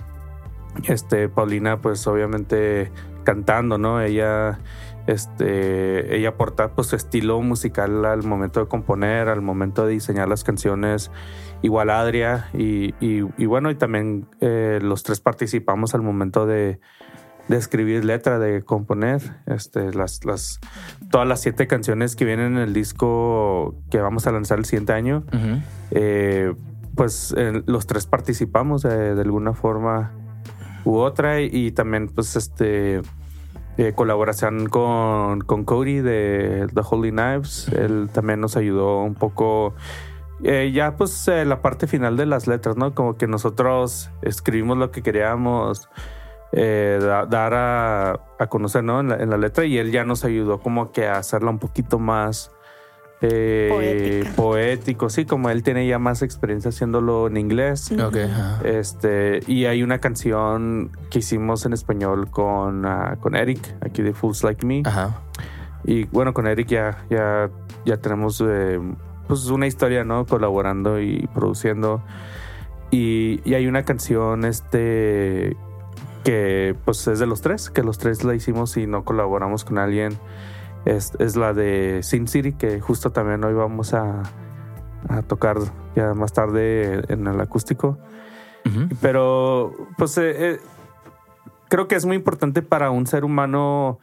Este, 0.88 1.30
Paulina 1.30 1.82
pues 1.82 2.06
obviamente 2.08 2.92
cantando, 3.24 3.78
¿no? 3.78 4.02
Ella, 4.02 4.60
este, 5.08 6.16
ella 6.16 6.30
aporta 6.30 6.70
pues 6.76 6.88
su 6.88 6.96
estilo 6.96 7.42
musical 7.42 8.06
al 8.06 8.24
momento 8.24 8.60
de 8.60 8.68
componer, 8.68 9.28
al 9.30 9.42
momento 9.42 9.86
de 9.86 9.94
diseñar 9.94 10.28
las 10.28 10.44
canciones, 10.44 11.12
igual 11.62 11.90
Adria 11.90 12.50
y, 12.54 12.94
y- 13.00 13.28
y 13.38 13.46
bueno, 13.46 13.70
y 13.72 13.76
también 13.76 14.28
eh, 14.40 14.80
los 14.82 15.04
tres 15.04 15.20
participamos 15.20 15.94
al 15.96 16.02
momento 16.02 16.46
de, 16.46 16.80
de 17.48 17.58
escribir 17.58 18.06
letra, 18.06 18.40
de 18.40 18.64
componer, 18.64 19.22
este, 19.48 19.92
las, 19.94 20.24
las, 20.26 20.60
todas 21.10 21.28
las 21.28 21.42
siete 21.42 21.68
canciones 21.68 22.16
que 22.16 22.26
vienen 22.26 22.54
en 22.54 22.60
el 22.60 22.74
disco 22.74 23.76
que 23.90 24.00
vamos 24.00 24.28
a 24.28 24.32
lanzar 24.32 24.60
el 24.60 24.66
siguiente 24.66 24.94
año, 24.94 25.24
eh, 25.92 26.54
pues 26.96 27.34
eh, 27.38 27.64
los 27.66 27.88
tres 27.88 28.06
participamos 28.06 28.84
de 28.84 29.12
alguna 29.20 29.54
forma 29.54 30.12
u 30.86 30.98
otra 30.98 31.42
y, 31.42 31.72
también 31.72 32.08
pues 32.08 32.36
este 32.36 33.02
eh, 33.78 33.94
colaboración 33.96 34.68
con, 34.68 35.42
con 35.42 35.64
Cody 35.64 36.00
de 36.02 36.68
The 36.74 36.82
Holy 36.90 37.12
Knives. 37.12 37.68
Él 37.70 38.10
también 38.12 38.40
nos 38.42 38.58
ayudó 38.58 39.02
un 39.04 39.16
poco. 39.16 39.74
eh, 40.44 40.72
ya 40.74 40.96
pues 40.98 41.28
eh, 41.28 41.46
la 41.46 41.62
parte 41.62 41.88
final 41.88 42.18
de 42.18 42.26
las 42.26 42.48
letras, 42.48 42.78
¿no? 42.78 42.94
Como 42.96 43.16
que 43.18 43.28
nosotros 43.28 44.10
escribimos 44.22 44.78
lo 44.78 44.92
que 44.92 45.02
queríamos 45.02 45.90
da- 46.52 47.26
dar 47.28 47.54
a, 47.54 48.12
a 48.40 48.48
conocer, 48.48 48.84
¿no? 48.84 49.00
En 49.00 49.30
la 49.30 49.38
letra 49.38 49.64
y 49.66 49.78
él 49.78 49.92
ya 49.92 50.04
nos 50.04 50.26
ayudó 50.26 50.60
como 50.60 50.92
que 50.92 51.08
a 51.08 51.18
hacerla 51.18 51.50
un 51.50 51.60
poquito 51.60 51.98
más 51.98 52.52
eh, 53.22 53.68
Poética. 53.70 54.36
poético, 54.36 55.10
sí, 55.10 55.26
como 55.26 55.50
él 55.50 55.62
tiene 55.62 55.86
ya 55.88 56.00
más 56.00 56.24
experiencia 56.24 56.70
haciéndolo 56.70 57.28
en 57.28 57.38
inglés. 57.38 57.92
Ok, 57.92 58.16
ajá. 58.16 58.62
Este, 58.64 59.42
y 59.46 59.66
hay 59.66 59.84
una 59.84 60.00
canción 60.00 60.92
que 61.12 61.20
hicimos 61.20 61.66
en 61.66 61.74
español 61.74 62.30
con, 62.32 62.86
ah, 62.86 63.18
con 63.20 63.36
Eric, 63.36 63.76
aquí 63.82 64.02
de 64.02 64.14
Fools 64.14 64.44
Like 64.44 64.66
Me. 64.66 64.82
Ajá. 64.86 65.22
Y 65.84 66.06
bueno, 66.06 66.34
con 66.34 66.48
Eric 66.48 66.68
ya, 66.68 67.06
ya, 67.10 67.50
ya 67.86 67.98
tenemos 67.98 68.44
eh, 68.46 68.80
pues 69.28 69.46
una 69.48 69.68
historia, 69.68 70.04
¿no? 70.04 70.26
Colaborando 70.26 71.00
y 71.00 71.28
produciendo. 71.34 72.02
Y, 72.90 73.40
y 73.46 73.54
hay 73.54 73.68
una 73.68 73.84
canción, 73.84 74.46
este, 74.46 75.56
que 76.24 76.76
pues 76.86 77.08
es 77.08 77.20
de 77.20 77.28
los 77.28 77.42
tres, 77.42 77.70
que 77.70 77.84
los 77.84 77.98
tres 77.98 78.24
la 78.24 78.36
hicimos 78.36 78.78
y 78.78 78.88
no 78.88 79.06
colaboramos 79.06 79.64
con 79.64 79.78
alguien. 79.78 80.18
Es, 80.86 81.14
es 81.20 81.36
la 81.36 81.54
de 81.54 82.02
Sin 82.04 82.28
City, 82.28 82.54
que 82.54 82.80
justo 82.80 83.12
también 83.12 83.44
hoy 83.44 83.54
vamos 83.54 83.94
a, 83.94 84.24
a 85.10 85.22
tocar 85.22 85.58
ya 85.96 86.14
más 86.14 86.34
tarde 86.34 87.04
en 87.10 87.28
el 87.28 87.40
acústico. 87.40 87.98
Pero, 89.02 89.74
pues, 89.98 90.18
eh, 90.18 90.54
eh, 90.54 90.60
creo 91.68 91.88
que 91.88 91.96
es 91.96 92.06
muy 92.06 92.16
importante 92.16 92.62
para 92.62 92.92
un 92.92 93.08
ser 93.08 93.26
humano 93.26 94.00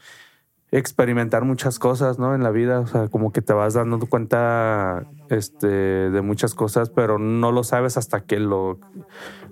experimentar 0.70 1.45
muchas 1.45 1.79
cosas, 1.79 2.18
¿no? 2.18 2.35
En 2.35 2.43
la 2.43 2.51
vida, 2.51 2.81
o 2.81 2.87
sea, 2.87 3.09
como 3.09 3.33
que 3.33 3.41
te 3.41 3.53
vas 3.53 3.74
dando 3.74 3.99
cuenta, 4.07 5.07
este, 5.31 5.66
de 5.66 6.20
muchas 6.22 6.55
cosas, 6.55 6.91
pero 6.91 7.18
no 7.18 7.53
lo 7.53 7.64
sabes 7.64 7.97
hasta 7.97 8.22
que 8.22 8.39
lo, 8.39 8.79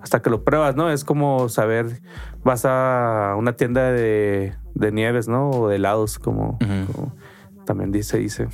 hasta 0.03 0.21
que 0.21 0.29
lo 0.29 0.45
pruebas, 0.45 0.77
¿no? 0.77 0.91
Es 0.91 1.05
como 1.05 1.49
saber, 1.49 2.03
vas 2.45 2.65
a 2.67 3.35
una 3.39 3.55
tienda 3.55 3.93
de, 3.93 4.55
de 4.77 4.93
nieves, 4.93 5.27
¿no? 5.27 5.51
O 5.51 5.69
de 5.69 5.77
helados, 5.77 6.19
como, 6.19 6.59
también 7.65 7.91
dice, 7.91 8.19
dice, 8.19 8.47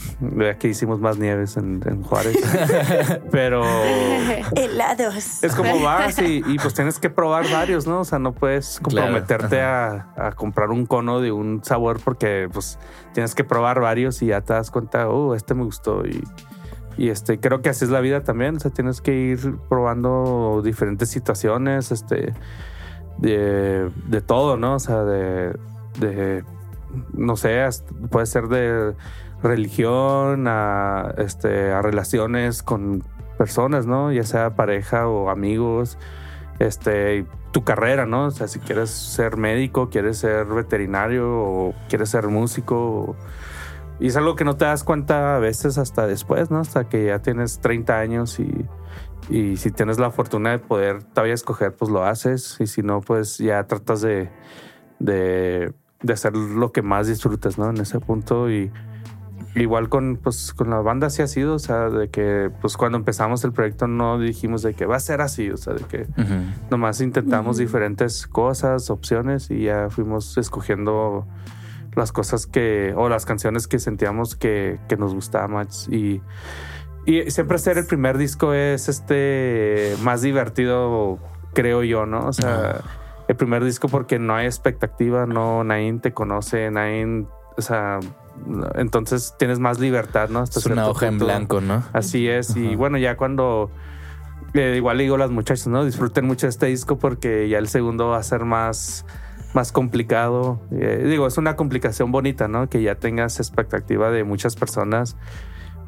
aquí 0.51 0.68
hicimos 0.68 0.99
más 1.01 1.18
nieves 1.18 1.57
en, 1.57 1.83
en 1.85 2.03
Juárez, 2.03 2.37
pero 3.31 3.62
Helados. 4.57 5.43
es 5.45 5.55
como 5.55 5.81
vas 5.81 6.18
y, 6.20 6.43
y, 6.47 6.57
pues 6.59 6.73
tienes 6.75 6.99
que 6.99 7.11
probar 7.11 7.49
varios, 7.51 7.87
¿no? 7.87 8.01
O 8.01 8.05
sea, 8.05 8.18
no 8.18 8.33
puedes 8.33 8.81
Claro, 8.83 9.07
comprometerte 9.09 9.61
a, 9.61 10.12
a 10.16 10.33
comprar 10.33 10.70
un 10.70 10.87
cono 10.87 11.20
de 11.20 11.31
un 11.31 11.62
sabor 11.62 12.01
porque 12.03 12.49
pues 12.53 12.79
tienes 13.12 13.35
que 13.35 13.45
probar 13.45 13.81
varios 13.81 14.23
y 14.23 14.27
ya 14.27 14.41
te 14.41 14.55
das 14.55 14.70
cuenta, 14.70 15.09
oh, 15.09 15.35
este 15.35 15.55
me 15.55 15.64
gustó 15.64 16.07
y, 16.07 16.25
y 16.97 17.11
este 17.11 17.39
creo 17.39 17.61
que 17.61 17.68
así 17.68 17.85
es 17.85 17.91
la 17.91 18.01
vida 18.01 18.23
también, 18.23 18.57
o 18.57 18.61
sea, 18.61 18.70
tienes 18.70 19.01
que 19.01 19.12
ir 19.12 19.57
probando 19.68 20.62
diferentes 20.64 21.11
situaciones, 21.11 21.93
este, 21.93 22.33
de, 23.18 23.91
de 24.07 24.20
todo, 24.23 24.57
¿no? 24.57 24.77
O 24.77 24.79
sea, 24.79 25.05
de, 25.05 25.53
de 25.99 26.45
no 27.14 27.36
sé, 27.36 27.66
puede 28.11 28.26
ser 28.26 28.49
de 28.49 28.95
religión 29.43 30.47
a, 30.47 31.14
este, 31.18 31.72
a 31.72 31.82
relaciones 31.82 32.62
con 32.62 33.03
personas, 33.38 33.86
¿no? 33.86 34.12
Ya 34.12 34.24
sea 34.24 34.55
pareja 34.55 35.09
o 35.09 35.30
amigos, 35.30 35.99
este, 36.59 37.26
tu 37.51 37.64
carrera, 37.64 38.07
¿no? 38.07 38.26
O 38.26 38.30
sea, 38.30 38.47
si 38.47 38.59
quieres 38.61 38.90
ser 38.90 39.36
médico, 39.36 39.90
quieres 39.90 40.18
ser 40.18 40.47
veterinario 40.47 41.28
o 41.28 41.74
quieres 41.88 42.11
ser 42.11 42.28
músico. 42.28 43.16
Y 44.01 44.09
es 44.09 44.16
algo 44.16 44.36
que 44.36 44.45
no 44.45 44.57
te 44.57 44.64
das 44.64 44.84
cuenta 44.84 45.36
a 45.36 45.38
veces 45.38 45.78
hasta 45.78 46.07
después, 46.07 46.51
¿no? 46.51 46.59
Hasta 46.59 46.88
que 46.88 47.07
ya 47.07 47.20
tienes 47.20 47.61
30 47.61 47.99
años 47.99 48.38
y, 48.38 48.66
y 49.28 49.57
si 49.57 49.70
tienes 49.70 49.99
la 49.99 50.11
fortuna 50.11 50.51
de 50.51 50.59
poder 50.59 51.03
todavía 51.03 51.34
escoger, 51.34 51.74
pues 51.74 51.90
lo 51.90 52.05
haces. 52.05 52.57
Y 52.61 52.66
si 52.66 52.82
no, 52.82 53.01
pues 53.01 53.38
ya 53.38 53.66
tratas 53.66 54.03
de, 54.03 54.30
de, 54.99 55.72
de 56.03 56.12
hacer 56.12 56.36
lo 56.36 56.72
que 56.72 56.82
más 56.82 57.07
disfrutas, 57.07 57.59
¿no? 57.59 57.70
En 57.70 57.78
ese 57.78 58.00
punto 58.00 58.50
y 58.50 58.70
igual 59.55 59.88
con, 59.88 60.16
pues, 60.16 60.55
con 60.55 60.70
la 60.70 60.80
banda 60.80 61.11
sí 61.11 61.22
ha 61.22 61.26
sido, 61.26 61.55
o 61.55 61.59
sea, 61.59 61.90
de 61.90 62.09
que 62.09 62.50
pues 62.61 62.76
cuando 62.76 62.96
empezamos 62.96 63.44
el 63.44 63.53
proyecto 63.53 63.86
no 63.86 64.18
dijimos 64.18 64.62
de 64.62 64.74
que 64.74 64.86
va 64.86 64.96
a 64.96 65.00
ser 65.00 65.20
así, 65.20 65.50
o 65.50 65.57
sea, 65.57 65.74
de 65.74 65.84
que 65.84 66.03
Ujú. 66.03 66.34
nomás 66.70 67.00
intentamos 67.00 67.59
diferentes 67.59 68.26
cosas, 68.26 68.88
opciones 68.90 69.50
y 69.50 69.64
ya 69.64 69.88
fuimos 69.90 70.38
escogiendo 70.38 71.26
las 71.94 72.12
cosas 72.12 72.46
que, 72.46 72.94
o 72.96 73.11
las 73.11 73.26
canciones 73.26 73.68
que 73.68 73.78
sentíamos 73.78 74.36
que, 74.36 74.78
que 74.88 74.96
nos 74.96 75.14
gustaban 75.14 75.53
más 75.53 75.86
y, 75.88 76.22
y 77.05 77.30
siempre 77.30 77.57
hacer 77.57 77.76
el 77.76 77.84
primer 77.84 78.16
disco 78.16 78.55
es 78.55 78.88
este 78.88 79.96
más 80.03 80.22
divertido, 80.22 81.18
creo 81.53 81.82
yo, 81.82 82.07
¿no? 82.07 82.26
O 82.26 82.32
sea, 82.32 82.80
el 83.33 83.37
primer 83.37 83.64
disco 83.64 83.89
porque 83.89 84.18
no 84.18 84.35
hay 84.35 84.47
expectativa, 84.47 85.26
no, 85.26 85.64
nadie 85.64 85.93
te 85.95 86.12
conoce, 86.12 86.70
nadie, 86.70 87.26
o 87.57 87.62
sea, 87.62 88.01
entonces 88.76 89.35
tienes 89.39 89.59
más 89.59 89.78
libertad, 89.78 90.28
¿no? 90.28 90.41
Hasta 90.41 90.61
Es 90.61 90.66
una 90.66 90.89
hoja 90.89 91.07
en 91.07 91.18
blanco, 91.18 91.61
¿no? 91.61 91.83
Así 91.93 92.28
es. 92.28 92.57
Y 92.57 92.76
bueno, 92.76 92.99
ya 92.99 93.16
cuando 93.16 93.70
eh, 94.55 94.74
igual 94.76 94.99
le 94.99 95.05
digo 95.05 95.14
a 95.16 95.18
las 95.18 95.30
muchachas, 95.30 95.66
¿no? 95.66 95.85
Disfruten 95.85 96.26
mucho 96.26 96.47
este 96.47 96.66
disco 96.66 96.99
porque 96.99 97.49
ya 97.49 97.59
el 97.59 97.68
segundo 97.68 98.09
va 98.09 98.18
a 98.18 98.22
ser 98.22 98.45
más, 98.45 99.07
más 99.55 99.72
complicado. 99.72 100.61
Eh, 100.70 101.05
digo, 101.09 101.26
es 101.26 101.39
una 101.39 101.57
complicación 101.57 102.12
bonita, 102.12 102.49
¿no? 102.49 102.68
Que 102.68 102.83
ya 102.83 102.97
tengas 102.97 103.39
expectativa 103.39 104.11
de 104.11 104.24
muchas 104.24 104.57
personas. 104.57 105.16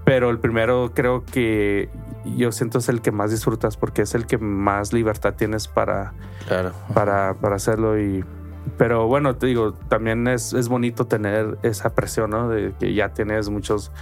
Pero 0.04 0.30
el 0.30 0.38
primero 0.38 0.92
creo 0.94 1.24
que 1.24 1.88
yo 2.36 2.52
siento 2.52 2.78
es 2.78 2.88
el 2.88 3.00
que 3.02 3.10
más 3.12 3.30
disfrutas 3.30 3.76
porque 3.76 4.02
es 4.02 4.14
el 4.14 4.26
que 4.26 4.38
más 4.38 4.92
libertad 4.92 5.34
tienes 5.34 5.68
para, 5.68 6.12
Claro. 6.46 6.72
para, 6.94 7.34
para 7.34 7.56
hacerlo 7.56 7.98
y 8.00 8.24
pero 8.78 9.06
bueno 9.06 9.36
te 9.36 9.46
digo 9.46 9.72
también 9.74 10.26
es, 10.26 10.52
es 10.54 10.68
bonito 10.68 11.06
tener 11.06 11.58
esa 11.62 11.94
presión 11.94 12.30
¿no? 12.30 12.48
de 12.48 12.72
que 12.78 12.94
ya 12.94 13.10
tienes 13.10 13.50
muchos 13.50 13.92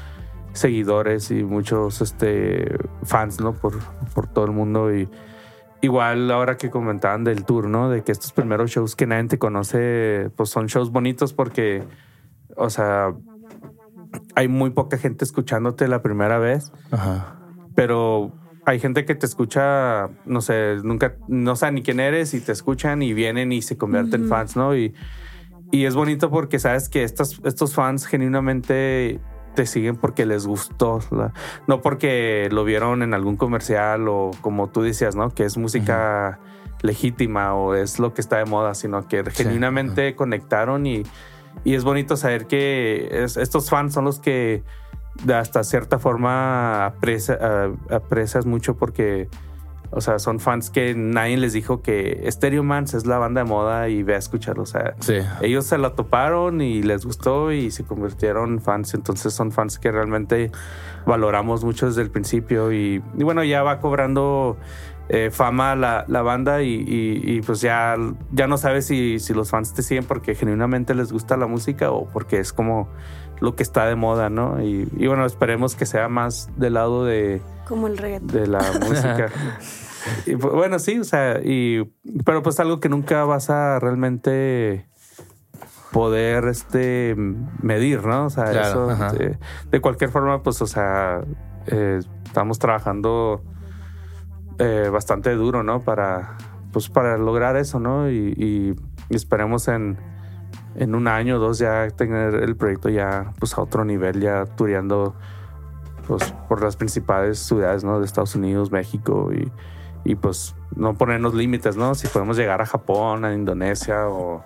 seguidores 0.53 1.31
y 1.31 1.43
muchos 1.43 2.01
este 2.01 2.79
fans 3.05 3.41
no 3.41 3.55
por, 3.55 3.79
por 4.15 4.27
todo 4.29 4.45
el 4.45 4.53
mundo 4.53 4.95
y 4.95 5.09
igual 5.81 6.31
ahora 6.31 6.57
que 6.57 6.71
comentaban 6.71 7.25
del 7.25 7.45
tour 7.45 7.67
no 7.69 7.91
de 7.91 8.03
que 8.05 8.13
estos 8.13 8.33
primeros 8.33 8.71
shows 8.71 8.95
que 8.95 9.07
nadie 9.07 9.29
te 9.29 9.39
conoce 9.39 10.31
pues 10.37 10.51
son 10.51 10.67
shows 10.67 10.91
bonitos 10.93 11.33
porque 11.33 11.83
o 12.57 12.71
sea 12.71 13.13
hay 14.35 14.49
muy 14.49 14.71
poca 14.71 14.97
gente 14.99 15.25
escuchándote 15.25 15.89
la 15.89 16.03
primera 16.03 16.39
vez 16.39 16.73
Ajá. 16.91 17.37
pero 17.75 18.33
hay 18.65 18.79
gente 18.79 19.05
que 19.05 19.15
te 19.17 19.27
escucha, 19.27 20.09
no 20.25 20.41
sé, 20.41 20.77
nunca, 20.85 21.17
no 21.29 21.57
sabe 21.57 21.73
ni 21.73 21.83
quién 21.83 21.99
eres 22.01 22.33
y 22.33 22.41
te 22.41 22.53
escuchan 22.53 23.03
y 23.03 23.13
vienen 23.13 23.51
y 23.53 23.61
se 23.61 23.77
convierten 23.77 24.23
en 24.23 24.29
fans, 24.29 24.57
¿no? 24.57 24.77
Y, 24.77 24.95
y 25.73 25.85
es 25.87 25.97
bonito 25.97 26.31
porque 26.31 26.61
sabes 26.61 26.89
que 26.89 27.03
estas, 27.03 27.41
estos 27.45 27.75
fans 27.75 28.07
genuinamente 28.07 29.21
te 29.57 29.67
siguen 29.67 29.97
porque 29.97 30.27
les 30.27 30.47
gustó, 30.47 31.01
la- 31.11 31.33
no 31.67 31.81
porque 31.81 32.49
lo 32.53 32.63
vieron 32.65 33.03
en 33.03 33.15
algún 33.15 33.37
comercial 33.37 34.07
o 34.09 34.31
como 34.43 34.71
tú 34.71 34.83
decías, 34.83 35.17
¿no? 35.17 35.31
Que 35.31 35.45
es 35.45 35.57
música 35.59 36.39
legítima 36.83 37.55
o 37.55 37.75
es 37.75 37.99
lo 37.99 38.15
que 38.15 38.21
está 38.21 38.39
de 38.39 38.45
moda, 38.45 38.75
sino 38.75 39.09
que 39.09 39.25
genuinamente 39.31 40.15
conectaron 40.15 40.87
y, 40.87 41.03
y 41.65 41.75
es 41.75 41.85
bonito 41.85 42.17
saber 42.17 42.47
que 42.47 43.09
es- 43.25 43.37
estos 43.37 43.71
fans 43.71 43.95
son 43.95 44.05
los 44.05 44.19
que 44.21 44.63
de 45.25 45.35
hasta 45.35 45.63
cierta 45.65 45.99
forma 45.99 46.87
aprecia- 46.87 47.39
a- 47.41 47.95
aprecias 47.97 48.47
mucho 48.47 48.77
porque, 48.77 49.29
o 49.91 50.01
sea, 50.01 50.19
son 50.19 50.41
fans 50.41 50.71
que 50.71 50.95
nadie 50.95 51.37
les 51.37 51.53
dijo 51.53 51.83
que 51.83 52.27
Stereo 52.33 52.63
Mans 52.63 52.95
es 52.95 53.05
la 53.07 53.19
banda 53.19 53.43
de 53.45 53.49
moda 53.49 53.89
y 53.91 54.03
ve 54.03 54.15
a 54.15 54.19
escucharlo. 54.19 54.63
O 54.63 54.67
sea, 54.67 54.95
Sí. 55.01 55.19
ellos 55.43 55.67
se 55.67 55.77
la 55.77 55.91
toparon 55.95 56.63
y 56.63 56.83
les 56.83 57.05
gustó 57.05 57.53
y 57.53 57.71
se 57.71 57.85
convirtieron 57.85 58.53
en 58.55 58.61
fans. 58.63 58.95
Entonces 58.95 59.35
son 59.35 59.53
fans 59.53 59.79
que 59.79 59.93
realmente 59.93 60.51
valoramos 61.05 61.63
mucho 61.63 61.87
desde 61.87 62.01
el 62.03 62.11
principio 62.11 62.73
y, 62.73 63.03
y 63.19 63.23
bueno, 63.23 63.45
ya 63.45 63.63
va 63.63 63.81
cobrando 63.81 64.57
eh, 65.15 65.31
fama 65.31 65.77
la, 65.77 66.05
la 66.09 66.23
banda 66.23 66.63
y, 66.63 66.69
y- 66.75 67.21
y, 67.37 67.43
pues 67.43 67.61
ya, 67.61 67.97
ya 68.31 68.47
no 68.47 68.57
sabes 68.57 68.87
si, 68.87 69.19
si 69.19 69.35
los 69.35 69.51
fans 69.51 69.75
te 69.75 69.83
siguen 69.83 70.05
porque 70.05 70.35
genuinamente 70.35 70.95
les 70.95 71.13
gusta 71.13 71.37
la 71.37 71.47
música 71.47 71.91
o 71.91 72.09
porque 72.09 72.41
es 72.41 72.53
como 72.55 72.89
lo 73.41 73.55
que 73.55 73.63
está 73.63 73.85
de 73.87 73.95
moda, 73.95 74.31
¿no? 74.31 74.63
Y, 74.63 74.89
y 74.97 75.07
bueno, 75.09 75.27
esperemos 75.27 75.75
que 75.75 75.85
sea 75.85 76.09
más 76.09 76.49
del 76.57 76.75
lado 76.75 77.05
de, 77.05 77.43
Como 77.69 77.89
el 77.89 77.99
reggaetón. 77.99 78.29
de 78.29 78.47
la 78.47 78.61
música. 78.89 79.27
Y, 80.27 80.35
pues, 80.37 80.55
bueno, 80.55 80.79
sí, 80.79 80.99
o 80.99 81.05
sea, 81.05 81.41
y, 81.45 81.85
pero 82.25 82.43
pues 82.43 82.59
algo 82.59 82.81
que 82.81 82.89
nunca 82.89 83.25
vas 83.25 83.51
a 83.51 83.79
realmente 83.81 84.87
poder 85.93 86.45
este 86.47 87.15
medir, 87.61 88.05
¿no? 88.07 88.27
O 88.27 88.31
sea, 88.31 88.45
Claro, 88.45 88.91
eso 88.91 89.15
de 89.71 89.81
cualquier 89.81 90.11
forma, 90.11 90.43
pues, 90.43 90.63
o 90.63 90.67
sea, 90.67 91.21
eh, 91.67 92.01
estamos 92.25 92.59
trabajando 92.59 93.43
eh, 94.63 94.89
bastante 94.91 95.35
duro, 95.35 95.63
¿no? 95.63 95.81
Para, 95.81 96.37
pues, 96.73 96.89
para 96.89 97.19
lograr 97.19 97.57
eso, 97.57 97.81
¿no? 97.81 98.09
Y, 98.11 98.35
y- 98.37 98.77
y 99.11 99.17
esperemos 99.17 99.69
en, 99.69 99.99
en 100.77 100.95
un 100.95 101.07
año 101.09 101.37
o 101.37 101.39
dos 101.39 101.59
ya 101.59 101.89
tener 101.91 102.35
el 102.37 102.57
proyecto 102.57 102.89
ya, 102.89 103.33
pues, 103.39 103.59
a 103.59 103.63
otro 103.63 103.85
nivel, 103.85 104.21
ya 104.21 104.47
tureando 104.47 105.15
pues 106.09 106.35
por 106.49 106.61
las 106.63 106.75
principales 106.77 107.39
ciudades 107.39 107.85
¿no? 107.85 108.01
de 108.01 108.07
Estados 108.07 108.35
Unidos, 108.35 108.73
México 108.73 109.31
y, 109.33 109.53
y 110.05 110.17
pues 110.17 110.57
no 110.75 110.95
ponernos 110.95 111.33
límites, 111.33 111.77
¿no? 111.77 111.95
Si 111.95 112.09
podemos 112.09 112.37
llegar 112.37 112.61
a 112.61 112.67
Japón, 112.67 113.25
a 113.25 113.33
Indonesia 113.33 114.09
o 114.09 114.45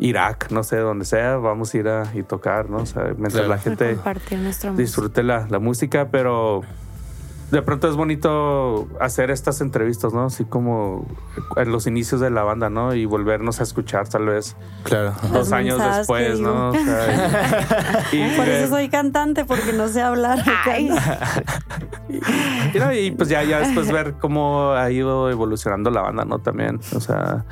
Irak, 0.00 0.50
no 0.50 0.64
sé, 0.64 0.76
donde 0.78 1.04
sea, 1.04 1.36
vamos 1.36 1.72
a 1.72 1.78
ir 1.78 1.88
a 1.88 2.02
y 2.14 2.24
tocar, 2.24 2.68
¿no? 2.68 2.78
O 2.78 2.86
sea, 2.86 3.04
mientras 3.16 3.34
Claro. 3.34 3.48
la 3.48 3.58
gente 3.58 3.96
disfrute 4.76 5.22
la, 5.22 5.46
la 5.48 5.58
música, 5.60 6.08
pero 6.10 6.62
de 7.50 7.62
pronto 7.62 7.88
es 7.88 7.96
bonito 7.96 8.88
hacer 9.00 9.30
estas 9.30 9.60
entrevistas, 9.60 10.12
¿no? 10.12 10.24
Así 10.24 10.44
como 10.44 11.06
en 11.56 11.72
los 11.72 11.86
inicios 11.86 12.20
de 12.20 12.30
la 12.30 12.42
banda, 12.42 12.68
¿no? 12.70 12.94
Y 12.94 13.06
volvernos 13.06 13.60
a 13.60 13.62
escuchar 13.62 14.08
tal 14.08 14.26
vez 14.26 14.54
Claro. 14.82 15.14
dos 15.32 15.50
años 15.52 15.80
después, 15.82 16.40
¿no? 16.40 16.70
O 16.70 16.74
sea, 16.74 18.04
y, 18.12 18.16
y 18.16 18.36
Por 18.36 18.46
ver- 18.46 18.62
eso 18.62 18.68
soy 18.74 18.88
cantante, 18.88 19.44
porque 19.44 19.72
no 19.72 19.88
sé 19.88 20.02
hablar. 20.02 20.38
Y, 22.74 22.78
no, 22.78 22.92
y, 22.92 23.10
pues 23.10 23.28
ya, 23.28 23.42
ya 23.44 23.60
después 23.60 23.90
ver 23.92 24.14
cómo 24.20 24.70
ha 24.72 24.90
ido 24.90 25.30
evolucionando 25.30 25.90
la 25.90 26.00
banda, 26.02 26.24
¿no? 26.24 26.38
También, 26.38 26.80
o 26.94 27.00
sea, 27.00 27.44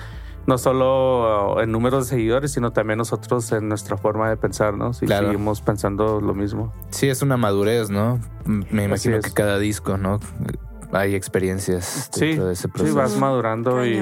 no 0.47 0.59
solo 0.59 1.61
en 1.61 1.73
números 1.73 2.05
de 2.09 2.17
seguidores, 2.17 2.53
sino 2.53 2.73
también 2.73 2.99
nosotros 2.99 3.51
en 3.53 3.69
nuestra 3.69 3.97
forma 3.97 4.29
de 4.31 4.37
pensar, 4.37 4.75
¿no? 4.75 4.93
Si 4.93 5.07
Claro. 5.07 5.27
seguimos 5.27 5.61
pensando 5.61 6.21
lo 6.21 6.35
mismo. 6.35 6.73
Sí, 6.91 7.09
es 7.09 7.23
una 7.23 7.37
madurez, 7.37 7.91
¿no? 7.91 8.21
Me 8.45 8.85
imagino 8.85 9.17
es. 9.17 9.25
que 9.25 9.33
cada 9.33 9.59
disco, 9.59 9.97
¿no? 9.99 10.21
Hay 10.93 11.15
experiencias 11.17 12.11
Sí, 12.13 12.27
dentro 12.27 12.47
de 12.47 12.53
ese 12.53 12.63
sí, 12.63 12.69
proceso. 12.69 12.95
vas 12.97 13.17
madurando 13.17 13.85
y, 13.85 14.01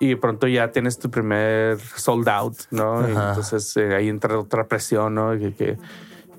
y 0.00 0.08
de 0.08 0.16
pronto 0.16 0.48
ya 0.48 0.72
tienes 0.72 0.98
tu 0.98 1.08
primer 1.10 1.78
sold 1.78 2.28
out, 2.28 2.56
¿no? 2.72 3.08
Y 3.08 3.12
entonces 3.12 3.76
eh, 3.76 3.94
ahí 3.94 4.08
entra 4.08 4.38
otra 4.38 4.66
presión, 4.66 5.14
¿no? 5.14 5.30
Que, 5.38 5.78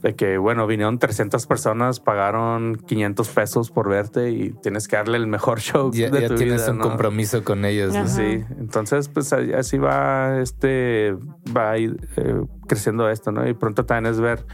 de 0.08 0.16
que, 0.16 0.38
bueno, 0.38 0.68
vinieron 0.68 1.00
300 1.00 1.46
personas, 1.48 2.00
pagaron 2.00 2.78
500 2.78 3.28
pesos 3.28 3.72
por 3.72 3.90
verte 3.90 4.32
y 4.32 4.52
tienes 4.52 4.88
que 4.88 4.96
darle 4.96 5.18
el 5.18 5.28
mejor 5.28 5.60
show 5.60 5.92
ya 5.92 6.10
de 6.10 6.22
ya 6.22 6.28
tu 6.30 6.36
tienes 6.36 6.62
vida, 6.62 6.72
un 6.72 6.78
¿no? 6.78 6.84
compromiso 6.86 7.44
con 7.44 7.66
ellos. 7.66 7.94
Sí, 8.10 8.46
entonces 8.58 9.10
pues 9.10 9.34
así 9.34 9.78
va 9.78 10.40
este 10.40 11.14
va 11.56 11.72
a 11.72 11.78
ir 11.78 11.98
eh, 12.16 12.42
creciendo 12.70 13.10
esto, 13.10 13.34
¿no? 13.34 13.46
Y 13.50 13.54
pronto 13.54 13.86
también 13.86 14.14
es 14.14 14.22
ver 14.22 14.46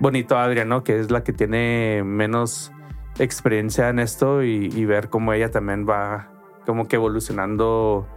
bonito 0.00 0.38
a 0.38 0.44
Adrián, 0.44 0.70
¿no? 0.70 0.84
Que 0.84 0.98
es 0.98 1.10
la 1.10 1.22
que 1.22 1.34
tiene 1.34 2.02
menos 2.02 2.72
experiencia 3.18 3.90
en 3.90 3.98
esto 3.98 4.42
y, 4.42 4.70
y 4.74 4.86
ver 4.86 5.10
cómo 5.10 5.34
ella 5.34 5.50
también 5.50 5.86
va 5.86 6.32
como 6.64 6.88
que 6.88 6.96
evolucionando 6.96 8.08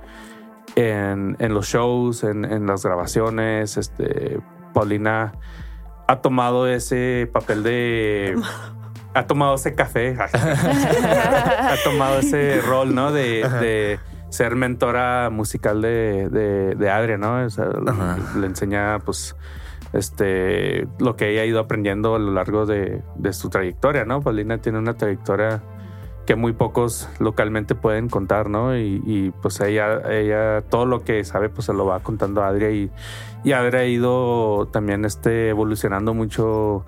en, 0.75 1.35
en 1.39 1.53
los 1.53 1.67
shows, 1.67 2.23
en, 2.23 2.45
en 2.45 2.65
las 2.65 2.85
grabaciones. 2.85 3.75
Este, 3.75 4.39
Paulina 4.73 5.33
ha 6.07 6.21
tomado 6.21 6.67
ese 6.67 7.29
papel 7.31 7.63
de... 7.63 8.39
Ha 9.13 9.25
tomado 9.25 9.55
ese 9.55 9.73
café, 9.73 10.15
ha 10.33 11.75
tomado 11.83 12.19
ese 12.19 12.61
rol, 12.61 12.93
¿no? 12.93 13.11
De, 13.11 13.49
de 13.59 13.99
ser 14.29 14.55
mentora 14.55 15.31
musical 15.31 15.81
de, 15.81 16.29
de, 16.29 16.75
de 16.75 16.89
Adria, 16.91 17.17
¿no? 17.17 17.43
O 17.43 17.49
sea, 17.49 17.65
le 18.35 18.45
enseña, 18.45 18.99
pues, 18.99 19.35
este, 19.93 20.87
lo 20.99 21.15
que 21.15 21.31
ella 21.31 21.41
ha 21.41 21.45
ido 21.45 21.59
aprendiendo 21.59 22.13
a 22.13 22.19
lo 22.19 22.31
largo 22.31 22.67
de, 22.67 23.01
de 23.15 23.33
su 23.33 23.49
trayectoria, 23.49 24.05
¿no? 24.05 24.21
Paulina 24.21 24.59
tiene 24.59 24.77
una 24.77 24.95
trayectoria 24.95 25.63
que 26.27 26.35
muy 26.35 26.51
pocos 26.51 27.09
localmente 27.19 27.73
pueden 27.73 28.09
contar, 28.09 28.49
¿no? 28.49 28.77
Y, 28.77 29.01
y, 29.05 29.31
pues 29.41 29.61
ella, 29.61 30.01
ella, 30.11 30.61
todo 30.69 30.85
lo 30.85 31.03
que 31.03 31.23
sabe, 31.23 31.49
pues 31.49 31.65
se 31.65 31.73
lo 31.73 31.85
va 31.85 32.01
contando 32.01 32.43
a 32.43 32.49
Adria 32.49 32.69
y, 32.69 32.91
y 33.47 33.53
Adria 33.53 33.79
ha 33.81 33.85
ido 33.85 34.67
también 34.71 35.05
este, 35.05 35.49
evolucionando 35.49 36.13
mucho 36.13 36.85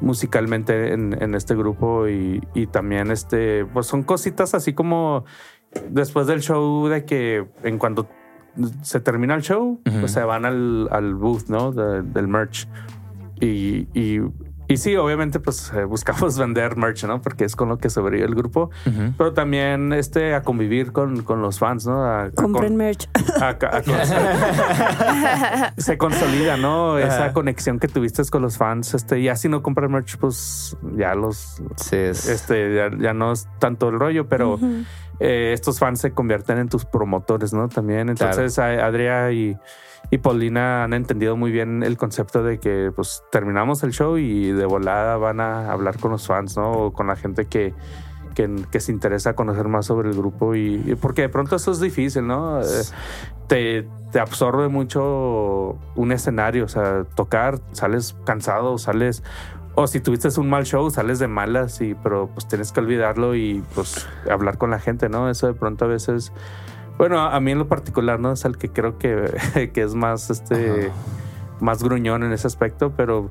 musicalmente 0.00 0.92
en, 0.92 1.16
en 1.22 1.34
este 1.34 1.54
grupo 1.54 2.08
y, 2.08 2.42
y 2.54 2.66
también 2.66 3.10
este, 3.10 3.64
pues 3.66 3.86
son 3.86 4.02
cositas 4.02 4.54
así 4.54 4.72
como 4.72 5.24
después 5.90 6.26
del 6.26 6.40
show 6.40 6.88
de 6.88 7.04
que 7.04 7.46
en 7.62 7.78
cuanto 7.78 8.08
se 8.82 9.00
termina 9.00 9.34
el 9.34 9.42
show, 9.42 9.80
pues 10.00 10.12
se 10.12 10.22
van 10.24 10.44
al, 10.44 10.88
al 10.90 11.14
booth, 11.14 11.48
¿no? 11.48 11.72
De- 11.72 12.02
del 12.02 12.28
merch. 12.28 12.68
Y, 13.40 13.88
y, 13.94 14.20
y 14.72 14.76
sí, 14.76 14.96
obviamente, 14.96 15.40
pues 15.40 15.72
eh, 15.74 15.84
buscamos 15.84 16.38
vender 16.44 16.76
merch, 16.76 17.04
¿no? 17.04 17.20
Porque 17.20 17.44
es 17.44 17.56
con 17.56 17.68
lo 17.68 17.78
que 17.78 17.90
sobrevive 17.90 18.26
el 18.26 18.34
grupo. 18.34 18.70
Pero 19.18 19.32
también 19.32 19.92
este, 19.92 20.34
a 20.34 20.42
convivir 20.42 20.92
con, 20.92 21.22
con 21.22 21.42
los 21.42 21.58
fans, 21.58 21.86
¿no? 21.86 22.02
A- 22.04 22.24
a 22.24 22.30
Compren 22.30 22.68
con- 22.68 22.76
merch. 22.76 23.08
a- 23.40 23.48
a- 23.48 23.58
con- 23.58 23.82
se 25.76 25.98
consolida, 25.98 26.56
¿no? 26.56 26.98
Esa 26.98 27.32
conexión 27.32 27.78
que 27.78 27.88
tuviste 27.88 28.22
con 28.30 28.42
los 28.42 28.56
fans. 28.56 28.94
Este, 28.94 29.22
ya 29.22 29.36
si 29.36 29.48
no 29.48 29.62
compras 29.62 29.90
merch, 29.90 30.16
pues 30.18 30.76
ya 30.96 31.14
los, 31.14 31.60
Sí, 31.76 31.96
es. 31.96 32.28
este, 32.28 32.74
ya, 32.74 32.90
ya 32.98 33.14
no 33.14 33.32
es 33.32 33.48
tanto 33.58 33.88
el 33.88 33.98
rollo, 33.98 34.28
pero. 34.28 34.58
Eh, 35.22 35.52
estos 35.52 35.78
fans 35.78 36.00
se 36.00 36.12
convierten 36.12 36.58
en 36.58 36.68
tus 36.68 36.84
promotores, 36.84 37.52
¿no? 37.52 37.68
También. 37.68 38.08
Entonces, 38.08 38.58
a- 38.58 38.84
Adria 38.86 39.30
y, 39.32 39.56
y 40.10 40.18
Paulina 40.18 40.84
han 40.84 40.92
entendido 40.94 41.36
muy 41.36 41.50
bien 41.50 41.82
el 41.82 41.96
concepto 41.96 42.42
de 42.42 42.58
que, 42.58 42.90
pues, 42.94 43.22
terminamos 43.30 43.82
el 43.84 43.92
show 43.92 44.16
y 44.18 44.52
de 44.52 44.66
volada 44.66 45.16
van 45.16 45.40
a 45.40 45.70
hablar 45.70 45.98
con 45.98 46.10
los 46.10 46.26
fans, 46.26 46.56
¿no? 46.56 46.72
O 46.72 46.92
con 46.92 47.06
la 47.06 47.16
gente 47.16 47.46
que, 47.46 47.72
que, 48.34 48.50
que 48.70 48.80
se 48.80 48.92
interesa 48.92 49.34
conocer 49.34 49.68
más 49.68 49.86
sobre 49.86 50.08
el 50.10 50.16
grupo 50.16 50.54
y, 50.54 50.82
y 50.86 50.94
porque 50.96 51.22
de 51.22 51.28
pronto 51.28 51.56
eso 51.56 51.70
es 51.70 51.80
difícil, 51.80 52.26
¿no? 52.26 52.60
Eh, 52.60 52.64
te, 53.46 53.88
te 54.10 54.20
absorbe 54.20 54.68
mucho 54.68 55.78
un 55.94 56.12
escenario, 56.12 56.64
o 56.64 56.68
sea, 56.68 57.04
tocar, 57.14 57.58
sales 57.72 58.16
cansado, 58.24 58.78
sales 58.78 59.22
o 59.74 59.86
si 59.86 60.00
tuviste 60.00 60.28
un 60.38 60.50
mal 60.50 60.64
show, 60.64 60.90
sales 60.90 61.18
de 61.18 61.28
malas, 61.28 61.80
y, 61.80 61.94
pero 61.94 62.28
pues 62.32 62.46
tienes 62.46 62.72
que 62.72 62.80
olvidarlo 62.80 63.34
y 63.34 63.62
pues 63.74 64.06
hablar 64.30 64.58
con 64.58 64.70
la 64.70 64.78
gente, 64.78 65.08
¿no? 65.08 65.30
Eso 65.30 65.46
de 65.46 65.54
pronto 65.54 65.86
a 65.86 65.88
veces, 65.88 66.32
bueno, 66.98 67.20
a 67.20 67.40
mí 67.40 67.52
en 67.52 67.58
lo 67.58 67.68
particular, 67.68 68.20
¿no? 68.20 68.32
Es 68.32 68.44
el 68.44 68.58
que 68.58 68.68
creo 68.68 68.98
que, 68.98 69.70
que 69.74 69.82
es 69.82 69.94
más, 69.94 70.28
este, 70.30 70.88
Ajá. 70.88 70.94
más 71.60 71.82
gruñón 71.82 72.22
en 72.22 72.32
ese 72.32 72.46
aspecto, 72.46 72.92
pero 72.96 73.30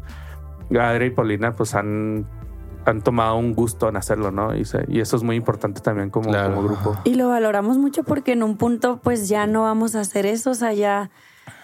Adri 0.80 1.08
y 1.08 1.10
Paulina 1.12 1.52
pues 1.52 1.76
han, 1.76 2.26
han 2.86 3.02
tomado 3.04 3.36
un 3.36 3.54
gusto 3.54 3.88
en 3.90 3.98
hacerlo, 3.98 4.32
¿no? 4.32 4.56
Y, 4.56 4.66
se- 4.66 4.86
y 4.88 5.00
eso 5.02 5.16
es 5.18 5.22
muy 5.24 5.36
importante 5.36 5.82
también 5.82 6.10
como, 6.10 6.30
Claro. 6.30 6.56
como 6.56 6.64
grupo. 6.68 6.98
Y 7.04 7.16
lo 7.16 7.30
valoramos 7.30 7.78
mucho 7.78 8.04
porque 8.04 8.32
en 8.34 8.42
un 8.42 8.58
punto 8.58 9.00
pues 9.04 9.30
ya 9.30 9.46
no 9.46 9.62
vamos 9.64 9.94
a 9.96 10.00
hacer 10.00 10.26
eso, 10.26 10.52
o 10.52 10.56
sea, 10.56 10.74
ya 10.74 11.12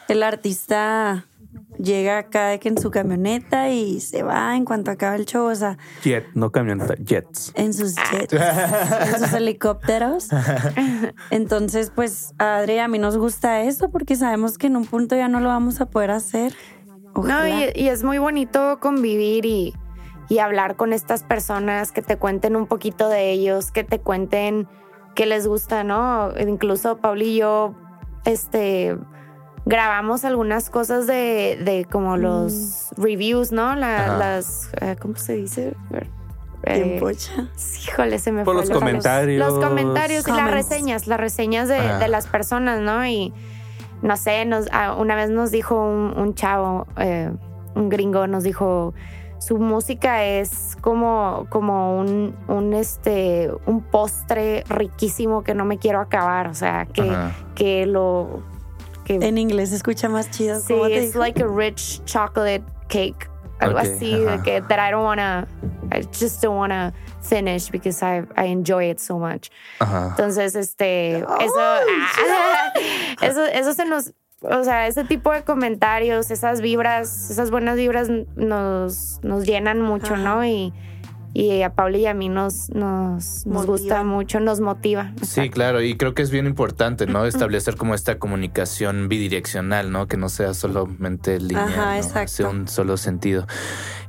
el 0.07 0.21
artista 0.23 1.25
llega 1.77 2.17
acá 2.17 2.47
de 2.47 2.59
que 2.59 2.69
en 2.69 2.77
su 2.77 2.91
camioneta 2.91 3.69
y 3.69 3.99
se 3.99 4.23
va 4.23 4.55
en 4.55 4.65
cuanto 4.65 4.91
acaba 4.91 5.15
el 5.15 5.25
show, 5.25 5.45
o 5.45 5.55
sea, 5.55 5.77
Jet, 6.03 6.25
no 6.33 6.51
camioneta, 6.51 6.95
jets. 6.95 7.51
en 7.55 7.73
sus 7.73 7.95
jets, 8.11 8.33
en 8.33 9.19
sus 9.19 9.33
helicópteros. 9.33 10.29
Entonces, 11.29 11.91
pues 11.93 12.33
a 12.39 12.57
Adri 12.57 12.73
y 12.73 12.79
a 12.79 12.87
mí 12.87 12.99
nos 12.99 13.17
gusta 13.17 13.61
eso 13.61 13.89
porque 13.89 14.15
sabemos 14.15 14.57
que 14.57 14.67
en 14.67 14.77
un 14.77 14.85
punto 14.85 15.15
ya 15.15 15.27
no 15.27 15.39
lo 15.39 15.49
vamos 15.49 15.81
a 15.81 15.85
poder 15.87 16.11
hacer. 16.11 16.53
No, 17.15 17.47
y, 17.47 17.71
y 17.73 17.87
es 17.89 18.03
muy 18.03 18.19
bonito 18.19 18.79
convivir 18.79 19.45
y, 19.45 19.73
y 20.29 20.39
hablar 20.39 20.75
con 20.75 20.93
estas 20.93 21.23
personas, 21.23 21.91
que 21.91 22.01
te 22.01 22.17
cuenten 22.17 22.55
un 22.55 22.67
poquito 22.67 23.09
de 23.09 23.31
ellos, 23.31 23.71
que 23.71 23.83
te 23.83 23.99
cuenten 23.99 24.67
qué 25.15 25.25
les 25.25 25.47
gusta, 25.47 25.83
¿no? 25.83 26.31
Incluso 26.39 26.97
Paul 26.97 27.21
y 27.23 27.37
yo, 27.37 27.75
este, 28.25 28.97
grabamos 29.67 30.23
algunas 30.25 30.69
cosas 30.69 31.07
de, 31.07 31.59
de 31.63 31.85
como 31.91 32.17
los 32.17 32.89
reviews, 32.97 33.51
¿no? 33.51 33.75
La- 33.75 34.17
las, 34.17 34.69
eh, 34.81 34.95
¿cómo 35.01 35.15
se 35.15 35.33
dice? 35.33 35.75
Eh. 36.63 36.99
Híjole, 37.87 38.19
se 38.19 38.31
me 38.31 38.43
Por 38.43 38.55
fue. 38.55 38.61
los 38.63 38.69
los- 38.69 38.79
comentarios. 38.79 39.39
Los 39.53 39.63
comentarios 39.63 40.27
y 40.27 40.31
las 40.31 40.51
reseñas, 40.51 41.07
las 41.07 41.19
reseñas 41.19 41.67
de, 41.67 41.79
de 41.99 42.07
las 42.07 42.27
personas, 42.27 42.81
¿no? 42.81 43.05
Y 43.05 43.33
no 44.01 44.17
sé, 44.17 44.45
nos, 44.45 44.67
ah, 44.71 44.95
una 44.95 45.15
vez 45.15 45.29
nos 45.29 45.51
dijo 45.51 45.75
un, 45.75 46.17
un 46.17 46.33
chavo, 46.33 46.87
eh, 46.97 47.31
un 47.75 47.89
gringo, 47.89 48.27
nos 48.27 48.43
dijo, 48.43 48.93
su 49.39 49.57
música 49.59 50.23
es 50.25 50.75
como, 50.81 51.45
como 51.49 51.97
un, 51.99 52.35
un, 52.47 52.73
este, 52.73 53.49
un 53.65 53.81
postre 53.81 54.63
riquísimo 54.67 55.43
que 55.43 55.53
no 55.53 55.63
me 55.63 55.77
quiero 55.77 55.99
acabar, 56.01 56.47
o 56.47 56.53
sea, 56.53 56.85
que, 56.85 57.09
Ajá. 57.09 57.31
que 57.55 57.85
lo... 57.85 58.41
Que, 59.07 59.15
En 59.15 59.37
inglés 59.37 59.69
se 59.69 59.77
escucha 59.77 60.09
más 60.09 60.29
chido. 60.31 60.59
sí, 60.59 60.73
¿cómo 60.73 60.87
te 60.87 60.95
it's 60.97 61.05
dijo? 61.13 61.19
like 61.19 61.41
a 61.41 61.47
rich 61.47 62.03
chocolate 62.05 62.63
cake. 62.89 63.29
Algo 63.59 63.79
Ok, 63.79 63.85
así, 63.85 64.13
de 64.19 64.29
ajá. 64.29 64.43
que 64.43 64.61
that 64.61 64.77
I 64.79 64.91
don't 64.91 65.03
wanna, 65.05 65.47
I 65.91 66.01
just 66.11 66.43
don't 66.43 66.57
wanna 66.57 66.93
finish 67.21 67.71
because 67.71 68.03
I, 68.03 68.23
I 68.35 68.47
enjoy 68.51 68.89
it 68.91 68.99
so 68.99 69.17
much. 69.17 69.49
Ajá. 69.79 70.09
Entonces, 70.09 70.55
este, 70.55 71.17
eso, 71.19 71.25
ah, 71.57 72.73
eso, 73.21 73.45
eso 73.45 73.73
se 73.73 73.85
nos, 73.85 74.13
o 74.41 74.63
sea, 74.63 74.85
ese 74.87 75.05
tipo 75.05 75.31
de 75.31 75.43
comentarios, 75.43 76.29
esas 76.29 76.61
vibras, 76.61 77.31
esas 77.31 77.49
buenas 77.49 77.77
vibras 77.77 78.09
nos, 78.35 79.19
nos 79.23 79.45
llenan 79.45 79.81
mucho, 79.81 80.13
Ajá. 80.13 80.23
¿no? 80.23 80.45
Y, 80.45 80.71
y 81.39 81.61
a 81.61 81.75
Paula 81.75 81.97
y 81.99 82.05
a 82.07 82.15
mí 82.15 82.29
nos, 82.29 82.71
nos, 82.71 83.45
nos 83.45 83.65
gusta 83.67 84.03
mucho, 84.03 84.39
nos 84.39 84.59
motiva. 84.59 85.11
Sí, 85.21 85.51
claro, 85.51 85.83
y 85.83 85.95
creo 85.95 86.15
que 86.15 86.23
es 86.23 86.31
bien 86.31 86.47
importante, 86.47 87.05
¿no? 87.05 87.25
Establecer 87.25 87.75
como 87.75 87.93
esta 87.93 88.17
comunicación 88.17 89.07
bidireccional, 89.07 89.91
¿no? 89.91 90.07
Que 90.07 90.17
no 90.17 90.29
sea 90.29 90.55
solamente 90.55 91.39
lineal, 91.39 91.69
Ajá, 91.69 91.85
¿no? 91.91 91.97
exacto. 91.97 92.31
sea 92.31 92.49
un 92.49 92.67
solo 92.67 92.97
sentido. 92.97 93.45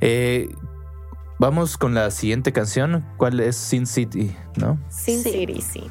Eh, 0.01 0.49
vamos 1.37 1.77
con 1.77 1.93
la 1.93 2.09
siguiente 2.09 2.51
canción. 2.51 3.05
¿Cuál 3.17 3.39
es 3.41 3.55
Sin 3.55 3.85
City, 3.85 4.35
no? 4.55 4.79
Sin 4.89 5.21
Sí. 5.21 5.31
City, 5.31 5.61
sí. 5.61 5.83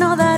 Know 0.00 0.16
that 0.16 0.29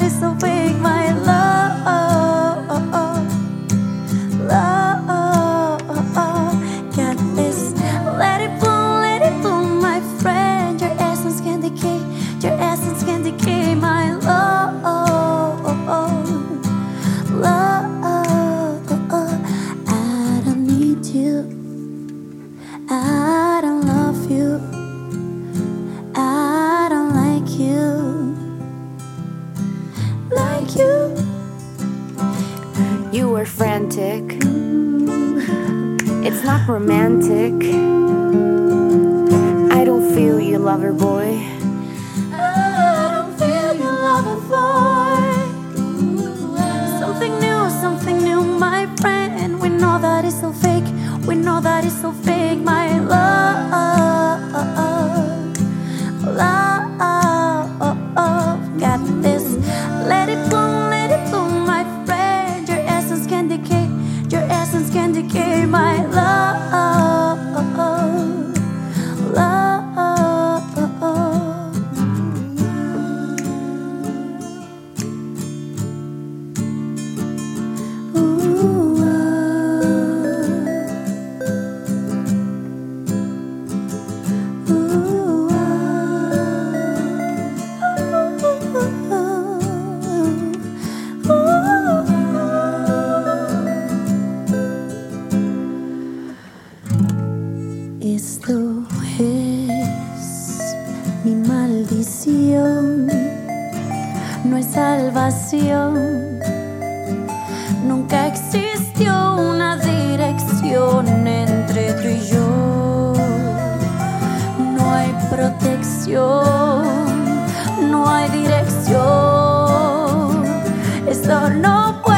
no 121.62 121.94
puede 122.02 122.11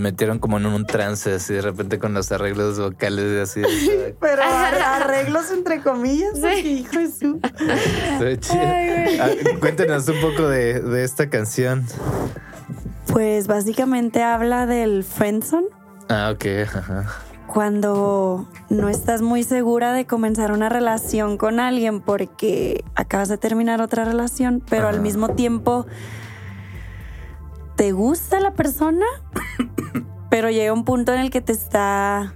metieron 0.00 0.38
como 0.40 0.56
en 0.58 0.66
un 0.66 0.84
trance 0.86 1.32
así 1.34 1.54
de 1.54 1.62
repente 1.62 1.98
con 2.00 2.12
los 2.14 2.32
arreglos 2.32 2.78
vocales 2.80 3.40
así. 3.48 3.62
Pero 4.20 4.42
ar- 4.42 4.74
arreglos 5.02 5.50
entre 5.52 5.80
comillas, 5.80 6.32
porque, 6.40 6.60
hijo 6.60 6.98
de 6.98 7.10
su. 7.12 7.40
Ah, 9.20 9.28
Cuéntenos 9.60 10.08
un 10.08 10.20
poco 10.20 10.48
de, 10.48 10.80
de 10.80 11.04
esta 11.04 11.30
canción. 11.30 11.86
Pues 13.12 13.46
básicamente 13.46 14.22
habla 14.22 14.66
del 14.66 15.04
friendzone. 15.04 15.66
Ah, 16.08 16.32
ok. 16.34 16.44
Ajá. 16.74 17.04
cuando 17.46 18.48
no 18.68 18.88
estás 18.88 19.22
muy 19.22 19.42
segura 19.42 19.92
de 19.92 20.06
comenzar 20.06 20.52
una 20.52 20.68
relación 20.68 21.36
con 21.36 21.58
alguien 21.60 22.00
porque 22.00 22.84
acabas 22.94 23.28
de 23.28 23.38
terminar 23.38 23.80
otra 23.80 24.04
relación, 24.04 24.62
pero 24.68 24.86
al 24.88 25.00
mismo 25.00 25.30
tiempo 25.30 25.86
te 27.76 27.92
gusta 27.92 28.38
la 28.40 28.52
persona, 28.52 29.06
pero 30.30 30.48
llega 30.48 30.72
un 30.72 30.84
punto 30.84 31.12
en 31.12 31.20
el 31.20 31.30
que 31.30 31.42
te 31.42 31.52
está 31.52 32.32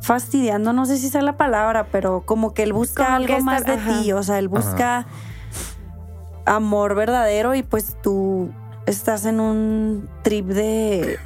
fastidiando, 0.00 0.72
no 0.72 0.84
sé 0.84 0.98
si 0.98 1.08
sea 1.08 1.22
la 1.22 1.36
palabra, 1.36 1.86
pero 1.90 2.20
como 2.26 2.52
que 2.52 2.62
él 2.62 2.74
busca 2.74 3.06
Como 3.06 3.16
algo 3.16 3.40
más 3.40 3.64
de 3.64 3.72
ajá. 3.72 4.02
ti, 4.02 4.12
o 4.12 4.22
sea, 4.22 4.38
él 4.38 4.48
busca 4.48 5.06
amor 6.44 6.94
verdadero 6.94 7.54
y 7.54 7.62
pues 7.62 7.96
tú 8.02 8.52
estás 8.86 9.24
en 9.24 9.40
un 9.40 10.08
trip 10.22 10.46
de 10.46 11.18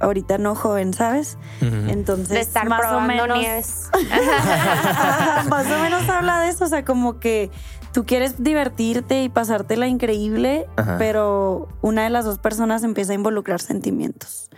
ahorita 0.00 0.38
no 0.38 0.54
joven, 0.54 0.94
¿sabes? 0.94 1.36
Entonces, 1.60 2.30
de 2.30 2.40
estar 2.40 2.66
más 2.66 2.92
o 2.92 3.00
menos 3.02 3.28
nieves. 3.38 3.90
más 5.50 5.66
o 5.66 5.78
menos 5.82 6.08
habla 6.08 6.40
de 6.40 6.48
eso, 6.48 6.64
o 6.64 6.68
sea, 6.68 6.86
como 6.86 7.18
que 7.20 7.50
tú 7.92 8.04
quieres 8.04 8.42
divertirte 8.42 9.22
y 9.22 9.28
pasártela 9.28 9.86
increíble, 9.88 10.66
Ajá. 10.76 10.96
pero 10.98 11.68
una 11.82 12.04
de 12.04 12.10
las 12.10 12.24
dos 12.24 12.38
personas 12.38 12.82
empieza 12.84 13.12
a 13.12 13.14
involucrar 13.14 13.60
sentimientos. 13.60 14.50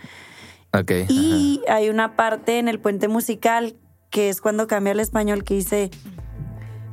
Ok. 0.73 0.91
Y 1.09 1.61
hay 1.67 1.89
una 1.89 2.15
parte 2.15 2.59
en 2.59 2.67
el 2.67 2.79
puente 2.79 3.07
musical 3.07 3.75
que 4.09 4.29
es 4.29 4.41
cuando 4.41 4.67
cambia 4.67 4.91
al 4.93 4.99
español 4.99 5.43
que 5.43 5.53
dice 5.55 5.89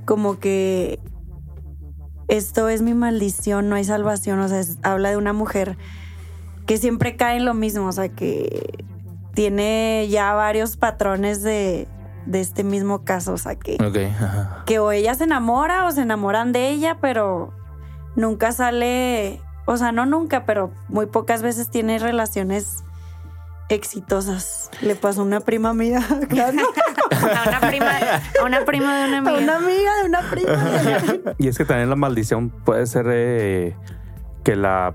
como 0.05 0.39
que 0.39 0.99
esto 2.29 2.69
es 2.69 2.83
mi 2.83 2.95
maldición, 2.95 3.69
no 3.69 3.77
hay 3.77 3.85
salvación, 3.85 4.39
o 4.41 4.49
sea, 4.49 4.61
es- 4.61 4.79
habla 4.83 5.11
de 5.11 5.17
una 5.17 5.33
mujer 5.33 5.77
que 6.67 6.77
siempre 6.77 7.17
cae 7.17 7.39
en 7.39 7.45
lo 7.45 7.55
mismo, 7.55 7.87
o 7.87 7.93
sea, 7.93 8.09
que 8.09 8.85
tiene 9.35 10.07
ya 10.11 10.33
varios 10.35 10.77
patrones 10.77 11.43
de, 11.43 11.89
de 12.29 12.41
este 12.41 12.63
mismo 12.63 13.05
caso, 13.05 13.33
o 13.33 13.39
sea, 13.39 13.57
que, 13.57 13.77
ajá. 14.11 14.63
Que 14.67 14.79
o 14.79 14.93
ella 14.93 15.15
se 15.15 15.25
enamora 15.25 15.87
o 15.87 15.91
se 15.91 16.03
enamoran 16.03 16.53
de 16.53 16.69
ella, 16.69 16.99
pero 17.01 17.53
nunca 18.17 18.53
sale, 18.53 19.41
o 19.67 19.77
sea, 19.79 19.93
no 19.93 20.05
nunca, 20.05 20.45
pero 20.45 20.71
muy 20.89 21.07
pocas 21.07 21.43
veces 21.43 21.71
tiene 21.71 21.99
relaciones 21.99 22.85
exitosas. 23.71 24.71
Le 24.81 24.95
pasó 24.95 25.23
a 25.23 25.25
una 25.25 25.41
prima 25.41 25.73
mía, 25.75 26.01
claro. 26.29 26.59
A 27.11 27.49
una 27.49 27.61
prima, 27.61 27.91
a 28.41 28.45
una 28.45 28.65
prima 28.65 28.97
de 29.07 29.09
una 29.09 29.17
A 29.17 29.19
amiga. 29.21 29.39
una 29.39 29.57
amiga 29.57 29.97
de 30.03 30.09
una 30.09 30.31
prima. 30.31 31.33
Y 31.39 31.49
es 31.49 31.57
que 31.59 31.65
también 31.65 31.89
la 31.89 31.97
maldición 31.97 32.51
puede 32.51 32.87
ser 32.87 33.07
eh, 33.09 33.75
que 34.45 34.55
la 34.57 34.95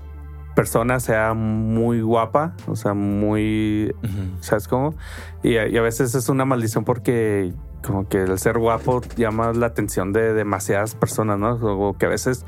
persona 0.54 1.00
sea 1.00 1.34
muy 1.34 2.00
guapa, 2.00 2.54
o 2.66 2.76
sea, 2.76 2.94
muy. 2.94 3.94
¿sabes 4.40 4.68
cómo? 4.68 4.94
Y, 5.42 5.56
a- 5.56 5.66
y 5.68 5.76
a 5.76 5.82
veces 5.82 6.14
es 6.14 6.28
una 6.28 6.44
maldición 6.44 6.84
porque 6.84 7.52
como 7.84 8.08
que 8.08 8.22
el 8.22 8.38
ser 8.38 8.58
guapo 8.58 9.02
llama 9.16 9.52
la 9.52 9.66
atención 9.66 10.12
de 10.12 10.32
demasiadas 10.32 10.94
personas, 10.94 11.38
¿no? 11.38 11.54
O 11.54 11.96
que 11.98 12.06
a 12.06 12.08
veces 12.08 12.46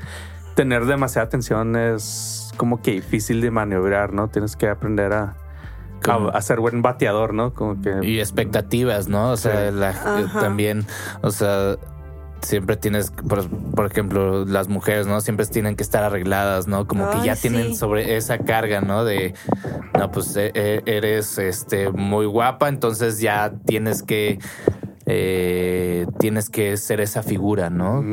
tener 0.55 0.85
demasiada 0.85 1.27
atención 1.27 1.75
es 1.75 2.51
como 2.57 2.81
que 2.81 2.91
difícil 2.93 3.41
de 3.41 3.51
maniobrar, 3.51 4.13
¿no? 4.13 4.29
Tienes 4.29 4.55
que 4.55 4.67
aprender 4.67 5.13
a, 5.13 5.35
Como- 6.03 6.29
a, 6.29 6.31
a 6.37 6.41
ser 6.41 6.59
buen 6.59 6.81
bateador, 6.81 7.33
¿no? 7.35 7.53
Como 7.53 7.79
que... 7.81 7.99
Y 8.01 8.19
expectativas, 8.19 9.07
¿no? 9.09 9.29
O 9.31 9.37
sea, 9.37 9.69
Sí. 9.69 9.75
la- 9.77 10.31
también, 10.39 10.85
o 11.21 11.29
sea, 11.29 11.75
siempre 12.41 12.77
tienes, 12.77 13.11
por, 13.11 13.47
por 13.49 13.85
ejemplo, 13.85 14.45
las 14.45 14.67
mujeres, 14.67 15.07
¿no? 15.07 15.19
Siempre 15.21 15.45
tienen 15.45 15.75
que 15.75 15.83
estar 15.83 16.03
arregladas, 16.03 16.67
¿no? 16.67 16.87
Como 16.87 17.09
que 17.09 17.25
ya 17.25 17.35
sí. 17.35 17.49
tienen 17.49 17.75
sobre 17.75 18.15
esa 18.17 18.39
carga, 18.39 18.81
¿no? 18.81 19.03
De, 19.03 19.33
no, 19.97 20.11
pues 20.11 20.35
e- 20.35 20.51
e- 20.53 20.83
eres 20.85 21.37
este, 21.37 21.89
muy 21.91 22.25
guapa, 22.25 22.69
entonces 22.69 23.19
ya 23.19 23.53
tienes 23.65 24.03
que, 24.03 24.39
eh, 25.05 26.05
tienes 26.19 26.49
que 26.49 26.77
ser 26.77 27.01
esa 27.01 27.23
figura, 27.23 27.69
¿no? 27.69 28.03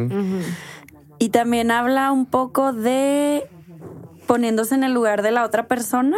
Y 1.18 1.28
también 1.30 1.70
habla 1.70 2.12
un 2.12 2.26
poco 2.26 2.72
de 2.72 3.48
poniéndose 4.26 4.74
en 4.74 4.84
el 4.84 4.92
lugar 4.92 5.22
de 5.22 5.30
la 5.30 5.44
otra 5.44 5.66
persona, 5.66 6.16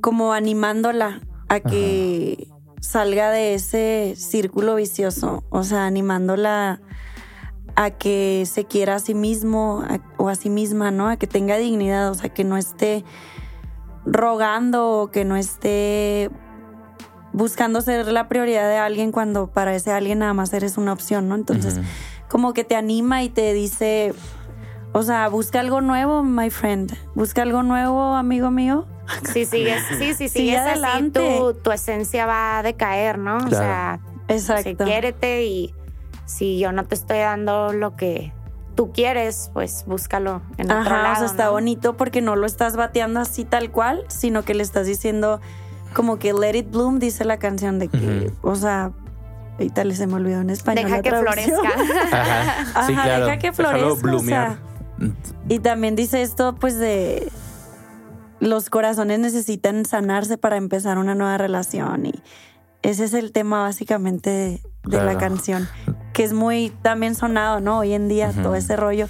como 0.00 0.32
animándola 0.32 1.20
a 1.48 1.60
que 1.60 2.48
salga 2.80 3.30
de 3.30 3.54
ese 3.54 4.14
círculo 4.16 4.76
vicioso, 4.76 5.44
o 5.50 5.64
sea, 5.64 5.86
animándola 5.86 6.80
a 7.80 7.90
que 7.92 8.42
se 8.44 8.64
quiera 8.64 8.96
a 8.96 8.98
sí 8.98 9.14
mismo 9.14 9.84
a- 9.88 10.00
o 10.16 10.28
a 10.28 10.34
sí 10.34 10.50
misma, 10.50 10.90
¿no? 10.90 11.08
A 11.08 11.16
que 11.16 11.28
tenga 11.28 11.56
dignidad, 11.58 12.10
o 12.10 12.14
sea, 12.14 12.28
que 12.28 12.42
no 12.42 12.56
esté 12.56 13.04
rogando 14.04 15.00
o 15.02 15.10
que 15.12 15.24
no 15.24 15.36
esté 15.36 16.28
buscando 17.32 17.80
ser 17.80 18.08
la 18.08 18.28
prioridad 18.28 18.68
de 18.68 18.78
alguien 18.78 19.12
cuando 19.12 19.46
para 19.48 19.74
ese 19.76 19.92
alguien 19.92 20.18
nada 20.20 20.34
más 20.34 20.52
eres 20.52 20.76
una 20.76 20.92
opción, 20.92 21.28
¿no? 21.28 21.34
Entonces, 21.36 21.78
como 22.28 22.52
que 22.52 22.64
te 22.64 22.74
anima 22.74 23.22
y 23.22 23.28
te 23.28 23.52
dice, 23.52 24.12
o 24.92 25.02
sea, 25.04 25.28
busca 25.28 25.60
algo 25.60 25.80
nuevo, 25.80 26.24
my 26.24 26.50
friend, 26.50 26.96
busca 27.14 27.42
algo 27.42 27.62
nuevo, 27.62 28.16
amigo 28.16 28.50
mío. 28.50 28.86
Si 29.32 29.44
sigues, 29.44 29.82
sí, 29.88 30.14
Sigue 30.14 30.28
sigues 30.28 30.58
así, 30.60 30.68
adelante. 30.70 31.20
tu, 31.38 31.54
tu 31.54 31.70
esencia 31.70 32.26
va 32.26 32.58
a 32.58 32.62
decaer, 32.62 33.18
¿no? 33.18 33.36
O 33.36 33.48
sea, 33.50 34.00
sí, 34.26 34.34
Exacto. 34.34 34.84
quiérete 34.84 35.44
y 35.44 35.74
si 36.28 36.58
yo 36.58 36.72
no 36.72 36.84
te 36.84 36.94
estoy 36.94 37.18
dando 37.18 37.72
lo 37.72 37.96
que 37.96 38.32
tú 38.74 38.92
quieres, 38.92 39.50
pues 39.54 39.84
búscalo 39.86 40.42
en 40.56 40.70
otro 40.70 40.82
Ajá, 40.94 41.02
lado. 41.02 41.14
o 41.14 41.16
sea, 41.16 41.26
está 41.26 41.44
¿no? 41.46 41.52
bonito 41.52 41.96
porque 41.96 42.20
no 42.20 42.36
lo 42.36 42.46
estás 42.46 42.76
bateando 42.76 43.18
así 43.18 43.44
tal 43.44 43.70
cual, 43.72 44.04
sino 44.08 44.44
que 44.44 44.54
le 44.54 44.62
estás 44.62 44.86
diciendo 44.86 45.40
como 45.94 46.18
que 46.18 46.32
let 46.34 46.54
it 46.56 46.70
bloom, 46.70 46.98
dice 46.98 47.24
la 47.24 47.38
canción 47.38 47.78
de 47.78 47.88
que, 47.88 48.30
o 48.42 48.54
sea, 48.54 48.92
ahorita 49.54 49.82
le 49.84 49.96
se 49.96 50.06
me 50.06 50.14
olvidó 50.14 50.40
en 50.42 50.50
español. 50.50 50.84
Deja 50.84 50.96
la 50.98 51.02
que 51.02 51.08
traducción. 51.10 51.60
florezca. 51.62 52.12
Ajá. 52.20 52.64
Sí, 52.86 52.92
Ajá, 52.92 53.02
claro. 53.04 53.24
deja 53.24 53.38
que 53.38 53.52
florezca. 53.52 53.88
o 53.88 53.96
bloomear. 53.96 54.58
sea, 54.98 55.10
y 55.48 55.58
también 55.60 55.96
dice 55.96 56.22
esto, 56.22 56.54
pues, 56.54 56.78
de 56.78 57.32
los 58.40 58.70
corazones 58.70 59.18
necesitan 59.18 59.86
sanarse 59.86 60.38
para 60.38 60.56
empezar 60.56 60.98
una 60.98 61.14
nueva 61.16 61.38
relación. 61.38 62.06
Y 62.06 62.14
ese 62.82 63.04
es 63.04 63.14
el 63.14 63.32
tema 63.32 63.62
básicamente 63.62 64.30
de, 64.30 64.62
de 64.84 65.02
la 65.02 65.18
canción, 65.18 65.68
que 66.18 66.24
es 66.24 66.32
muy 66.32 66.72
también 66.82 67.14
sonado, 67.14 67.60
¿no? 67.60 67.78
Hoy 67.78 67.92
en 67.92 68.08
día, 68.08 68.32
todo 68.32 68.56
ese 68.56 68.74
rollo. 68.74 69.06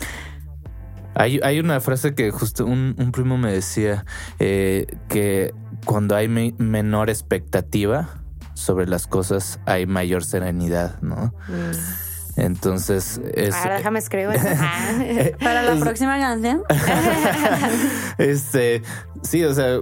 Hay, 1.14 1.40
hay 1.42 1.58
una 1.58 1.80
frase 1.80 2.14
que 2.14 2.30
justo 2.30 2.66
un, 2.66 2.94
un 2.98 3.12
primo 3.12 3.38
me 3.38 3.50
decía 3.50 4.04
eh, 4.38 4.84
que 5.08 5.54
cuando 5.86 6.14
hay 6.16 6.28
me- 6.28 6.54
menor 6.58 7.08
expectativa 7.08 8.20
sobre 8.52 8.86
las 8.86 9.06
cosas 9.06 9.58
hay 9.64 9.86
mayor 9.86 10.22
serenidad, 10.22 11.00
¿no? 11.00 11.32
Entonces 12.36 13.22
es 13.34 13.54
Ahora 13.54 13.78
déjame 13.78 14.00
escribir 14.00 14.36
eso. 14.36 14.46
Para 15.42 15.62
la 15.62 15.80
próxima 15.80 16.18
canción. 16.20 16.62
este 18.18 18.82
sí, 19.22 19.44
o 19.44 19.54
sea, 19.54 19.78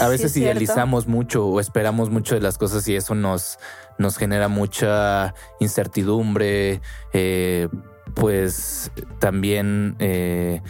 a 0.00 0.08
veces 0.08 0.36
idealizamos 0.36 1.06
mucho 1.06 1.46
o 1.46 1.60
esperamos 1.60 2.10
mucho 2.10 2.34
de 2.34 2.40
las 2.40 2.58
cosas 2.58 2.86
y 2.88 2.96
eso 2.96 3.14
nos, 3.14 3.58
nos 3.98 4.16
genera 4.16 4.48
mucha 4.48 5.34
incertidumbre, 5.60 6.80
eh, 7.12 7.68
pues 8.14 8.90
también 9.18 9.96
eh, 9.98 10.62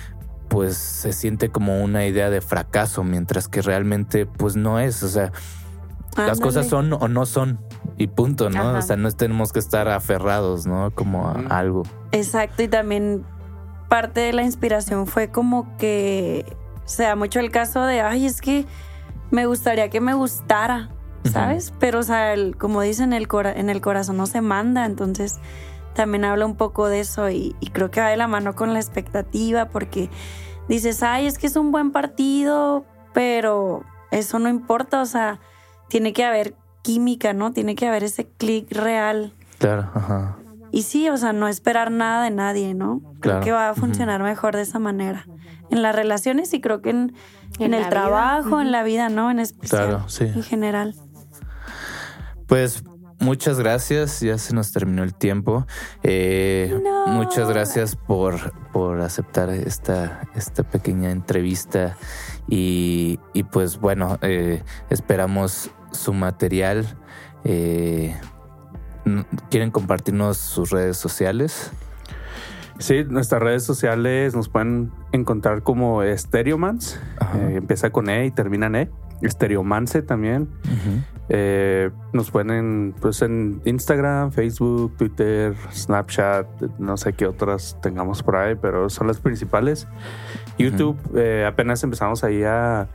pues 0.48 0.76
se 0.76 1.12
siente 1.12 1.50
como 1.50 1.82
una 1.82 2.06
idea 2.06 2.30
de 2.30 2.40
fracaso, 2.40 3.04
mientras 3.04 3.48
que 3.48 3.62
realmente 3.62 4.26
pues 4.26 4.56
no 4.56 4.78
es, 4.80 5.02
o 5.02 5.08
sea, 5.08 5.32
las 6.16 6.40
cosas 6.40 6.68
son 6.68 6.92
o 6.92 7.08
no 7.08 7.26
son 7.26 7.60
y 7.98 8.06
punto, 8.06 8.48
¿no? 8.48 8.60
Ajá. 8.60 8.78
O 8.78 8.82
sea, 8.82 8.96
no 8.96 9.10
tenemos 9.10 9.52
que 9.52 9.58
estar 9.58 9.88
aferrados, 9.88 10.66
¿no? 10.66 10.90
Como 10.94 11.28
a 11.28 11.34
algo. 11.58 11.82
Exacto, 12.12 12.62
y 12.62 12.68
también 12.68 13.24
parte 13.88 14.20
de 14.20 14.32
la 14.32 14.42
inspiración 14.42 15.06
fue 15.06 15.30
como 15.30 15.76
que 15.76 16.56
se 16.84 17.02
da 17.02 17.16
mucho 17.16 17.40
el 17.40 17.50
caso 17.50 17.84
de, 17.84 18.00
ay, 18.00 18.26
es 18.26 18.40
que 18.40 18.64
me 19.30 19.46
gustaría 19.46 19.88
que 19.90 20.00
me 20.00 20.14
gustara. 20.14 20.90
¿sabes? 21.32 21.72
Pero, 21.80 21.98
o 21.98 22.02
sea, 22.04 22.32
el- 22.34 22.56
como 22.56 22.80
dicen, 22.82 23.12
el 23.12 23.26
cora- 23.26 23.52
en 23.52 23.68
el 23.68 23.80
corazón 23.80 24.16
no 24.16 24.26
se 24.26 24.40
manda, 24.42 24.84
entonces 24.86 25.40
también 25.92 26.24
habla 26.24 26.46
un 26.46 26.54
poco 26.54 26.88
de 26.88 27.00
eso 27.00 27.28
y, 27.30 27.56
y 27.58 27.70
creo 27.70 27.90
que 27.90 28.00
va 28.00 28.10
de 28.10 28.16
la 28.16 28.28
mano 28.28 28.54
con 28.54 28.72
la 28.72 28.78
expectativa 28.78 29.64
porque 29.64 30.08
dices, 30.68 31.02
ay, 31.02 31.26
es 31.26 31.38
que 31.38 31.48
es 31.48 31.56
un 31.56 31.72
buen 31.72 31.90
partido, 31.90 32.84
pero 33.12 33.82
eso 34.12 34.38
no 34.38 34.48
importa, 34.48 35.00
o 35.02 35.06
sea, 35.06 35.40
tiene 35.88 36.12
que 36.12 36.24
haber 36.24 36.54
química, 36.82 37.32
¿no? 37.32 37.50
Tiene 37.50 37.74
que 37.74 37.88
haber 37.88 38.04
ese 38.04 38.26
clic 38.28 38.70
real. 38.70 39.32
Claro, 39.58 39.90
ajá. 39.94 40.36
Y 40.70 40.82
sí, 40.82 41.08
o 41.08 41.16
sea, 41.16 41.32
no 41.32 41.48
esperar 41.48 41.90
nada 41.90 42.22
de 42.22 42.30
nadie, 42.30 42.72
¿no? 42.74 43.00
Creo 43.00 43.20
Claro. 43.20 43.40
que 43.40 43.50
va 43.50 43.68
a 43.70 43.74
funcionar 43.74 44.22
mejor 44.22 44.54
de 44.54 44.62
esa 44.62 44.78
manera. 44.78 45.26
En 45.70 45.82
las 45.82 45.94
relaciones 45.94 46.52
y 46.54 46.60
creo 46.60 46.80
que 46.82 46.90
en, 46.90 47.14
En 47.58 47.66
en 47.66 47.74
el 47.74 47.80
vida. 47.80 47.90
trabajo, 47.90 48.60
en 48.60 48.70
la 48.72 48.82
vida, 48.82 49.08
¿no? 49.08 49.30
En 49.30 49.38
especial. 49.40 49.88
Claro, 49.88 50.08
sí. 50.08 50.24
En 50.24 50.42
general. 50.42 50.94
Pues 52.46 52.84
muchas 53.18 53.58
gracias, 53.58 54.20
ya 54.20 54.38
se 54.38 54.54
nos 54.54 54.72
terminó 54.72 55.02
el 55.02 55.14
tiempo. 55.14 55.66
Eh, 56.02 56.78
No. 56.82 57.06
Muchas 57.08 57.48
gracias 57.48 57.96
por, 57.96 58.52
por 58.72 59.00
aceptar 59.00 59.50
esta, 59.50 60.22
esta 60.34 60.62
pequeña 60.62 61.10
entrevista 61.10 61.96
y, 62.48 63.18
y 63.32 63.42
pues 63.44 63.78
bueno, 63.78 64.18
eh, 64.22 64.62
esperamos 64.90 65.70
su 65.92 66.12
material. 66.12 66.86
Eh, 67.44 68.16
¿Quieren 69.50 69.70
compartirnos 69.70 70.36
sus 70.36 70.70
redes 70.70 70.96
sociales? 70.96 71.70
Sí, 72.78 73.04
nuestras 73.08 73.42
redes 73.42 73.64
sociales 73.64 74.34
nos 74.34 74.48
pueden 74.48 74.92
encontrar 75.12 75.62
como 75.62 76.02
Stereomans. 76.02 77.00
Eh, 77.34 77.54
empieza 77.56 77.90
con 77.90 78.08
E 78.08 78.26
y 78.26 78.30
termina 78.30 78.66
en 78.66 78.76
E. 78.76 78.90
Stereomance 79.24 80.02
también. 80.02 80.48
Eh, 81.28 81.90
nos 82.12 82.30
pueden 82.30 82.94
pues 83.00 83.22
en 83.22 83.60
Instagram, 83.64 84.30
Facebook, 84.30 84.96
Twitter, 84.96 85.54
Snapchat, 85.72 86.46
no 86.78 86.96
sé 86.96 87.14
qué 87.14 87.26
otras 87.26 87.78
tengamos 87.80 88.22
por 88.22 88.36
ahí, 88.36 88.54
pero 88.60 88.90
son 88.90 89.06
las 89.06 89.18
principales. 89.18 89.88
YouTube, 90.58 90.96
eh, 91.16 91.46
apenas 91.46 91.82
empezamos 91.82 92.24
ahí 92.24 92.42
a 92.44 92.88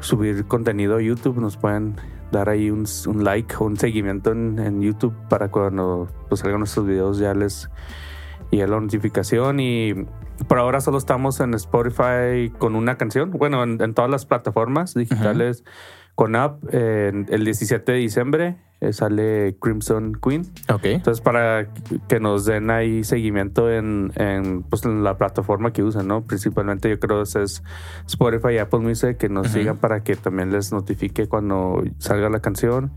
subir 0.00 0.44
contenido 0.44 0.96
a 0.96 1.02
YouTube, 1.02 1.38
nos 1.38 1.56
pueden 1.56 1.96
dar 2.30 2.48
ahí 2.48 2.70
un, 2.70 2.86
un 3.06 3.24
like 3.24 3.54
o 3.58 3.64
un 3.64 3.76
seguimiento 3.76 4.32
en, 4.32 4.58
en 4.58 4.80
YouTube 4.80 5.14
para 5.28 5.48
cuando 5.48 6.08
pues, 6.28 6.40
salgan 6.40 6.60
nuestros 6.60 6.86
videos 6.86 7.18
ya 7.18 7.34
les 7.34 7.68
llegue 8.52 8.68
la 8.68 8.80
notificación 8.80 9.60
y 9.60 9.94
por 10.46 10.58
ahora 10.58 10.80
solo 10.80 10.98
estamos 10.98 11.40
en 11.40 11.54
Spotify 11.54 12.52
con 12.58 12.76
una 12.76 12.96
canción, 12.96 13.30
bueno, 13.30 13.62
en, 13.62 13.80
en 13.80 13.94
todas 13.94 14.10
las 14.10 14.26
plataformas 14.26 14.94
digitales 14.94 15.64
con 16.14 16.36
app. 16.36 16.62
El 16.72 17.44
17 17.44 17.90
de 17.90 17.98
diciembre 17.98 18.56
eh, 18.80 18.92
sale 18.92 19.56
Crimson 19.60 20.12
Queen. 20.22 20.42
Ok. 20.72 20.84
Entonces, 20.84 21.22
para 21.22 21.68
que 22.08 22.20
nos 22.20 22.44
den 22.44 22.70
ahí 22.70 23.04
seguimiento 23.04 23.70
en, 23.70 24.12
en, 24.16 24.62
pues, 24.64 24.84
en 24.84 25.02
la 25.04 25.16
plataforma 25.16 25.72
que 25.72 25.82
usan, 25.82 26.08
¿no? 26.08 26.24
Principalmente 26.24 26.90
yo 26.90 26.98
creo 26.98 27.22
que 27.22 27.42
es 27.42 27.62
Spotify 28.06 28.54
y 28.54 28.58
Apple 28.58 28.80
Music, 28.80 29.16
que 29.16 29.28
nos 29.28 29.48
sigan 29.48 29.78
para 29.78 30.02
que 30.02 30.16
también 30.16 30.52
les 30.52 30.72
notifique 30.72 31.28
cuando 31.28 31.82
salga 31.98 32.28
la 32.28 32.40
canción. 32.40 32.92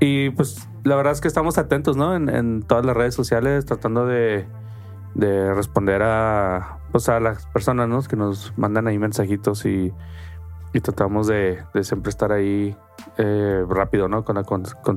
Y 0.00 0.30
pues 0.30 0.68
la 0.82 0.96
verdad 0.96 1.12
es 1.12 1.20
que 1.20 1.28
estamos 1.28 1.58
atentos, 1.58 1.96
¿no? 1.96 2.16
En, 2.16 2.28
en 2.28 2.62
todas 2.62 2.84
las 2.84 2.96
redes 2.96 3.14
sociales, 3.14 3.66
tratando 3.66 4.04
de, 4.04 4.46
de 5.14 5.52
responder 5.54 6.02
a, 6.02 6.78
pues, 6.92 7.08
a 7.08 7.20
las 7.20 7.46
personas, 7.46 7.88
¿no? 7.88 8.02
Que 8.02 8.16
nos 8.16 8.52
mandan 8.56 8.86
ahí 8.86 8.98
mensajitos 8.98 9.64
y, 9.66 9.92
y 10.72 10.80
tratamos 10.80 11.26
de, 11.26 11.62
de 11.74 11.84
siempre 11.84 12.10
estar 12.10 12.32
ahí 12.32 12.76
eh, 13.18 13.64
rápido, 13.68 14.08
¿no? 14.08 14.24
Con, 14.24 14.36
la 14.36 14.44
con- 14.44 14.64
con- 14.82 14.96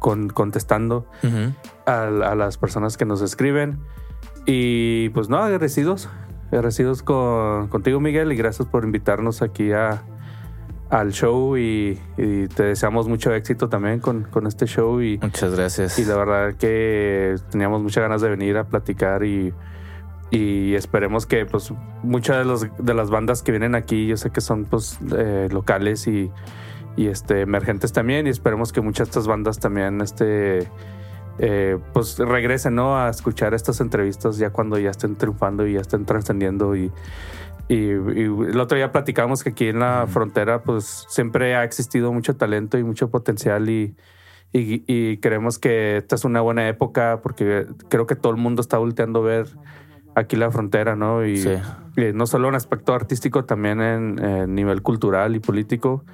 con- 0.00 0.28
contestando 0.28 1.06
a, 1.86 2.02
a 2.02 2.34
las 2.34 2.58
personas 2.58 2.96
que 2.96 3.04
nos 3.06 3.22
escriben. 3.22 3.78
Y 4.46 5.08
pues 5.10 5.28
no, 5.28 5.38
agradecidos. 5.38 6.08
Agradecidos 6.52 7.02
con, 7.02 7.68
contigo, 7.68 8.00
Miguel, 8.00 8.30
y 8.32 8.36
gracias 8.36 8.68
por 8.68 8.84
invitarnos 8.84 9.40
aquí 9.42 9.72
a, 9.72 10.02
al 10.94 11.12
show. 11.12 11.56
Y, 11.56 11.98
y 12.16 12.48
te 12.48 12.62
deseamos 12.62 13.08
mucho 13.08 13.34
éxito 13.34 13.68
también 13.68 14.00
con, 14.00 14.22
con 14.24 14.46
este 14.46 14.66
show. 14.66 15.00
Y, 15.00 15.18
Muchas 15.18 15.54
gracias. 15.54 15.98
y 15.98 16.04
la 16.04 16.16
verdad 16.16 16.54
que 16.54 17.36
teníamos 17.50 17.82
muchas 17.82 18.02
ganas 18.02 18.22
de 18.22 18.30
venir 18.30 18.56
a 18.56 18.64
platicar 18.64 19.24
y, 19.24 19.52
y 20.30 20.74
esperemos 20.74 21.26
que 21.26 21.46
pues 21.46 21.72
muchas 22.02 22.38
de, 22.38 22.44
los, 22.44 22.66
de 22.78 22.94
las 22.94 23.10
bandas 23.10 23.42
que 23.42 23.50
vienen 23.50 23.74
aquí, 23.74 24.06
yo 24.06 24.16
sé 24.16 24.30
que 24.30 24.40
son 24.40 24.64
pues 24.64 24.98
eh, 25.16 25.48
locales 25.50 26.06
y, 26.06 26.30
y 26.96 27.08
este, 27.08 27.40
emergentes 27.40 27.92
también 27.92 28.26
y 28.26 28.30
esperemos 28.30 28.72
que 28.72 28.80
muchas 28.80 29.08
de 29.08 29.10
estas 29.10 29.26
bandas 29.26 29.58
también 29.58 30.00
este, 30.00 30.68
eh, 31.38 31.78
pues 31.92 32.18
regresen 32.18 32.76
¿no? 32.76 32.96
a 32.96 33.10
escuchar 33.10 33.54
estas 33.54 33.80
entrevistas 33.80 34.38
ya 34.38 34.50
cuando 34.50 34.78
ya 34.78 34.90
estén 34.90 35.16
triunfando 35.16 35.66
y 35.66 35.74
ya 35.74 35.80
estén 35.80 36.04
trascendiendo 36.04 36.76
y, 36.76 36.92
y, 37.68 37.76
y 37.76 38.22
el 38.24 38.60
otro 38.60 38.76
día 38.76 38.92
platicamos 38.92 39.42
que 39.42 39.50
aquí 39.50 39.68
en 39.68 39.78
la 39.80 40.06
frontera 40.08 40.62
pues 40.62 41.06
siempre 41.08 41.54
ha 41.56 41.64
existido 41.64 42.12
mucho 42.12 42.36
talento 42.36 42.78
y 42.78 42.84
mucho 42.84 43.10
potencial 43.10 43.68
y, 43.70 43.94
y, 44.52 44.84
y 44.86 45.16
creemos 45.18 45.58
que 45.58 45.96
esta 45.98 46.14
es 46.16 46.24
una 46.24 46.40
buena 46.40 46.68
época 46.68 47.20
porque 47.22 47.66
creo 47.88 48.06
que 48.06 48.16
todo 48.16 48.32
el 48.32 48.38
mundo 48.38 48.60
está 48.60 48.78
volteando 48.78 49.20
a 49.20 49.22
ver 49.22 49.46
aquí 50.14 50.36
la 50.36 50.50
frontera, 50.50 50.94
¿no? 50.94 51.24
Y, 51.26 51.38
Sí. 51.38 51.56
no 52.14 52.26
solo 52.26 52.48
en 52.48 52.54
aspecto 52.54 52.92
artístico, 52.94 53.44
también 53.44 53.80
en, 53.80 54.24
en 54.24 54.54
nivel 54.54 54.82
cultural 54.82 55.34
y 55.36 55.40
político. 55.40 56.04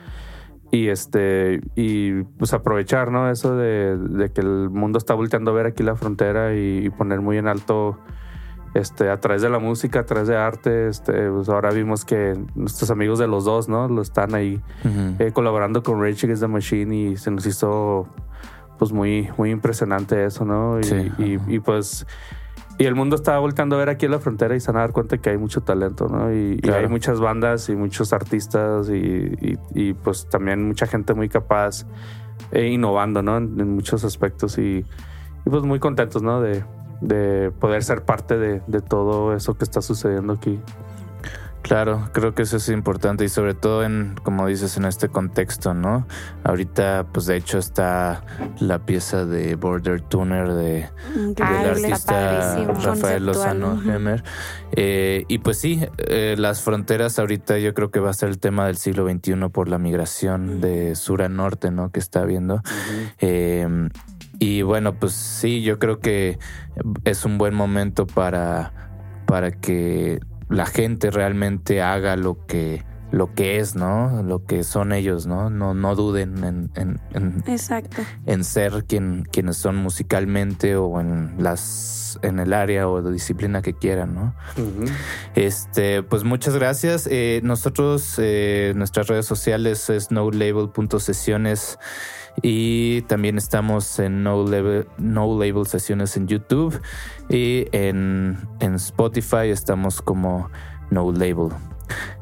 Y 0.73 0.89
este, 0.89 1.61
y 1.75 2.23
pues 2.39 2.53
aprovechar, 2.53 3.11
¿no? 3.11 3.29
Eso 3.31 3.57
de, 3.57 3.97
de 3.97 4.31
que 4.31 4.41
el 4.41 4.71
mundo 4.71 4.99
está 4.99 5.15
volteando 5.15 5.51
a 5.51 5.55
ver 5.55 5.67
aquí 5.67 5.83
la 5.83 5.97
frontera 5.97 6.55
y 6.55 6.89
poner 6.91 7.21
muy 7.21 7.39
en 7.39 7.49
alto 7.49 7.99
este, 8.75 9.11
a 9.11 9.21
través 9.21 9.43
de 9.43 9.51
la 9.51 9.59
música, 9.59 10.01
a 10.01 10.07
través 10.07 10.29
de 10.29 10.37
arte. 10.37 10.89
Este, 10.89 11.29
pues 11.31 11.49
ahora 11.49 11.71
vimos 11.71 12.05
que 12.05 12.39
nuestros 12.55 12.91
amigos 12.91 13.19
de 13.19 13.27
los 13.27 13.45
dos, 13.45 13.69
¿no? 13.69 13.89
Lo 13.89 14.03
están 14.03 14.35
ahí 14.35 14.61
eh, 15.19 15.31
colaborando 15.33 15.83
con 15.83 16.01
Rage 16.01 16.27
Against 16.27 16.43
the 16.43 16.49
Machine 16.49 16.95
y 16.97 17.17
se 17.17 17.31
nos 17.31 17.47
hizo 17.47 18.07
pues 18.79 18.93
muy, 18.93 19.29
muy 19.37 19.51
impresionante 19.51 20.25
eso, 20.25 20.45
¿no? 20.45 20.81
Y, 20.81 20.85
Sí, 20.85 21.13
y- 21.49 21.59
pues 21.61 22.07
y 22.79 22.87
el 22.87 22.95
mundo 22.95 23.15
está 23.17 23.39
volteando 23.39 23.77
a 23.77 23.79
ver 23.81 23.91
aquí 23.91 24.07
en 24.07 24.13
la 24.13 24.21
frontera 24.21 24.57
y 24.57 24.61
se 24.61 24.69
van 24.73 24.79
a 24.79 24.81
dar 24.81 24.93
cuenta 24.93 25.19
que 25.19 25.29
hay 25.29 25.37
mucho 25.37 25.61
talento, 25.61 26.09
¿no? 26.09 26.33
Y, 26.33 26.59
hay 26.73 26.89
muchas 26.89 27.21
bandas 27.21 27.69
y 27.69 27.77
muchos 27.77 28.15
artistas 28.15 28.89
y, 28.89 29.59
pues 30.03 30.27
también 30.31 30.67
mucha 30.67 30.87
gente 30.87 31.13
muy 31.13 31.29
capaz 31.29 31.85
e 32.53 32.69
innovando, 32.69 33.21
¿no? 33.23 33.37
En, 33.37 33.61
en 33.61 33.75
muchos 33.75 34.03
aspectos 34.03 34.57
y, 34.57 34.79
y, 35.45 35.51
pues 35.51 35.63
muy 35.63 35.79
contentos, 35.79 36.23
¿no? 36.23 36.41
De, 36.41 36.65
de 37.01 37.53
poder 37.59 37.83
ser 37.83 38.03
parte 38.03 38.37
de, 38.37 38.63
de 38.67 38.81
todo 38.81 39.35
eso 39.35 39.55
que 39.55 39.65
está 39.65 39.83
sucediendo 39.83 40.33
aquí. 40.33 40.61
Claro, 41.63 42.09
creo 42.13 42.35
que 42.35 42.43
eso 42.43 42.57
es 42.57 42.69
importante 42.71 43.25
y 43.25 43.29
sobre 43.29 43.53
todo 43.55 43.85
en, 43.85 44.17
como 44.23 44.47
dices, 44.47 44.79
en 44.79 44.87
este 44.87 45.09
contexto, 45.09 45.75
¿no? 45.75 46.07
Ahorita, 46.43 47.07
pues 47.13 47.27
de 47.27 47.37
hecho 47.37 47.59
está 47.59 48.25
la 48.61 48.79
pieza 48.79 49.27
de 49.27 49.57
Border 49.57 50.01
Tuner 50.01 50.55
de, 50.55 50.89
Mm, 51.15 51.33
del 51.33 51.47
artista. 51.47 52.57
Rafael 52.57 52.75
Conceptual, 52.75 53.27
Lozano. 53.27 53.83
Hemer. 53.83 54.25
Eh, 54.73 55.25
y 55.29 55.39
pues 55.39 55.59
sí, 55.59 55.81
eh, 55.99 56.37
las 56.39 56.63
fronteras 56.63 57.19
ahorita 57.19 57.59
yo 57.59 57.75
creo 57.75 57.91
que 57.91 58.01
va 58.01 58.11
a 58.11 58.15
ser 58.15 58.31
el 58.31 58.39
tema 58.39 58.67
del 58.67 58.77
siglo 58.77 59.09
XXI 59.09 59.49
por 59.53 59.69
la 59.69 59.79
migración 59.79 60.61
de 60.61 60.95
sur 60.97 61.23
a 61.23 61.29
norte, 61.29 61.71
¿no? 61.71 61.91
Que 61.91 62.01
está 62.01 62.21
habiendo. 62.23 62.63
Eh, 63.19 63.89
y 64.41 64.63
bueno, 64.63 64.99
pues 64.99 65.13
sí, 65.13 65.63
yo 65.63 65.79
creo 65.79 66.01
que 66.01 66.39
es 67.05 67.25
un 67.25 67.39
buen 67.39 67.55
momento 67.55 68.07
para, 68.09 68.73
para 69.27 69.53
que 69.53 70.19
la 70.49 70.67
gente 70.67 71.13
realmente 71.13 71.81
haga 71.83 72.17
lo 72.17 72.45
que, 72.47 72.85
lo 73.13 73.35
que 73.35 73.59
es, 73.59 73.77
¿no? 73.77 74.23
Lo 74.25 74.45
que 74.47 74.65
son 74.65 74.93
ellos, 74.93 75.27
¿no? 75.27 75.51
No, 75.51 75.75
no 75.75 75.95
duden 75.95 76.43
en, 76.43 76.71
en- 76.75 77.01
en- 77.13 77.45
Exacto. 77.47 78.03
en 78.27 78.43
ser 78.43 78.85
quien, 78.89 79.25
quienes 79.31 79.57
son 79.59 79.77
musicalmente 79.77 80.75
o 80.77 81.01
en 81.01 81.35
las 81.39 81.99
en 82.23 82.41
el 82.41 82.53
área 82.55 82.89
o 82.89 83.03
de 83.03 83.13
disciplina 83.13 83.63
que 83.63 83.73
quieran, 83.75 84.15
¿no? 84.17 84.35
Este, 85.37 86.03
pues 86.03 86.25
muchas 86.25 86.57
gracias. 86.57 87.07
Eh, 87.09 87.41
nosotros, 87.45 88.15
eh, 88.19 88.73
nuestras 88.75 89.07
redes 89.07 89.27
sociales 89.27 89.89
es 89.91 90.11
nolabel.sesiones 90.11 91.79
y 92.43 93.03
también 93.03 93.39
estamos 93.39 93.99
en 93.99 94.23
No 94.23 94.45
Label, 94.45 94.87
no 94.99 95.27
Label 95.39 95.67
Sesiones 95.67 96.17
en 96.17 96.27
YouTube 96.27 96.81
y 97.29 97.67
en, 97.73 98.39
en 98.61 98.75
Spotify 98.75 99.49
estamos 99.49 100.01
como 100.03 100.51
No 100.91 101.13
Label. 101.13 101.51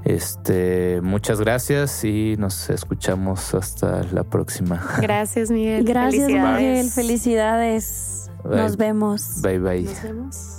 Este, 0.04 1.00
muchas 1.02 1.40
gracias 1.40 2.04
y 2.04 2.36
nos 2.38 2.70
escuchamos 2.70 3.54
hasta 3.54 4.02
la 4.12 4.24
próxima. 4.24 4.82
Gracias, 5.00 5.50
Miguel. 5.50 5.84
Gracias, 5.84 6.24
Felicidades. 6.24 6.60
Miguel. 6.60 6.90
Felicidades. 6.90 8.30
Bye. 8.44 8.56
Nos 8.56 8.76
vemos. 8.76 9.42
Bye 9.42 9.58
bye. 9.58 9.82
Nos 9.82 10.02
vemos. 10.02 10.58